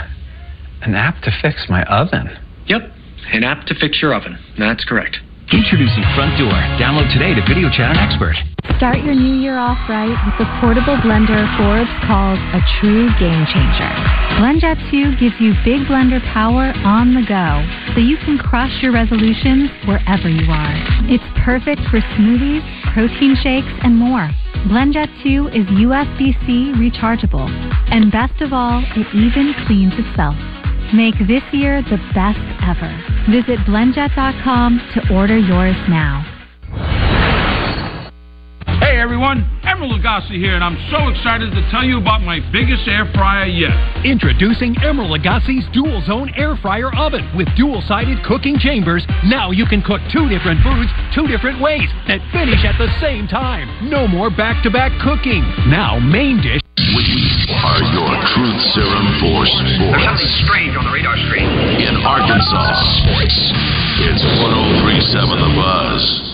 an 0.85 0.93
app 0.93 1.25
to 1.25 1.31
fix 1.41 1.65
my 1.69 1.81
oven. 1.89 2.29
Yep, 2.67 2.85
an 3.33 3.43
app 3.43 3.65
to 3.65 3.73
fix 3.73 3.99
your 3.99 4.13
oven. 4.13 4.37
That's 4.59 4.85
correct. 4.85 5.17
Introducing 5.51 6.05
Front 6.13 6.37
Door. 6.37 6.53
Download 6.77 7.11
today 7.11 7.33
to 7.33 7.41
video 7.49 7.69
chat 7.73 7.89
an 7.91 7.97
expert. 7.97 8.37
Start 8.77 9.03
your 9.03 9.13
new 9.13 9.35
year 9.43 9.57
off 9.57 9.77
right 9.89 10.15
with 10.23 10.37
the 10.39 10.47
portable 10.59 10.95
blender 11.03 11.43
Forbes 11.59 11.91
calls 12.07 12.39
a 12.55 12.63
true 12.79 13.11
game 13.19 13.43
changer. 13.51 13.91
BlendJet 14.39 14.79
2 14.89 15.19
gives 15.19 15.35
you 15.39 15.51
big 15.67 15.83
blender 15.83 16.23
power 16.31 16.71
on 16.87 17.13
the 17.13 17.27
go, 17.27 17.59
so 17.93 17.99
you 17.99 18.15
can 18.23 18.37
crush 18.37 18.71
your 18.81 18.93
resolutions 18.93 19.69
wherever 19.85 20.29
you 20.29 20.47
are. 20.49 20.75
It's 21.11 21.23
perfect 21.43 21.81
for 21.91 21.99
smoothies, 22.15 22.63
protein 22.93 23.35
shakes, 23.43 23.71
and 23.83 23.97
more. 23.99 24.31
BlendJet 24.71 25.11
2 25.23 25.51
is 25.51 25.67
USB-C 25.83 26.71
rechargeable, 26.79 27.51
and 27.91 28.11
best 28.11 28.39
of 28.41 28.53
all, 28.53 28.81
it 28.95 29.07
even 29.13 29.53
cleans 29.67 29.93
itself. 29.99 30.35
Make 30.95 31.15
this 31.27 31.43
year 31.51 31.81
the 31.83 31.99
best 32.15 32.39
ever. 32.63 32.91
Visit 33.29 33.59
blendjet.com 33.67 34.79
to 34.95 35.13
order 35.13 35.37
yours 35.37 35.75
now. 35.89 36.32
Hey 38.93 39.01
everyone, 39.01 39.49
Emeril 39.65 39.89
Lagasse 39.89 40.29
here, 40.29 40.53
and 40.53 40.63
I'm 40.63 40.77
so 40.93 41.09
excited 41.09 41.49
to 41.49 41.65
tell 41.73 41.81
you 41.81 41.97
about 41.97 42.21
my 42.21 42.37
biggest 42.53 42.85
air 42.85 43.09
fryer 43.17 43.49
yet. 43.49 43.73
Introducing 44.05 44.77
Emeril 44.85 45.17
Lagasse's 45.17 45.65
Dual 45.73 46.05
Zone 46.05 46.29
Air 46.37 46.53
Fryer 46.61 46.93
Oven 46.93 47.25
with 47.33 47.49
dual 47.57 47.81
sided 47.89 48.21
cooking 48.21 48.61
chambers. 48.61 49.01
Now 49.25 49.49
you 49.49 49.65
can 49.65 49.81
cook 49.81 49.97
two 50.13 50.29
different 50.29 50.61
foods 50.61 50.93
two 51.17 51.25
different 51.25 51.57
ways 51.57 51.89
that 52.05 52.21
finish 52.29 52.61
at 52.61 52.77
the 52.77 52.85
same 53.01 53.25
time. 53.25 53.65
No 53.89 54.05
more 54.05 54.29
back 54.29 54.61
to 54.61 54.69
back 54.69 54.93
cooking. 55.01 55.41
Now, 55.73 55.97
main 55.97 56.37
dish. 56.37 56.61
We 56.77 57.09
are 57.49 57.81
your 57.97 58.13
truth 58.37 58.61
serum 58.77 59.09
for 59.17 59.41
sports. 59.41 59.89
There's 59.89 60.05
something 60.05 60.21
sports? 60.21 60.45
strange 60.45 60.77
on 60.77 60.85
the 60.85 60.93
radar 60.93 61.17
screen. 61.25 61.49
In 61.81 61.97
Arkansas, 62.05 62.77
it's 64.05 64.21
1037 64.21 65.41
The 65.41 65.51
Buzz. 65.57 66.32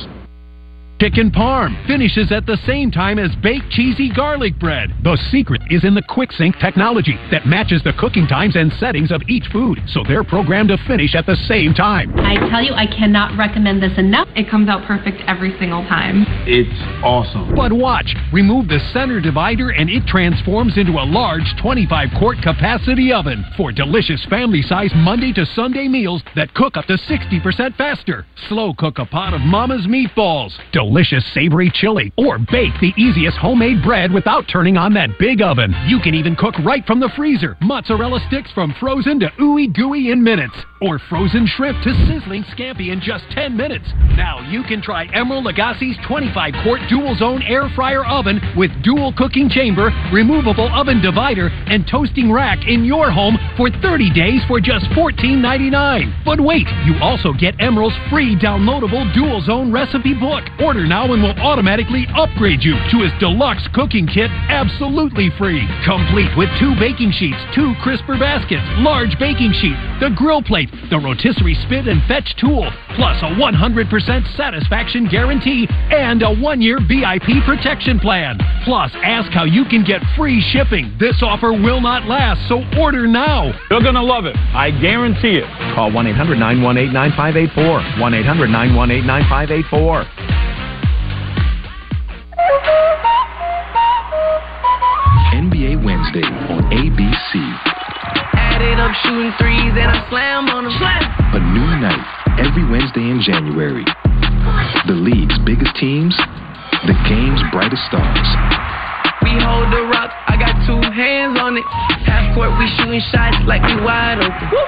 Chicken 0.99 1.31
parm 1.31 1.79
finishes 1.87 2.29
at 2.29 2.45
the 2.45 2.57
same 2.67 2.91
time 2.91 3.19
as 3.19 3.33
baked 3.41 3.69
cheesy 3.71 4.11
garlic 4.11 4.59
bread. 4.59 4.93
The 5.01 5.17
secret 5.31 5.61
is 5.69 5.85
in 5.85 5.95
the 5.95 6.01
quick 6.01 6.29
sync 6.33 6.59
technology 6.59 7.15
that 7.31 7.45
matches 7.47 7.81
the 7.85 7.93
cooking 7.93 8.27
times 8.27 8.57
and 8.57 8.69
settings 8.81 9.09
of 9.09 9.21
each 9.29 9.45
food, 9.49 9.79
so 9.87 10.03
they're 10.05 10.25
programmed 10.25 10.67
to 10.69 10.77
finish 10.89 11.15
at 11.15 11.25
the 11.25 11.37
same 11.47 11.73
time. 11.73 12.11
I 12.19 12.35
tell 12.49 12.61
you, 12.61 12.73
I 12.73 12.85
cannot 12.85 13.37
recommend 13.37 13.81
this 13.81 13.97
enough. 13.97 14.27
It 14.35 14.49
comes 14.49 14.67
out 14.67 14.85
perfect 14.85 15.23
every 15.25 15.57
single 15.57 15.87
time. 15.87 16.25
It's 16.45 16.67
awesome. 17.01 17.55
But 17.55 17.71
watch, 17.71 18.13
remove 18.33 18.67
the 18.67 18.81
center 18.91 19.21
divider 19.21 19.69
and 19.69 19.89
it 19.89 20.05
transforms 20.05 20.77
into 20.77 20.99
a 20.99 21.07
large 21.07 21.47
25 21.61 22.09
quart 22.19 22.39
capacity 22.43 23.13
oven 23.13 23.45
for 23.55 23.71
delicious 23.71 24.19
family 24.29 24.61
size 24.63 24.91
Monday 24.97 25.31
to 25.31 25.45
Sunday 25.55 25.87
meals 25.87 26.21
that 26.35 26.53
cook 26.55 26.75
up 26.75 26.87
to 26.87 26.97
60% 26.97 27.77
faster. 27.77 28.25
Slow 28.49 28.73
cook 28.73 28.99
a 28.99 29.05
pot 29.05 29.33
of 29.33 29.39
mama's 29.39 29.87
meatballs, 29.87 30.51
delicious 30.89 31.23
savory 31.35 31.69
chili, 31.71 32.11
or 32.17 32.39
bake 32.39 32.73
the 32.81 32.93
easiest 32.97 33.37
homemade 33.37 33.83
bread 33.83 34.11
without 34.11 34.47
turning 34.51 34.75
on 34.75 34.91
that 34.91 35.11
big 35.19 35.39
oven. 35.39 35.71
You 35.87 35.99
can 35.99 36.15
even 36.15 36.35
cook 36.35 36.57
right 36.65 36.83
from 36.87 36.99
the 36.99 37.11
freezer. 37.15 37.55
Mozzarella 37.61 38.19
sticks 38.27 38.51
from 38.53 38.73
frozen 38.79 39.19
to 39.19 39.29
ooey 39.39 39.71
gooey 39.71 40.11
in 40.11 40.23
minutes, 40.23 40.55
or 40.81 40.99
frozen 41.09 41.45
shrimp 41.45 41.81
to 41.83 41.93
sizzling 42.07 42.43
scampi 42.55 42.91
in 42.91 43.01
just 43.01 43.25
10 43.31 43.55
minutes. 43.55 43.85
Now 44.15 44.39
you 44.49 44.63
can 44.63 44.81
try 44.81 45.07
Emeril 45.07 45.43
Lagasse's 45.43 45.97
25 46.07 46.53
quart 46.63 46.81
dual 46.89 47.15
zone 47.15 47.41
air 47.43 47.69
fryer 47.75 48.05
oven 48.05 48.39
with 48.55 48.71
dual 48.83 49.13
cooking 49.17 49.49
chamber, 49.49 49.91
removable 50.11 50.69
oven 50.73 51.01
divider, 51.01 51.47
and 51.67 51.87
toasting 51.87 52.31
rack 52.31 52.67
in 52.67 52.85
your 52.85 53.11
home 53.11 53.37
for 53.57 53.69
30 53.69 54.13
days 54.13 54.41
for 54.47 54.59
just 54.59 54.85
$14.99. 54.95 56.23
But 56.23 56.39
wait, 56.39 56.67
you 56.85 56.95
also 57.01 57.33
get 57.33 57.57
Emeril's 57.57 57.97
free 58.09 58.35
downloadable 58.35 59.13
dual 59.13 59.41
zone 59.41 59.71
recipe 59.71 60.13
book. 60.13 60.43
Order 60.59 60.87
now 60.87 61.11
and 61.11 61.21
we'll 61.21 61.39
automatically 61.39 62.07
upgrade 62.15 62.63
you 62.63 62.73
to 62.91 63.03
his 63.03 63.11
deluxe 63.19 63.67
cooking 63.73 64.07
kit 64.07 64.31
absolutely 64.49 65.29
free. 65.37 65.67
Complete 65.85 66.31
with 66.37 66.49
two 66.59 66.73
baking 66.79 67.11
sheets, 67.11 67.37
two 67.53 67.73
crisper 67.83 68.17
baskets, 68.17 68.63
large 68.79 69.17
baking 69.19 69.53
sheet, 69.59 69.75
the 69.99 70.11
grill 70.15 70.41
plate, 70.41 70.68
the 70.89 70.97
rotisserie 70.97 71.55
spit 71.65 71.87
and 71.87 72.01
fetch 72.07 72.35
tool, 72.39 72.69
plus 72.95 73.21
a 73.21 73.29
100% 73.35 74.37
satisfaction 74.37 75.07
guarantee 75.07 75.67
and 75.91 76.21
a 76.23 76.33
one 76.33 76.61
year 76.61 76.79
VIP 76.79 77.43
protection 77.45 77.99
plan. 77.99 78.37
Plus, 78.63 78.91
ask 79.03 79.31
how 79.31 79.43
you 79.43 79.65
can 79.65 79.83
get 79.83 80.01
free 80.17 80.41
shipping. 80.51 80.95
This 80.99 81.21
offer 81.21 81.51
will 81.51 81.81
not 81.81 82.05
last, 82.05 82.47
so 82.47 82.63
order 82.79 83.07
now. 83.07 83.53
You're 83.69 83.81
going 83.81 83.95
to 83.95 84.03
love 84.03 84.25
it. 84.25 84.35
I 84.53 84.71
guarantee 84.71 85.37
it. 85.37 85.47
Call 85.75 85.91
1 85.91 86.07
800 86.07 86.39
918 86.39 86.93
9584. 86.93 88.01
1 88.01 88.13
800 88.13 88.47
918 88.47 89.07
9584. 89.07 90.29
NBA 95.39 95.83
Wednesday 95.83 96.25
on 96.25 96.63
ABC. 96.71 97.68
Added 98.59 98.75
up 98.75 98.91
shooting 99.07 99.31
threes 99.39 99.71
and 99.71 99.87
I 99.87 100.03
slam 100.11 100.51
on 100.51 100.67
them. 100.67 100.75
Slam. 100.75 100.99
A 101.31 101.39
new 101.39 101.71
night 101.79 102.03
every 102.43 102.67
Wednesday 102.67 103.07
in 103.07 103.23
January. 103.23 103.87
The 104.83 104.99
league's 104.99 105.39
biggest 105.47 105.71
teams, 105.79 106.11
the 106.83 106.95
game's 107.07 107.39
brightest 107.55 107.79
stars. 107.87 108.27
We 109.23 109.31
hold 109.39 109.71
the 109.71 109.87
rock, 109.87 110.11
I 110.27 110.35
got 110.35 110.59
two 110.67 110.75
hands 110.91 111.39
on 111.39 111.55
it. 111.55 111.63
Half 112.03 112.35
court, 112.35 112.51
we 112.59 112.67
shooting 112.75 112.99
shots 113.15 113.39
like 113.47 113.63
we 113.63 113.79
wide 113.79 114.19
open. 114.19 114.47
Woo! 114.51 114.59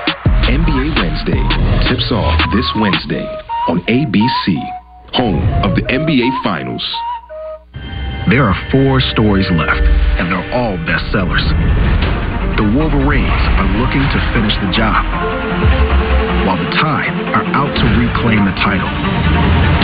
NBA 0.48 0.96
Wednesday 0.96 1.44
tips 1.92 2.12
off 2.16 2.40
this 2.56 2.68
Wednesday 2.80 3.28
on 3.68 3.84
ABC, 3.92 4.56
home 5.12 5.44
of 5.68 5.76
the 5.76 5.84
NBA 5.92 6.32
Finals. 6.44 6.84
There 8.32 8.48
are 8.48 8.56
four 8.72 9.02
stories 9.12 9.52
left, 9.52 9.84
and 10.16 10.32
they're 10.32 10.54
all 10.56 10.80
bestsellers. 10.88 11.44
The 12.58 12.68
Wolverines 12.78 13.44
are 13.58 13.70
looking 13.80 14.04
to 14.04 14.20
finish 14.36 14.54
the 14.60 14.70
job, 14.76 15.02
while 16.46 16.60
the 16.60 16.70
Tide 16.78 17.16
are 17.32 17.48
out 17.56 17.72
to 17.74 17.86
reclaim 17.96 18.44
the 18.46 18.56
title. 18.60 18.92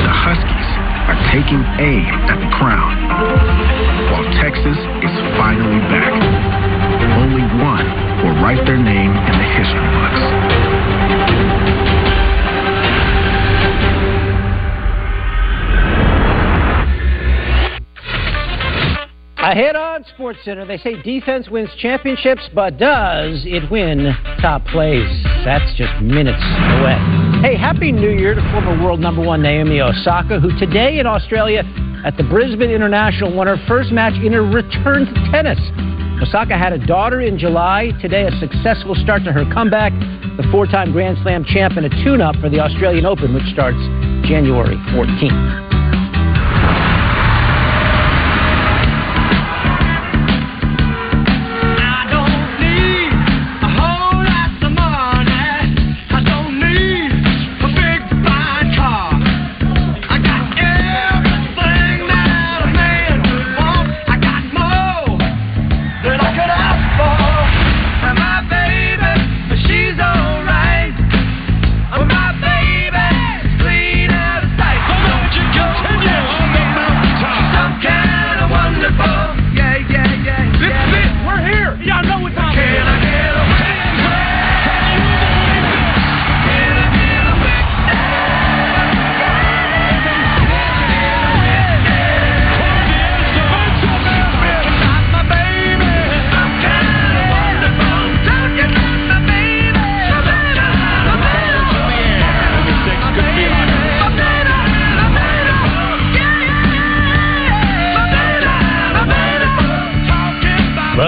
The 0.03 0.13
Huskies 0.13 0.69
are 1.07 1.17
taking 1.31 1.63
aim 1.79 2.11
at 2.27 2.37
the 2.37 2.51
crown, 2.59 2.91
while 4.11 4.27
Texas 4.43 4.77
is 4.77 5.13
finally 5.39 5.79
back. 5.87 6.11
Only 7.17 7.47
one 7.63 7.87
will 8.21 8.35
write 8.43 8.65
their 8.65 8.77
name 8.77 9.15
in 9.15 9.33
the 9.39 9.47
history 9.55 9.87
books. 9.95 10.56
Ahead 19.47 19.77
on 19.77 20.03
SportsCenter, 20.03 20.67
they 20.67 20.77
say 20.77 21.01
defense 21.03 21.47
wins 21.47 21.69
championships, 21.79 22.49
but 22.53 22.77
does 22.77 23.45
it 23.45 23.71
win 23.71 24.13
top 24.41 24.65
plays? 24.65 25.07
That's 25.45 25.73
just 25.77 26.03
minutes 26.03 26.43
away. 26.75 26.99
Hey, 27.41 27.55
happy 27.55 27.93
New 27.93 28.09
Year 28.09 28.35
to 28.35 28.41
former 28.51 28.83
world 28.83 28.99
number 28.99 29.23
one 29.23 29.41
Naomi 29.41 29.79
Osaka, 29.79 30.41
who 30.41 30.51
today 30.59 30.99
in 30.99 31.07
Australia 31.07 31.63
at 32.03 32.17
the 32.17 32.23
Brisbane 32.23 32.71
International 32.71 33.33
won 33.33 33.47
her 33.47 33.55
first 33.69 33.93
match 33.93 34.15
in 34.21 34.33
her 34.33 34.43
return 34.43 35.05
to 35.05 35.31
tennis. 35.31 35.59
Osaka 36.21 36.57
had 36.57 36.73
a 36.73 36.85
daughter 36.85 37.21
in 37.21 37.39
July. 37.39 37.93
Today, 38.01 38.27
a 38.27 38.31
successful 38.41 38.95
start 38.95 39.23
to 39.23 39.31
her 39.31 39.45
comeback. 39.53 39.93
The 40.35 40.43
four 40.51 40.65
time 40.65 40.91
Grand 40.91 41.19
Slam 41.23 41.45
champ 41.45 41.77
and 41.77 41.85
a 41.85 42.03
tune 42.03 42.19
up 42.19 42.35
for 42.41 42.49
the 42.49 42.59
Australian 42.59 43.05
Open, 43.05 43.33
which 43.33 43.47
starts 43.53 43.79
January 44.27 44.75
14th. 44.91 45.76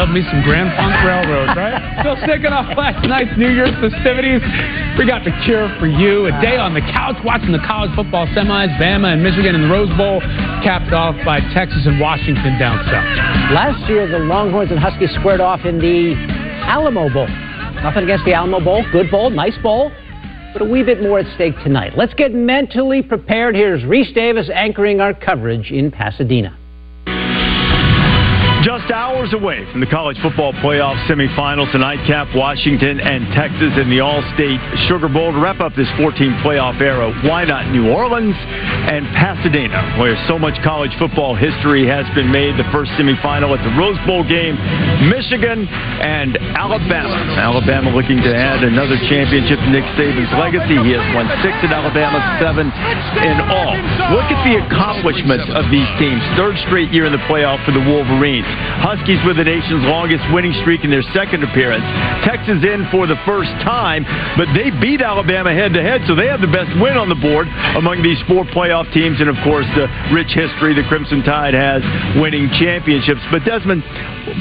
Love 0.10 0.18
me 0.18 0.26
some 0.26 0.41
Grand 0.41 0.74
Funk 0.74 1.05
Railroad, 1.05 1.53
right? 1.53 1.78
Still 2.01 2.18
sticking 2.26 2.49
off 2.49 2.66
last 2.74 3.05
night's 3.05 3.30
New 3.38 3.53
Year's 3.53 3.78
festivities. 3.78 4.41
We 4.97 5.05
got 5.05 5.22
the 5.22 5.30
cure 5.45 5.70
for 5.78 5.86
you. 5.86 6.26
A 6.26 6.34
day 6.41 6.57
on 6.57 6.74
the 6.74 6.82
couch 6.82 7.22
watching 7.22 7.53
the 7.53 7.62
college 7.62 7.93
football 7.93 8.26
semis, 8.34 8.74
Bama 8.82 9.14
and 9.14 9.22
Michigan 9.22 9.53
in 9.53 9.70
the 9.70 9.70
Rose 9.70 9.93
Bowl, 10.01 10.18
capped 10.66 10.97
off 10.97 11.14
by 11.22 11.45
Texas 11.53 11.86
and 11.86 12.01
Washington 12.01 12.57
down 12.57 12.82
south. 12.89 13.05
Last 13.53 13.86
year, 13.86 14.10
the 14.10 14.18
Longhorns 14.18 14.74
and 14.74 14.80
Huskies 14.82 15.14
squared 15.22 15.45
off 15.45 15.62
in 15.62 15.78
the 15.78 16.18
Alamo 16.66 17.05
Bowl. 17.14 17.30
Nothing 17.86 18.10
against 18.10 18.26
the 18.26 18.34
Alamo 18.34 18.66
Bowl. 18.66 18.82
Good 18.91 19.14
bowl, 19.14 19.30
nice 19.30 19.62
bowl, 19.62 19.93
but 20.57 20.64
a 20.64 20.66
wee 20.66 20.82
bit 20.82 21.03
more 21.05 21.20
at 21.20 21.30
stake 21.36 21.53
tonight. 21.62 21.93
Let's 21.95 22.16
get 22.16 22.34
mentally 22.34 23.03
prepared. 23.03 23.53
Here's 23.53 23.84
Rece 23.84 24.16
Davis 24.16 24.49
anchoring 24.49 25.01
our 25.01 25.14
coverage 25.14 25.70
in 25.70 25.91
Pasadena. 25.91 26.59
Just 28.64 28.91
hours 28.91 29.32
away 29.32 29.64
from 29.72 29.80
the 29.80 29.88
college 29.88 30.20
football 30.20 30.51
playoff 30.60 30.99
semifinals 31.07 31.72
tonight, 31.72 31.95
cap 32.03 32.28
Washington 32.36 32.99
and 32.99 33.32
Texas 33.32 33.72
in 33.80 33.88
the 33.88 34.03
Allstate 34.03 34.60
Sugar 34.91 35.07
Bowl 35.07 35.32
to 35.32 35.39
wrap 35.39 35.64
up 35.64 35.72
this 35.80 35.88
14 35.95 36.43
playoff 36.43 36.76
era. 36.84 37.07
Why 37.24 37.47
not 37.47 37.72
New 37.72 37.88
Orleans 37.88 38.36
and 38.36 39.07
Pasadena, 39.16 39.95
where 39.95 40.20
so 40.28 40.36
much 40.36 40.60
college 40.60 40.91
football 40.99 41.39
history 41.39 41.88
has 41.88 42.03
been 42.12 42.28
made? 42.36 42.60
The 42.60 42.68
first 42.68 42.91
semifinal 42.99 43.55
at 43.55 43.64
the 43.64 43.72
Rose 43.80 43.95
Bowl 44.03 44.28
game, 44.28 44.60
Michigan 45.07 45.64
and 46.03 46.36
Alabama. 46.51 47.16
Alabama 47.39 47.95
looking 47.95 48.20
to 48.20 48.32
add 48.36 48.60
another 48.68 48.99
championship 49.07 49.55
to 49.64 49.70
Nick 49.72 49.88
Saban's 49.95 50.36
legacy. 50.36 50.76
He 50.84 50.91
has 50.99 51.05
won 51.16 51.32
six 51.39 51.55
at 51.64 51.72
Alabama, 51.72 52.20
seven 52.43 52.68
in 53.24 53.39
all. 53.39 53.72
Look 54.20 54.28
at 54.28 54.43
the 54.43 54.60
accomplishments 54.68 55.47
of 55.55 55.72
these 55.72 55.88
teams. 55.95 56.20
Third 56.36 56.60
straight 56.68 56.91
year 56.91 57.07
in 57.07 57.16
the 57.16 57.24
playoff 57.32 57.64
for 57.64 57.72
the 57.72 57.80
Wolverines. 57.88 58.49
Huskies 58.84 59.20
with 59.26 59.38
the 59.38 59.47
nation's 59.47 59.84
longest 59.86 60.24
winning 60.32 60.53
streak 60.62 60.84
in 60.84 60.91
their 60.91 61.05
second 61.12 61.43
appearance. 61.43 61.84
Texas 62.24 62.64
in 62.64 62.88
for 62.91 63.07
the 63.07 63.20
first 63.26 63.51
time, 63.64 64.03
but 64.39 64.47
they 64.55 64.72
beat 64.80 65.01
Alabama 65.01 65.53
head 65.53 65.74
to 65.74 65.82
head, 65.82 66.01
so 66.07 66.16
they 66.16 66.28
have 66.28 66.41
the 66.41 66.51
best 66.51 66.72
win 66.80 66.95
on 66.95 67.10
the 67.10 67.20
board 67.20 67.47
among 67.76 68.01
these 68.01 68.20
four 68.28 68.43
playoff 68.49 68.88
teams, 68.93 69.20
and 69.20 69.30
of 69.30 69.38
course 69.43 69.68
the 69.76 69.88
rich 70.12 70.32
history 70.32 70.74
the 70.74 70.86
Crimson 70.88 71.24
Tide 71.24 71.53
has 71.53 71.84
winning 72.20 72.47
championships. 72.60 73.22
But 73.32 73.43
Desmond, 73.43 73.84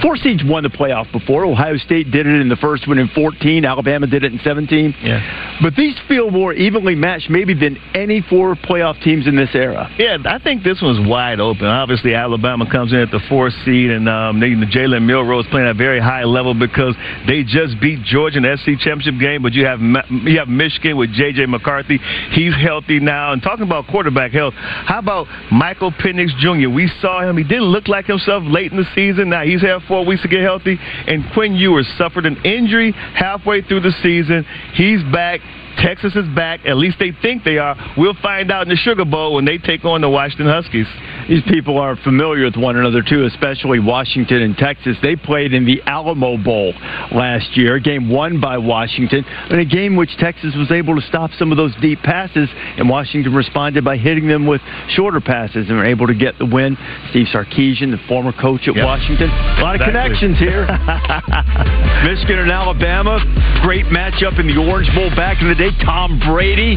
four 0.03 0.17
seeds 0.17 0.43
won 0.45 0.63
the 0.63 0.69
playoff 0.69 1.11
before. 1.13 1.45
Ohio 1.45 1.77
State 1.77 2.11
did 2.11 2.27
it 2.27 2.41
in 2.41 2.49
the 2.49 2.57
first 2.57 2.87
one 2.89 2.99
in 2.99 3.09
14. 3.09 3.65
Alabama 3.65 4.07
did 4.07 4.25
it 4.25 4.33
in 4.33 4.41
17. 4.45 4.95
Yeah. 5.03 5.59
But 5.63 5.75
these 5.75 5.95
feel 6.07 6.31
more 6.31 6.53
evenly 6.53 6.95
matched 6.95 7.31
maybe 7.31 7.55
than 7.55 7.77
any 7.95 8.23
four 8.29 8.55
playoff 8.55 9.03
teams 9.03 9.27
in 9.27 9.37
this 9.37 9.51
era. 9.55 9.91
Yeah, 9.99 10.19
I 10.25 10.39
think 10.39 10.63
this 10.63 10.81
one's 10.83 11.07
wide 11.09 11.41
open. 11.41 11.67
Obviously, 11.67 12.15
Alabama 12.15 12.71
comes 12.71 12.93
in 12.93 12.99
at 12.99 13.11
the 13.11 13.21
fourth 13.29 13.53
seed, 13.65 13.91
and 13.91 14.09
um, 14.09 14.41
they, 14.41 14.49
Jalen 14.49 15.05
Milroe 15.05 15.41
is 15.41 15.47
playing 15.51 15.67
at 15.67 15.75
a 15.75 15.79
very 15.79 16.01
high 16.01 16.25
level 16.25 16.55
because 16.55 16.95
they 17.27 17.43
just 17.43 17.81
beat 17.81 18.03
Georgia 18.05 18.39
in 18.39 18.43
the 18.45 18.57
SC 18.57 18.79
championship 18.81 19.21
game. 19.21 19.43
But 19.43 19.53
you 19.53 19.67
have 19.67 19.81
you 19.81 20.39
have 20.39 20.49
Michigan 20.49 20.97
with 20.97 21.13
J.J. 21.13 21.47
McCarthy. 21.47 21.99
He's 22.33 22.55
healthy 22.55 23.01
now. 23.01 23.33
And 23.33 23.43
talking 23.43 23.65
about 23.65 23.87
quarterback 23.89 24.33
health, 24.33 24.55
how 24.55 24.99
about 24.99 25.27
Michael 25.51 25.93
Penix 25.93 26.37
Jr.? 26.39 26.71
We 26.71 26.91
saw 27.01 27.29
him. 27.29 27.37
He 27.37 27.45
didn't 27.45 27.71
look 27.71 27.89
like 27.89 28.07
himself 28.07 28.43
late 28.47 28.73
in 28.73 28.79
the 28.79 28.87
season. 28.95 29.31
Now 29.31 29.43
he's 29.43 29.63
four 29.87 30.05
weeks 30.05 30.23
to 30.23 30.29
get 30.29 30.41
healthy. 30.41 30.79
And 30.81 31.25
Quinn 31.33 31.55
Ewers 31.55 31.87
suffered 31.97 32.27
an 32.27 32.45
injury 32.45 32.93
halfway 32.93 33.63
through 33.63 33.81
the 33.81 33.93
season. 34.03 34.45
He's 34.75 35.03
back. 35.13 35.41
Texas 35.79 36.15
is 36.17 36.27
back. 36.35 36.67
At 36.67 36.77
least 36.77 36.99
they 36.99 37.13
think 37.23 37.45
they 37.45 37.59
are. 37.59 37.77
We'll 37.97 38.15
find 38.21 38.51
out 38.51 38.63
in 38.63 38.69
the 38.69 38.77
Sugar 38.77 39.05
Bowl 39.05 39.35
when 39.35 39.45
they 39.45 39.59
take 39.59 39.85
on 39.85 40.01
the 40.01 40.09
Washington 40.11 40.47
Huskies. 40.49 40.87
These 41.29 41.43
people 41.49 41.79
are 41.79 41.95
familiar 41.97 42.45
with 42.45 42.57
one 42.57 42.77
another 42.77 43.03
too, 43.03 43.27
especially 43.27 43.79
Washington 43.79 44.43
and 44.43 44.57
Texas. 44.57 44.97
They 45.03 45.15
played 45.15 45.53
in 45.55 45.65
the 45.65 45.81
Alamo 45.87 46.37
Bowl 46.37 46.73
last 47.13 47.57
year, 47.57 47.77
a 47.77 47.81
game 47.81 48.09
won 48.11 48.41
by 48.41 48.59
Washington, 48.59 49.25
in 49.51 49.59
a 49.61 49.65
game 49.65 49.95
which 49.95 50.17
Texas 50.19 50.55
was 50.57 50.71
able 50.73 50.97
to 50.97 51.03
stop 51.07 51.31
some 51.39 51.53
of 51.53 51.57
those 51.59 51.75
deep 51.81 52.01
passes, 52.03 52.49
and 52.77 52.89
Washington 52.89 53.33
responded 53.35 53.85
by 53.85 53.97
hitting 53.97 54.27
them 54.27 54.47
with 54.47 54.61
shorter 54.89 55.21
passes 55.21 55.69
and 55.69 55.77
were 55.77 55.85
able 55.87 56.07
to 56.07 56.15
get 56.15 56.39
the 56.39 56.47
win. 56.47 56.77
Steve 57.11 57.27
Sarkisian, 57.33 57.91
the 57.91 58.01
former 58.09 58.33
coach 58.33 58.67
at 58.69 58.75
Yep. 58.75 58.85
Washington, 58.85 59.31
a 59.31 59.63
lot 59.63 59.75
of 59.77 59.81
Exactly. 59.83 59.93
connections 59.93 60.39
here. 60.39 60.67
Michigan 62.05 62.39
and 62.41 62.51
Alabama, 62.51 63.19
great 63.63 63.87
matchup 63.87 64.39
in 64.41 64.47
the 64.47 64.57
Orange 64.57 64.93
Bowl 64.95 65.11
back 65.15 65.41
in 65.43 65.49
the 65.49 65.55
day. 65.55 65.68
Tom 65.85 66.19
Brady, 66.21 66.77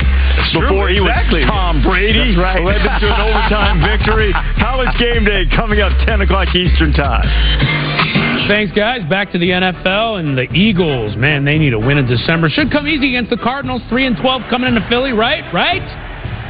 true, 0.52 0.62
before 0.62 0.90
he 0.90 0.98
exactly. 0.98 1.42
was 1.42 1.50
Tom 1.50 1.82
Brady, 1.84 2.36
That's 2.36 2.38
right. 2.38 2.64
led 2.64 2.82
them 2.84 3.00
to 3.00 3.08
an 3.08 3.22
overtime 3.22 3.78
victory. 3.86 4.32
College 4.60 4.94
game 5.00 5.26
day 5.26 5.46
coming 5.56 5.82
up 5.82 5.92
10 6.06 6.22
o'clock 6.22 6.54
Eastern 6.56 6.94
Time. 6.94 7.28
Thanks, 8.48 8.74
guys. 8.74 9.08
Back 9.10 9.32
to 9.32 9.40
the 9.40 9.50
NFL 9.50 10.20
and 10.20 10.38
the 10.38 10.52
Eagles. 10.54 11.16
Man, 11.16 11.46
they 11.46 11.58
need 11.58 11.74
a 11.74 11.80
win 11.80 11.98
in 11.98 12.08
December. 12.08 12.50
Should 12.50 12.72
come 12.72 12.88
easy 12.88 13.10
against 13.16 13.30
the 13.30 13.38
Cardinals. 13.38 13.82
Three 13.90 14.06
and 14.06 14.18
twelve 14.18 14.42
coming 14.50 14.68
into 14.74 14.86
Philly, 14.90 15.14
right? 15.14 15.44
Right? 15.54 15.82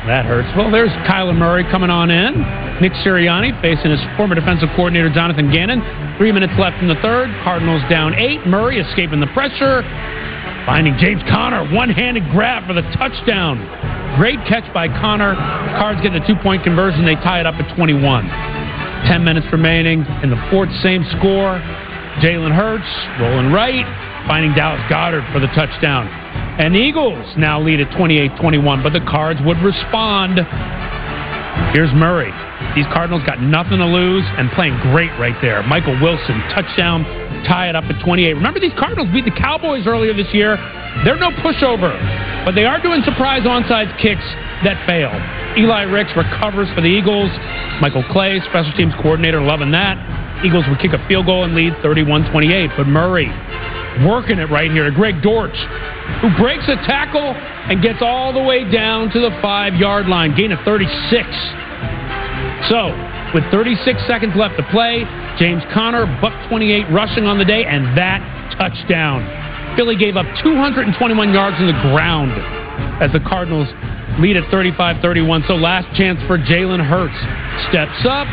that 0.07 0.25
hurts. 0.25 0.49
Well, 0.57 0.71
there's 0.71 0.89
Kyler 1.05 1.37
Murray 1.37 1.63
coming 1.69 1.91
on 1.91 2.09
in. 2.09 2.33
Nick 2.81 2.91
Sirianni 3.05 3.53
facing 3.61 3.91
his 3.91 4.01
former 4.17 4.33
defensive 4.33 4.69
coordinator 4.75 5.13
Jonathan 5.13 5.51
Gannon. 5.51 5.77
Three 6.17 6.31
minutes 6.31 6.53
left 6.57 6.81
in 6.81 6.87
the 6.87 6.97
third. 7.05 7.29
Cardinals 7.43 7.83
down 7.87 8.15
eight. 8.15 8.41
Murray 8.47 8.79
escaping 8.79 9.19
the 9.19 9.29
pressure. 9.37 9.85
Finding 10.65 10.95
James 10.97 11.21
Conner, 11.29 11.65
one-handed 11.73 12.29
grab 12.31 12.67
for 12.67 12.73
the 12.73 12.85
touchdown. 12.93 13.57
Great 14.17 14.37
catch 14.45 14.71
by 14.73 14.87
Conner. 14.87 15.33
Cards 15.79 16.01
get 16.01 16.13
the 16.13 16.21
two-point 16.27 16.63
conversion. 16.63 17.05
They 17.05 17.15
tie 17.15 17.39
it 17.39 17.47
up 17.47 17.55
at 17.55 17.75
21. 17.75 18.01
Ten 19.07 19.23
minutes 19.23 19.47
remaining 19.51 20.05
in 20.21 20.29
the 20.29 20.37
fourth, 20.51 20.69
same 20.83 21.03
score. 21.17 21.57
Jalen 22.21 22.53
Hurts 22.53 22.85
rolling 23.19 23.51
right, 23.51 23.87
finding 24.27 24.53
Dallas 24.53 24.81
Goedert 24.91 25.25
for 25.33 25.39
the 25.39 25.47
touchdown. 25.57 26.05
And 26.59 26.75
the 26.75 26.79
Eagles 26.79 27.25
now 27.37 27.59
lead 27.59 27.79
at 27.79 27.89
28-21, 27.97 28.83
but 28.83 28.93
the 28.93 29.01
Cards 29.09 29.39
would 29.41 29.57
respond. 29.63 30.37
Here's 31.73 31.91
Murray. 31.95 32.29
These 32.75 32.85
Cardinals 32.93 33.23
got 33.25 33.41
nothing 33.41 33.79
to 33.79 33.87
lose 33.87 34.23
and 34.37 34.51
playing 34.51 34.77
great 34.91 35.11
right 35.17 35.35
there. 35.41 35.63
Michael 35.63 35.97
Wilson, 35.99 36.37
touchdown, 36.53 37.03
tie 37.47 37.69
it 37.69 37.75
up 37.75 37.85
at 37.85 38.03
28. 38.03 38.33
Remember, 38.33 38.59
these 38.59 38.75
Cardinals 38.77 39.09
beat 39.13 39.25
the 39.25 39.35
Cowboys 39.35 39.87
earlier 39.87 40.13
this 40.13 40.31
year. 40.33 40.57
They're 41.03 41.17
no 41.17 41.31
pushover, 41.43 41.93
but 42.45 42.53
they 42.53 42.65
are 42.65 42.81
doing 42.81 43.01
surprise 43.03 43.43
onside 43.43 43.95
kicks 44.01 44.25
that 44.63 44.83
fail. 44.85 45.11
Eli 45.57 45.83
Ricks 45.83 46.11
recovers 46.15 46.69
for 46.75 46.81
the 46.81 46.91
Eagles. 46.91 47.31
Michael 47.81 48.03
Clay, 48.11 48.39
special 48.49 48.71
teams 48.73 48.93
coordinator, 49.01 49.41
loving 49.41 49.71
that. 49.71 49.97
Eagles 50.45 50.65
would 50.69 50.79
kick 50.79 50.93
a 50.93 51.01
field 51.07 51.25
goal 51.25 51.43
and 51.43 51.55
lead 51.55 51.73
31 51.81 52.29
28. 52.31 52.71
But 52.77 52.87
Murray 52.87 53.29
working 54.05 54.39
it 54.39 54.49
right 54.49 54.71
here 54.71 54.85
to 54.85 54.91
Greg 54.91 55.21
Dortch, 55.21 55.57
who 56.21 56.29
breaks 56.37 56.67
a 56.67 56.75
tackle 56.87 57.35
and 57.35 57.81
gets 57.81 57.99
all 58.01 58.33
the 58.33 58.41
way 58.41 58.69
down 58.69 59.09
to 59.11 59.19
the 59.19 59.31
five 59.41 59.75
yard 59.75 60.07
line, 60.07 60.35
gain 60.35 60.51
of 60.51 60.59
36. 60.63 61.27
So, 62.69 63.10
with 63.33 63.43
36 63.51 64.01
seconds 64.07 64.33
left 64.35 64.57
to 64.57 64.63
play, 64.71 65.05
James 65.39 65.63
Conner, 65.73 66.05
buck 66.19 66.33
28 66.49 66.91
rushing 66.91 67.25
on 67.25 67.37
the 67.37 67.45
day, 67.45 67.63
and 67.65 67.97
that 67.97 68.19
touchdown. 68.57 69.23
Philly 69.75 69.95
gave 69.95 70.17
up 70.17 70.25
221 70.43 71.33
yards 71.33 71.55
on 71.59 71.67
the 71.67 71.79
ground 71.91 72.31
as 73.01 73.11
the 73.13 73.19
Cardinals 73.21 73.67
lead 74.19 74.35
at 74.35 74.49
35 74.51 75.01
31. 75.01 75.45
So, 75.47 75.55
last 75.55 75.87
chance 75.95 76.19
for 76.27 76.37
Jalen 76.37 76.85
Hurts. 76.85 77.15
Steps 77.69 78.03
up, 78.03 78.27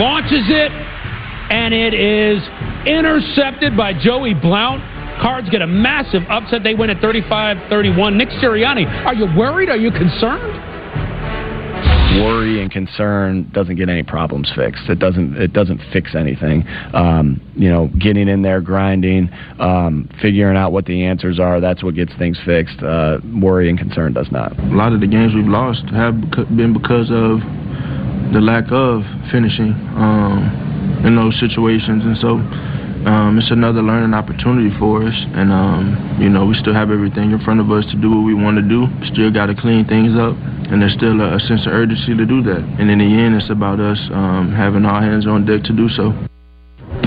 launches 0.00 0.48
it, 0.48 0.72
and 1.52 1.74
it 1.74 1.92
is 1.92 2.40
intercepted 2.86 3.76
by 3.76 3.92
Joey 3.92 4.32
Blount. 4.32 4.82
Cards 5.20 5.48
get 5.50 5.62
a 5.62 5.66
massive 5.66 6.22
upset. 6.28 6.62
They 6.62 6.74
win 6.74 6.90
at 6.90 7.00
35 7.00 7.68
31. 7.68 8.16
Nick 8.16 8.30
Sirianni, 8.40 8.86
are 9.04 9.14
you 9.14 9.26
worried? 9.36 9.68
Are 9.68 9.76
you 9.76 9.90
concerned? 9.90 10.73
Worry 12.22 12.62
and 12.62 12.70
concern 12.70 13.50
doesn't 13.52 13.76
get 13.76 13.88
any 13.88 14.02
problems 14.02 14.50
fixed. 14.54 14.88
It 14.88 14.98
doesn't. 14.98 15.36
It 15.36 15.52
doesn't 15.52 15.80
fix 15.92 16.14
anything. 16.14 16.64
Um, 16.92 17.40
you 17.54 17.70
know, 17.70 17.88
getting 17.98 18.28
in 18.28 18.42
there, 18.42 18.60
grinding, 18.60 19.30
um, 19.58 20.08
figuring 20.20 20.56
out 20.56 20.72
what 20.72 20.86
the 20.86 21.04
answers 21.04 21.40
are. 21.40 21.60
That's 21.60 21.82
what 21.82 21.94
gets 21.94 22.12
things 22.18 22.38
fixed. 22.44 22.82
Uh, 22.82 23.18
worry 23.40 23.68
and 23.68 23.78
concern 23.78 24.12
does 24.12 24.30
not. 24.30 24.58
A 24.58 24.74
lot 24.74 24.92
of 24.92 25.00
the 25.00 25.06
games 25.06 25.34
we've 25.34 25.46
lost 25.46 25.84
have 25.90 26.20
been 26.56 26.72
because 26.72 27.10
of 27.10 27.40
the 28.32 28.40
lack 28.40 28.64
of 28.70 29.02
finishing 29.30 29.72
um, 29.96 31.02
in 31.04 31.16
those 31.16 31.38
situations, 31.40 32.04
and 32.04 32.16
so. 32.18 32.40
Um, 33.04 33.38
it's 33.38 33.50
another 33.50 33.82
learning 33.82 34.14
opportunity 34.14 34.72
for 34.78 35.04
us, 35.04 35.14
and 35.36 35.52
um, 35.52 36.18
you 36.20 36.30
know 36.30 36.46
we 36.46 36.54
still 36.54 36.72
have 36.72 36.90
everything 36.90 37.32
in 37.32 37.40
front 37.40 37.60
of 37.60 37.70
us 37.70 37.84
to 37.92 37.96
do 38.00 38.08
what 38.08 38.24
we 38.24 38.32
want 38.32 38.56
to 38.56 38.64
do. 38.64 38.88
Still 39.12 39.30
got 39.30 39.46
to 39.46 39.54
clean 39.54 39.84
things 39.84 40.16
up, 40.16 40.32
and 40.72 40.80
there's 40.80 40.94
still 40.94 41.20
a, 41.20 41.36
a 41.36 41.40
sense 41.40 41.66
of 41.66 41.72
urgency 41.72 42.16
to 42.16 42.24
do 42.24 42.40
that. 42.48 42.64
And 42.80 42.88
in 42.90 42.98
the 42.98 43.04
end, 43.04 43.36
it's 43.36 43.50
about 43.50 43.78
us 43.78 44.00
um, 44.08 44.52
having 44.56 44.86
our 44.86 45.02
hands 45.02 45.26
on 45.26 45.44
deck 45.44 45.64
to 45.68 45.76
do 45.76 45.88
so. 45.92 46.16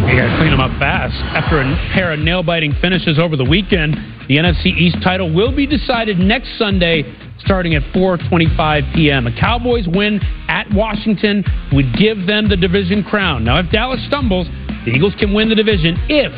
You 0.06 0.14
got 0.14 0.30
to 0.30 0.38
clean 0.38 0.52
them 0.54 0.62
up 0.62 0.78
fast. 0.78 1.18
After 1.34 1.62
a 1.62 1.66
pair 1.94 2.14
of 2.14 2.20
nail 2.20 2.44
biting 2.44 2.78
finishes 2.80 3.18
over 3.18 3.36
the 3.36 3.46
weekend, 3.46 3.98
the 4.30 4.38
NFC 4.38 4.78
East 4.78 4.98
title 5.02 5.34
will 5.34 5.56
be 5.56 5.66
decided 5.66 6.20
next 6.20 6.58
Sunday 6.60 7.04
starting 7.40 7.76
at 7.76 7.84
4:25 7.94 8.94
p.m. 8.94 9.28
A 9.28 9.40
Cowboys 9.40 9.88
win 9.88 10.20
at 10.48 10.72
Washington 10.74 11.44
would 11.72 11.94
give 11.98 12.28
them 12.28 12.50
the 12.50 12.58
division 12.58 13.04
crown. 13.04 13.44
Now, 13.44 13.60
if 13.60 13.70
Dallas 13.72 14.04
stumbles, 14.08 14.48
the 14.86 14.92
Eagles 14.92 15.14
can 15.20 15.34
win 15.34 15.50
the 15.50 15.56
division 15.56 15.98
if 16.10 16.32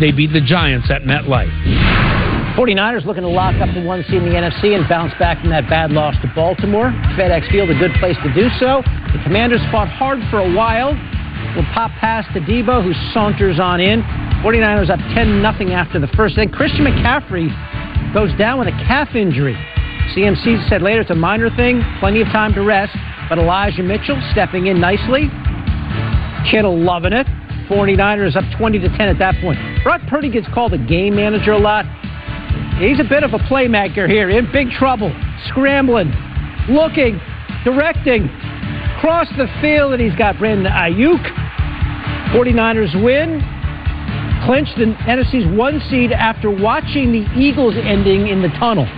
they 0.00 0.12
beat 0.12 0.32
the 0.32 0.40
Giants 0.40 0.90
at 0.90 1.02
MetLife. 1.02 1.52
49ers 2.56 3.04
looking 3.04 3.22
to 3.22 3.28
lock 3.28 3.54
up 3.62 3.72
the 3.74 3.82
one 3.82 4.02
seed 4.04 4.22
in 4.22 4.28
the 4.28 4.34
NFC 4.34 4.74
and 4.74 4.88
bounce 4.88 5.12
back 5.18 5.40
from 5.40 5.50
that 5.50 5.68
bad 5.68 5.92
loss 5.92 6.14
to 6.22 6.32
Baltimore. 6.34 6.90
FedEx 7.14 7.50
Field, 7.50 7.70
a 7.70 7.78
good 7.78 7.92
place 8.00 8.16
to 8.24 8.34
do 8.34 8.48
so. 8.58 8.82
The 9.12 9.20
Commanders 9.22 9.60
fought 9.70 9.88
hard 9.88 10.18
for 10.30 10.40
a 10.40 10.52
while. 10.52 10.92
Will 11.56 11.66
pop 11.72 11.90
past 12.00 12.28
to 12.34 12.40
Deebo, 12.40 12.82
who 12.82 12.92
saunters 13.12 13.58
on 13.58 13.80
in. 13.80 14.02
49ers 14.42 14.90
up 14.90 14.98
10 15.14 15.40
0 15.40 15.72
after 15.72 16.00
the 16.00 16.08
first. 16.08 16.36
Then 16.36 16.50
Christian 16.50 16.84
McCaffrey 16.84 17.48
goes 18.12 18.30
down 18.36 18.58
with 18.58 18.68
a 18.68 18.76
calf 18.86 19.14
injury. 19.14 19.56
CMC 20.14 20.68
said 20.68 20.82
later 20.82 21.02
it's 21.02 21.10
a 21.10 21.14
minor 21.14 21.54
thing, 21.54 21.82
plenty 22.00 22.20
of 22.20 22.26
time 22.28 22.52
to 22.54 22.62
rest. 22.62 22.96
But 23.28 23.38
Elijah 23.38 23.82
Mitchell 23.82 24.20
stepping 24.32 24.66
in 24.66 24.80
nicely. 24.80 25.30
Kittle 26.50 26.78
loving 26.78 27.12
it. 27.12 27.26
49ers 27.68 28.34
up 28.34 28.44
20 28.58 28.80
to 28.80 28.88
10 28.88 29.00
at 29.08 29.18
that 29.20 29.40
point. 29.40 29.58
Brock 29.84 30.00
Purdy 30.08 30.28
gets 30.28 30.48
called 30.52 30.74
a 30.74 30.78
game 30.78 31.14
manager 31.14 31.52
a 31.52 31.58
lot. 31.58 31.84
He's 32.78 32.98
a 32.98 33.04
bit 33.04 33.22
of 33.22 33.32
a 33.32 33.38
playmaker 33.38 34.08
here, 34.08 34.28
in 34.28 34.50
big 34.50 34.70
trouble, 34.70 35.14
scrambling, 35.46 36.12
looking, 36.68 37.20
directing, 37.62 38.24
across 38.96 39.28
the 39.36 39.46
field, 39.60 39.92
and 39.92 40.02
he's 40.02 40.16
got 40.16 40.38
Brandon 40.38 40.72
Aiyuk. 40.72 41.22
49ers 42.34 43.00
win, 43.04 43.38
clinch 44.44 44.68
the 44.76 44.86
NFC's 45.06 45.56
one 45.56 45.80
seed 45.88 46.10
after 46.10 46.50
watching 46.50 47.12
the 47.12 47.24
Eagles 47.38 47.74
ending 47.76 48.26
in 48.26 48.42
the 48.42 48.48
tunnel. 48.58 48.88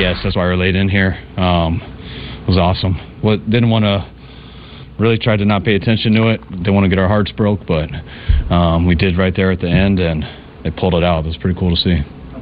Yes, 0.00 0.16
that's 0.24 0.34
why 0.34 0.44
we're 0.44 0.56
late 0.56 0.76
in 0.76 0.88
here. 0.88 1.12
Um, 1.36 1.82
it 2.40 2.48
was 2.48 2.56
awesome. 2.56 2.94
What 3.20 3.50
didn't 3.50 3.68
want 3.68 3.84
to 3.84 4.10
really 4.98 5.18
tried 5.18 5.36
to 5.38 5.44
not 5.44 5.62
pay 5.62 5.74
attention 5.74 6.14
to 6.14 6.28
it. 6.28 6.40
Didn't 6.50 6.72
want 6.72 6.84
to 6.84 6.88
get 6.88 6.98
our 6.98 7.06
hearts 7.06 7.32
broke, 7.32 7.66
but 7.66 7.90
um, 8.50 8.86
we 8.86 8.94
did 8.94 9.18
right 9.18 9.34
there 9.36 9.50
at 9.50 9.60
the 9.60 9.68
end, 9.68 9.98
and 9.98 10.24
they 10.64 10.70
pulled 10.70 10.94
it 10.94 11.04
out. 11.04 11.24
It 11.24 11.28
was 11.28 11.36
pretty 11.36 11.58
cool 11.60 11.76
to 11.76 11.76
see. 11.76 12.00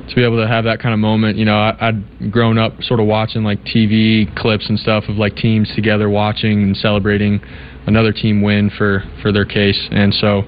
to 0.09 0.15
be 0.15 0.23
able 0.23 0.41
to 0.41 0.47
have 0.47 0.65
that 0.65 0.79
kind 0.79 0.95
of 0.95 1.01
moment. 1.01 1.37
You 1.37 1.47
know, 1.47 1.59
I, 1.59 1.89
I'd 1.89 2.31
grown 2.31 2.59
up 2.59 2.81
sort 2.83 3.01
of 3.01 3.07
watching 3.07 3.43
like 3.43 3.65
TV 3.65 4.33
clips 4.37 4.69
and 4.69 4.79
stuff 4.79 5.05
of 5.09 5.17
like 5.17 5.35
teams 5.35 5.69
together 5.75 6.09
watching 6.09 6.63
and 6.63 6.77
celebrating 6.77 7.41
another 7.87 8.13
team 8.13 8.41
win 8.41 8.71
for 8.79 9.03
for 9.21 9.33
their 9.33 9.45
case, 9.45 9.89
and 9.91 10.15
so 10.15 10.43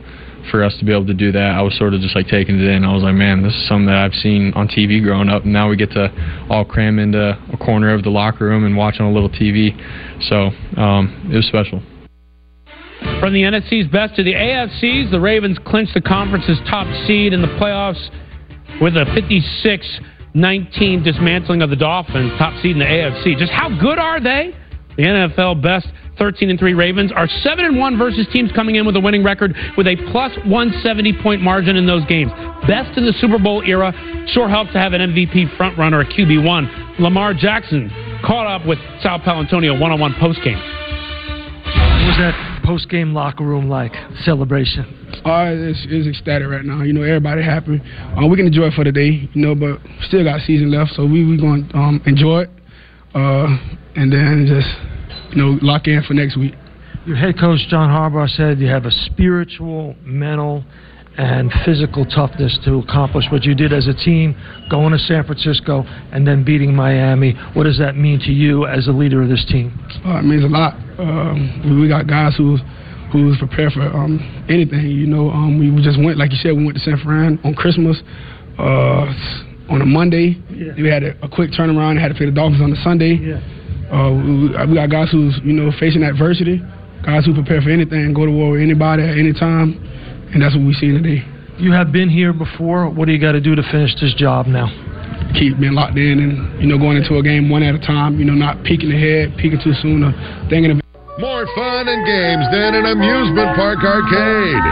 for 0.50 0.62
us 0.62 0.76
to 0.78 0.84
be 0.84 0.92
able 0.92 1.06
to 1.06 1.14
do 1.14 1.32
that, 1.32 1.54
I 1.56 1.62
was 1.62 1.76
sort 1.76 1.94
of 1.94 2.00
just 2.00 2.14
like 2.14 2.28
taking 2.28 2.58
it 2.58 2.66
in. 2.66 2.84
I 2.84 2.92
was 2.92 3.02
like, 3.02 3.14
man, 3.14 3.42
this 3.42 3.54
is 3.54 3.68
something 3.68 3.86
that 3.86 3.96
I've 3.96 4.14
seen 4.14 4.52
on 4.54 4.68
TV 4.68 5.02
growing 5.02 5.28
up, 5.28 5.44
and 5.44 5.52
now 5.52 5.68
we 5.68 5.76
get 5.76 5.90
to 5.92 6.10
all 6.48 6.64
cram 6.64 6.98
into 6.98 7.38
a 7.52 7.56
corner 7.56 7.92
of 7.92 8.02
the 8.02 8.10
locker 8.10 8.46
room 8.46 8.64
and 8.64 8.76
watch 8.76 9.00
on 9.00 9.10
a 9.10 9.12
little 9.12 9.30
TV. 9.30 9.76
So 10.28 10.50
um, 10.80 11.30
it 11.32 11.36
was 11.36 11.46
special. 11.46 11.82
From 13.18 13.32
the 13.32 13.42
NFC's 13.42 13.90
best 13.90 14.16
to 14.16 14.22
the 14.22 14.34
AFC's, 14.34 15.10
the 15.10 15.20
Ravens 15.20 15.58
clinched 15.66 15.94
the 15.94 16.00
conference's 16.00 16.58
top 16.68 16.86
seed 17.06 17.32
in 17.32 17.42
the 17.42 17.48
playoffs 17.48 18.00
with 18.80 18.96
a 18.96 19.04
56 19.14 20.00
19 20.32 21.02
dismantling 21.02 21.60
of 21.60 21.70
the 21.70 21.76
Dolphins, 21.76 22.30
top 22.38 22.54
seed 22.62 22.72
in 22.72 22.78
the 22.78 22.84
AFC. 22.84 23.36
Just 23.36 23.52
how 23.52 23.68
good 23.80 23.98
are 23.98 24.20
they? 24.20 24.54
The 24.96 25.04
NFL 25.04 25.62
best 25.62 25.88
13 26.18 26.50
and 26.50 26.58
3 26.58 26.74
Ravens 26.74 27.12
are 27.12 27.26
7 27.26 27.64
and 27.64 27.78
1 27.78 27.98
versus 27.98 28.26
teams 28.32 28.52
coming 28.52 28.76
in 28.76 28.84
with 28.84 28.94
a 28.96 29.00
winning 29.00 29.24
record 29.24 29.56
with 29.76 29.86
a 29.86 29.96
plus 30.12 30.32
170 30.44 31.22
point 31.22 31.40
margin 31.40 31.76
in 31.76 31.86
those 31.86 32.04
games. 32.06 32.30
Best 32.68 32.96
in 32.98 33.06
the 33.06 33.14
Super 33.20 33.38
Bowl 33.38 33.62
era. 33.64 33.92
Sure 34.28 34.48
helps 34.48 34.72
to 34.72 34.78
have 34.78 34.92
an 34.92 35.00
MVP 35.00 35.56
frontrunner, 35.56 36.04
a 36.04 36.12
QB1. 36.12 37.00
Lamar 37.00 37.32
Jackson 37.32 37.90
caught 38.24 38.46
up 38.46 38.66
with 38.66 38.78
Sal 39.02 39.18
Paolantonio 39.20 39.80
one 39.80 39.92
on 39.92 39.98
one 39.98 40.14
post 40.20 40.40
game. 40.44 40.58
What 40.58 42.06
was 42.06 42.16
that 42.18 42.62
post 42.64 42.88
game 42.90 43.14
locker 43.14 43.44
room 43.44 43.68
like? 43.68 43.92
Celebration. 44.24 44.84
Uh, 45.24 45.52
it's, 45.52 45.86
it's 45.88 46.06
ecstatic 46.06 46.48
right 46.48 46.64
now. 46.64 46.82
You 46.82 46.92
know, 46.92 47.02
everybody 47.02 47.42
happy. 47.42 47.80
Uh, 48.16 48.26
we 48.26 48.36
can 48.36 48.46
enjoy 48.46 48.66
it 48.66 48.74
for 48.74 48.84
the 48.84 48.92
day, 48.92 49.28
you 49.32 49.42
know, 49.42 49.54
but 49.54 49.80
still 50.06 50.24
got 50.24 50.40
season 50.42 50.70
left, 50.70 50.92
so 50.92 51.04
we 51.04 51.24
we 51.24 51.36
going 51.36 51.68
to 51.68 51.76
um, 51.76 52.02
enjoy 52.06 52.42
it, 52.42 52.50
uh, 53.14 53.56
and 53.96 54.12
then 54.12 54.46
just 54.48 55.34
you 55.34 55.42
know 55.42 55.58
lock 55.62 55.86
in 55.86 56.02
for 56.02 56.14
next 56.14 56.36
week. 56.36 56.54
Your 57.06 57.16
head 57.16 57.38
coach, 57.38 57.60
John 57.68 57.88
Harbaugh, 57.88 58.28
said 58.28 58.58
you 58.58 58.68
have 58.68 58.84
a 58.84 58.90
spiritual, 58.90 59.96
mental, 60.02 60.64
and 61.16 61.50
physical 61.64 62.04
toughness 62.04 62.58
to 62.64 62.78
accomplish 62.78 63.24
what 63.32 63.44
you 63.44 63.54
did 63.54 63.72
as 63.72 63.88
a 63.88 63.94
team, 63.94 64.36
going 64.70 64.92
to 64.92 64.98
San 64.98 65.24
Francisco 65.24 65.82
and 66.12 66.26
then 66.26 66.44
beating 66.44 66.74
Miami. 66.74 67.32
What 67.54 67.64
does 67.64 67.78
that 67.78 67.96
mean 67.96 68.20
to 68.20 68.32
you 68.32 68.66
as 68.66 68.86
a 68.86 68.92
leader 68.92 69.22
of 69.22 69.28
this 69.28 69.44
team? 69.46 69.78
Uh, 70.04 70.18
it 70.18 70.24
means 70.24 70.44
a 70.44 70.48
lot. 70.48 70.74
Um, 70.98 71.80
we 71.80 71.88
got 71.88 72.06
guys 72.06 72.34
who's 72.36 72.60
who's 73.12 73.36
prepared 73.38 73.72
for 73.72 73.82
um, 73.82 74.44
anything. 74.48 74.86
You 74.86 75.06
know, 75.06 75.30
um, 75.30 75.58
we 75.58 75.82
just 75.82 75.98
went 75.98 76.18
like 76.18 76.30
you 76.32 76.38
said. 76.38 76.52
We 76.52 76.64
went 76.64 76.76
to 76.76 76.82
San 76.82 76.98
Fran 77.02 77.40
on 77.44 77.54
Christmas. 77.54 78.00
Uh, 78.58 79.06
on 79.70 79.80
a 79.80 79.86
Monday. 79.86 80.36
We 80.76 80.88
had 80.88 81.04
a, 81.04 81.14
a 81.24 81.28
quick 81.28 81.52
turnaround. 81.52 81.98
Had 81.98 82.08
to 82.08 82.14
play 82.14 82.26
the 82.26 82.32
Dolphins 82.32 82.60
on 82.60 82.72
a 82.72 82.82
Sunday. 82.82 83.14
Uh, 83.90 84.10
we, 84.14 84.48
we 84.70 84.74
got 84.78 84.88
guys 84.90 85.10
who's 85.10 85.38
you 85.42 85.52
know 85.52 85.70
facing 85.78 86.02
adversity, 86.02 86.62
guys 87.04 87.26
who 87.26 87.34
prepare 87.34 87.60
for 87.60 87.70
anything, 87.70 88.14
go 88.14 88.24
to 88.24 88.30
war 88.32 88.52
with 88.52 88.62
anybody 88.62 89.02
at 89.02 89.18
any 89.18 89.32
time, 89.32 89.74
and 90.32 90.40
that's 90.42 90.54
what 90.54 90.64
we 90.64 90.72
see 90.74 90.92
today. 90.92 91.24
You 91.58 91.72
have 91.72 91.92
been 91.92 92.08
here 92.08 92.32
before. 92.32 92.88
What 92.88 93.06
do 93.06 93.12
you 93.12 93.20
got 93.20 93.32
to 93.32 93.40
do 93.40 93.54
to 93.54 93.62
finish 93.70 93.94
this 94.00 94.14
job 94.14 94.46
now? 94.46 94.70
Keep 95.34 95.60
being 95.60 95.74
locked 95.74 95.98
in 95.98 96.18
and 96.18 96.62
you 96.62 96.66
know 96.66 96.78
going 96.78 96.96
into 96.96 97.18
a 97.18 97.22
game 97.22 97.50
one 97.50 97.62
at 97.62 97.74
a 97.74 97.78
time. 97.78 98.18
You 98.18 98.24
know 98.24 98.34
not 98.34 98.62
peeking 98.64 98.90
ahead, 98.90 99.36
peeking 99.36 99.60
too 99.62 99.74
soon, 99.82 100.02
or 100.02 100.12
thinking 100.48 100.70
of 100.70 100.80
More 101.18 101.46
fun 101.54 101.86
and 101.86 102.02
games 102.06 102.46
than 102.54 102.74
an 102.78 102.86
amusement 102.86 103.54
park 103.58 103.78
arcade. 103.82 104.64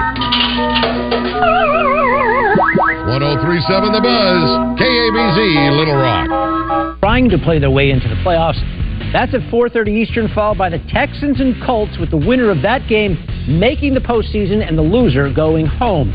1037 3.08 3.92
The 3.92 4.00
Buzz, 4.00 4.44
KABZ, 4.78 5.76
Little 5.76 5.96
Rock. 5.96 7.00
trying 7.00 7.28
to 7.30 7.38
play 7.38 7.58
their 7.58 7.70
way 7.70 7.90
into 7.90 8.08
the 8.08 8.14
playoffs. 8.16 8.58
That's 9.12 9.32
at 9.32 9.40
4:30 9.50 9.88
Eastern, 9.88 10.28
followed 10.28 10.58
by 10.58 10.68
the 10.68 10.78
Texans 10.90 11.40
and 11.40 11.60
Colts, 11.62 11.96
with 11.98 12.10
the 12.10 12.16
winner 12.16 12.50
of 12.50 12.60
that 12.62 12.86
game 12.88 13.18
making 13.48 13.94
the 13.94 14.00
postseason 14.00 14.66
and 14.66 14.76
the 14.76 14.82
loser 14.82 15.30
going 15.30 15.64
home. 15.64 16.12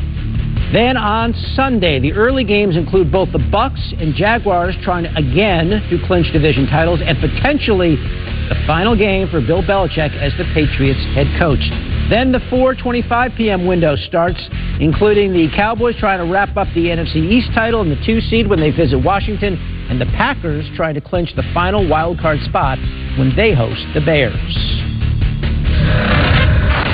Then 0.71 0.97
on 0.97 1.33
Sunday, 1.55 1.99
the 1.99 2.13
early 2.13 2.43
games 2.43 2.75
include 2.75 3.11
both 3.11 3.31
the 3.31 3.37
Bucs 3.39 4.01
and 4.01 4.15
Jaguars 4.15 4.75
trying 4.81 5.05
again 5.05 5.69
to 5.89 6.07
clinch 6.07 6.31
division 6.31 6.67
titles, 6.67 6.99
and 7.01 7.19
potentially 7.19 7.95
the 7.95 8.55
final 8.67 8.95
game 8.95 9.27
for 9.29 9.41
Bill 9.41 9.63
Belichick 9.63 10.15
as 10.19 10.33
the 10.37 10.45
Patriots 10.53 10.99
head 11.13 11.27
coach. 11.39 11.61
Then 12.09 12.31
the 12.31 12.39
4:25 12.51 13.35
p.m. 13.35 13.65
window 13.65 13.95
starts, 13.95 14.39
including 14.79 15.33
the 15.33 15.49
Cowboys 15.55 15.95
trying 15.97 16.19
to 16.19 16.31
wrap 16.31 16.57
up 16.57 16.67
the 16.75 16.87
NFC 16.89 17.17
East 17.17 17.49
title 17.53 17.81
and 17.81 17.91
the 17.91 18.05
two 18.05 18.21
seed 18.21 18.47
when 18.47 18.59
they 18.59 18.71
visit 18.71 18.97
Washington, 18.97 19.57
and 19.89 19.99
the 19.99 20.05
Packers 20.07 20.65
trying 20.75 20.95
to 20.95 21.01
clinch 21.01 21.29
the 21.35 21.43
final 21.53 21.87
wild 21.87 22.19
card 22.19 22.39
spot 22.41 22.77
when 23.17 23.33
they 23.35 23.53
host 23.53 23.81
the 23.93 24.01
Bears. 24.01 24.33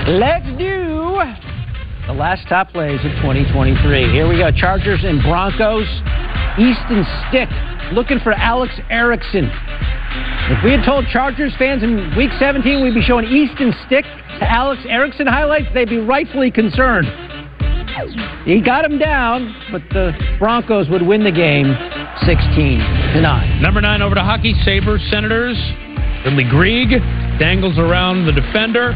Let's 0.07 0.47
do 0.57 1.21
the 2.07 2.13
last 2.13 2.47
top 2.49 2.71
plays 2.71 2.99
of 3.05 3.11
2023. 3.21 4.11
Here 4.11 4.27
we 4.27 4.37
go. 4.37 4.49
Chargers 4.51 5.03
and 5.03 5.21
Broncos. 5.21 5.87
Easton 6.57 7.05
Stick 7.29 7.47
looking 7.93 8.19
for 8.19 8.33
Alex 8.33 8.73
Erickson. 8.89 9.45
If 10.49 10.63
we 10.63 10.71
had 10.71 10.83
told 10.83 11.05
Chargers 11.07 11.53
fans 11.59 11.83
in 11.83 12.15
week 12.17 12.31
17 12.39 12.83
we'd 12.83 12.95
be 12.95 13.03
showing 13.03 13.25
Easton 13.25 13.73
Stick 13.85 14.03
to 14.39 14.49
Alex 14.49 14.81
Erickson 14.89 15.27
highlights, 15.27 15.67
they'd 15.73 15.89
be 15.89 15.99
rightfully 15.99 16.49
concerned. 16.49 17.07
He 18.45 18.61
got 18.61 18.83
him 18.83 18.97
down, 18.97 19.55
but 19.71 19.83
the 19.91 20.11
Broncos 20.39 20.89
would 20.89 21.03
win 21.03 21.23
the 21.23 21.31
game 21.31 21.75
16 22.25 22.79
to 23.15 23.21
9. 23.21 23.61
Number 23.61 23.81
nine 23.81 24.01
over 24.01 24.15
to 24.15 24.23
hockey. 24.23 24.53
Sabres, 24.63 25.01
Senators. 25.09 25.57
Ridly 26.25 26.43
Greig 26.43 26.89
dangles 27.39 27.77
around 27.77 28.25
the 28.25 28.33
defender. 28.33 28.91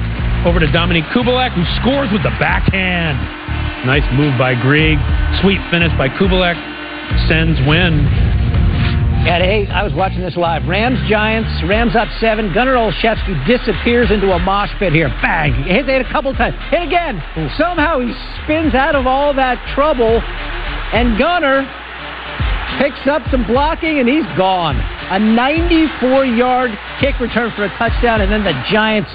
Over 0.45 0.59
to 0.59 0.67
Dominik 0.67 1.07
Kubalik, 1.15 1.55
who 1.55 1.63
scores 1.80 2.11
with 2.11 2.24
the 2.24 2.36
backhand. 2.36 3.15
Nice 3.88 4.03
move 4.13 4.38
by 4.38 4.55
Grieg. 4.59 4.99
Sweet 5.41 5.59
finish 5.71 5.91
by 5.97 6.09
Kubalek. 6.09 6.59
Sends 7.28 7.59
win. 7.67 8.03
Yeah, 9.24 9.39
hey, 9.39 9.67
I 9.71 9.84
was 9.84 9.93
watching 9.93 10.19
this 10.19 10.36
live. 10.36 10.67
Rams, 10.67 10.99
Giants, 11.07 11.47
Rams 11.63 11.95
up 11.95 12.09
seven. 12.19 12.53
Gunnar 12.53 12.76
Olszewski 12.76 13.39
disappears 13.47 14.11
into 14.11 14.32
a 14.32 14.39
mosh 14.39 14.71
pit 14.80 14.91
here. 14.91 15.07
Bang! 15.21 15.53
He 15.63 15.71
hit, 15.71 15.86
they 15.86 15.93
hit 15.93 16.05
a 16.05 16.11
couple 16.11 16.34
times. 16.34 16.55
Hit 16.69 16.84
again. 16.84 17.24
Somehow 17.55 17.99
he 18.03 18.11
spins 18.43 18.76
out 18.76 18.95
of 18.95 19.07
all 19.07 19.34
that 19.34 19.63
trouble, 19.74 20.19
and 20.91 21.17
Gunnar 21.17 21.63
picks 22.80 23.07
up 23.07 23.21
some 23.32 23.45
blocking, 23.45 23.99
and 23.99 24.07
he's 24.07 24.26
gone. 24.38 24.78
A 24.78 25.19
94-yard 25.19 26.71
kick 26.99 27.19
return 27.19 27.51
for 27.55 27.65
a 27.65 27.69
touchdown, 27.78 28.21
and 28.21 28.32
then 28.32 28.43
the 28.43 28.53
Giants 28.71 29.11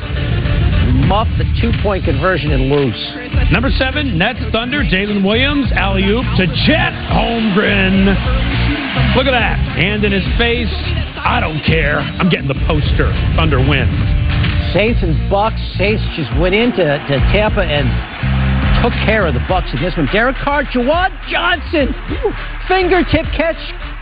muff 1.08 1.28
the 1.38 1.44
two-point 1.60 2.04
conversion 2.04 2.52
and 2.52 2.68
lose. 2.68 3.50
Number 3.50 3.70
seven, 3.70 4.18
Nets 4.18 4.40
Thunder. 4.52 4.84
Jalen 4.84 5.24
Williams, 5.24 5.72
alley 5.72 6.04
oop 6.04 6.24
to 6.36 6.46
Chet 6.66 6.92
Holmgren. 7.08 8.06
Look 9.16 9.26
at 9.26 9.32
that. 9.32 9.58
Hand 9.76 10.04
in 10.04 10.12
his 10.12 10.24
face. 10.36 10.68
I 11.24 11.40
don't 11.40 11.64
care. 11.64 12.00
I'm 12.00 12.28
getting 12.28 12.48
the 12.48 12.60
poster. 12.66 13.12
Thunder 13.36 13.58
win. 13.58 13.88
Saints 14.72 15.00
and 15.02 15.16
Bucs. 15.32 15.60
Saints 15.78 16.02
just 16.16 16.28
went 16.38 16.54
into 16.54 16.84
to 16.84 17.14
Tampa 17.32 17.64
and 17.64 17.88
took 18.82 18.92
care 19.04 19.26
of 19.26 19.34
the 19.34 19.40
Bucs 19.40 19.72
in 19.74 19.82
this 19.82 19.96
one. 19.96 20.08
Derek 20.12 20.36
Carr, 20.36 20.64
Juwan 20.64 21.10
Johnson, 21.30 21.94
fingertip 22.68 23.26
catch, 23.36 23.58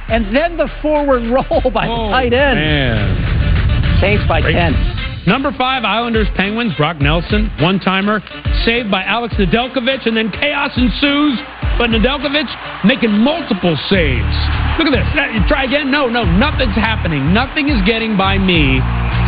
and 0.08 0.34
then 0.34 0.56
the 0.56 0.68
forward 0.82 1.22
roll 1.30 1.70
by 1.70 1.86
the 1.86 1.92
oh, 1.92 2.10
tight 2.10 2.32
end. 2.32 2.58
Man. 2.58 4.00
Saints 4.00 4.24
by 4.28 4.40
Great. 4.40 4.54
10. 4.54 5.24
Number 5.26 5.50
five, 5.58 5.82
Islanders 5.82 6.28
Penguins. 6.36 6.72
Brock 6.76 7.00
Nelson, 7.00 7.50
one 7.58 7.80
timer, 7.80 8.22
saved 8.64 8.90
by 8.90 9.02
Alex 9.02 9.34
Nedeljkovic, 9.34 10.06
and 10.06 10.16
then 10.16 10.30
chaos 10.30 10.70
ensues. 10.76 11.38
But 11.78 11.90
Nedeljkovic 11.90 12.84
making 12.84 13.10
multiple 13.10 13.76
saves. 13.90 14.36
Look 14.78 14.86
at 14.86 14.94
this. 14.94 15.08
That- 15.16 15.34
you 15.34 15.42
Try 15.48 15.64
again? 15.64 15.90
No, 15.90 16.08
no, 16.08 16.24
nothing's 16.24 16.76
happening. 16.76 17.34
Nothing 17.34 17.68
is 17.68 17.82
getting 17.86 18.16
by 18.16 18.38
me, 18.38 18.78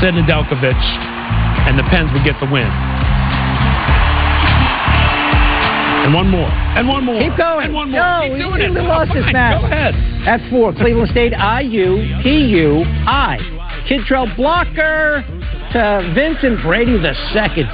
said 0.01 0.15
Nedeljkovic. 0.15 0.79
And 1.67 1.77
the 1.79 1.85
Pens 1.91 2.13
would 2.13 2.25
get 2.25 2.39
the 2.39 2.47
win. 2.47 2.71
And 6.05 6.15
one 6.15 6.29
more. 6.31 6.49
And 6.49 6.89
one 6.89 7.05
more. 7.05 7.19
Keep 7.21 7.37
going. 7.37 7.67
And 7.67 7.75
one 7.75 7.91
more. 7.91 8.01
No, 8.01 8.21
Keep 8.29 8.39
doing 8.39 8.61
it. 8.63 8.71
lost 8.83 9.13
this 9.13 9.27
match. 9.33 9.61
Go 9.61 9.67
ahead. 9.67 9.95
At 10.27 10.41
four, 10.51 10.73
Cleveland 10.73 11.11
State 11.11 11.33
IU, 11.33 11.97
PU, 12.23 12.85
I. 13.07 13.39
Kidtrell 13.89 14.35
blocker 14.37 15.25
to 15.73 16.13
Vincent 16.15 16.63
Brady 16.63 16.97
the 16.99 17.15
second. 17.33 17.69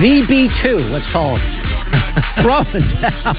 VB2, 0.00 0.90
let's 0.90 1.06
call 1.12 1.36
him. 1.36 1.42
Throwing 2.42 2.86
down. 3.00 3.36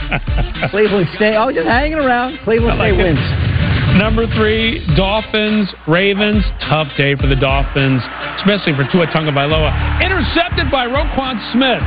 Cleveland 0.69 1.07
State. 1.15 1.35
Oh, 1.35 1.51
just 1.51 1.67
hanging 1.67 1.97
around. 1.97 2.39
Cleveland 2.43 2.77
like 2.79 2.93
State 2.93 2.99
it. 2.99 3.13
wins. 3.15 3.97
Number 3.97 4.25
three, 4.35 4.83
Dolphins, 4.95 5.69
Ravens. 5.87 6.43
Tough 6.69 6.87
day 6.97 7.15
for 7.15 7.27
the 7.27 7.35
Dolphins, 7.35 8.01
especially 8.39 8.73
for 8.75 8.87
Tua 8.91 9.07
Tagovailoa. 9.07 10.01
Intercepted 10.03 10.69
by 10.71 10.85
Roquan 10.87 11.37
Smith. 11.53 11.81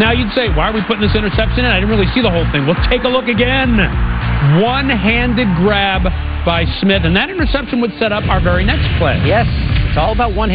Now 0.00 0.12
you'd 0.12 0.32
say, 0.32 0.48
why 0.48 0.70
are 0.70 0.74
we 0.74 0.80
putting 0.88 1.02
this 1.02 1.14
interception 1.14 1.64
in? 1.64 1.70
I 1.70 1.76
didn't 1.76 1.92
really 1.92 2.10
see 2.16 2.22
the 2.22 2.30
whole 2.32 2.48
thing. 2.50 2.64
Well, 2.66 2.76
take 2.88 3.04
a 3.04 3.12
look 3.12 3.28
again. 3.28 3.76
One-handed 4.64 5.48
grab 5.60 6.08
by 6.44 6.64
Smith, 6.80 7.04
and 7.04 7.14
that 7.14 7.30
interception 7.30 7.80
would 7.80 7.92
set 8.00 8.10
up 8.10 8.24
our 8.24 8.40
very 8.40 8.64
next 8.64 8.88
play. 8.98 9.20
Yes, 9.22 9.46
it's 9.86 9.98
all 10.00 10.12
about 10.12 10.34
one 10.34 10.50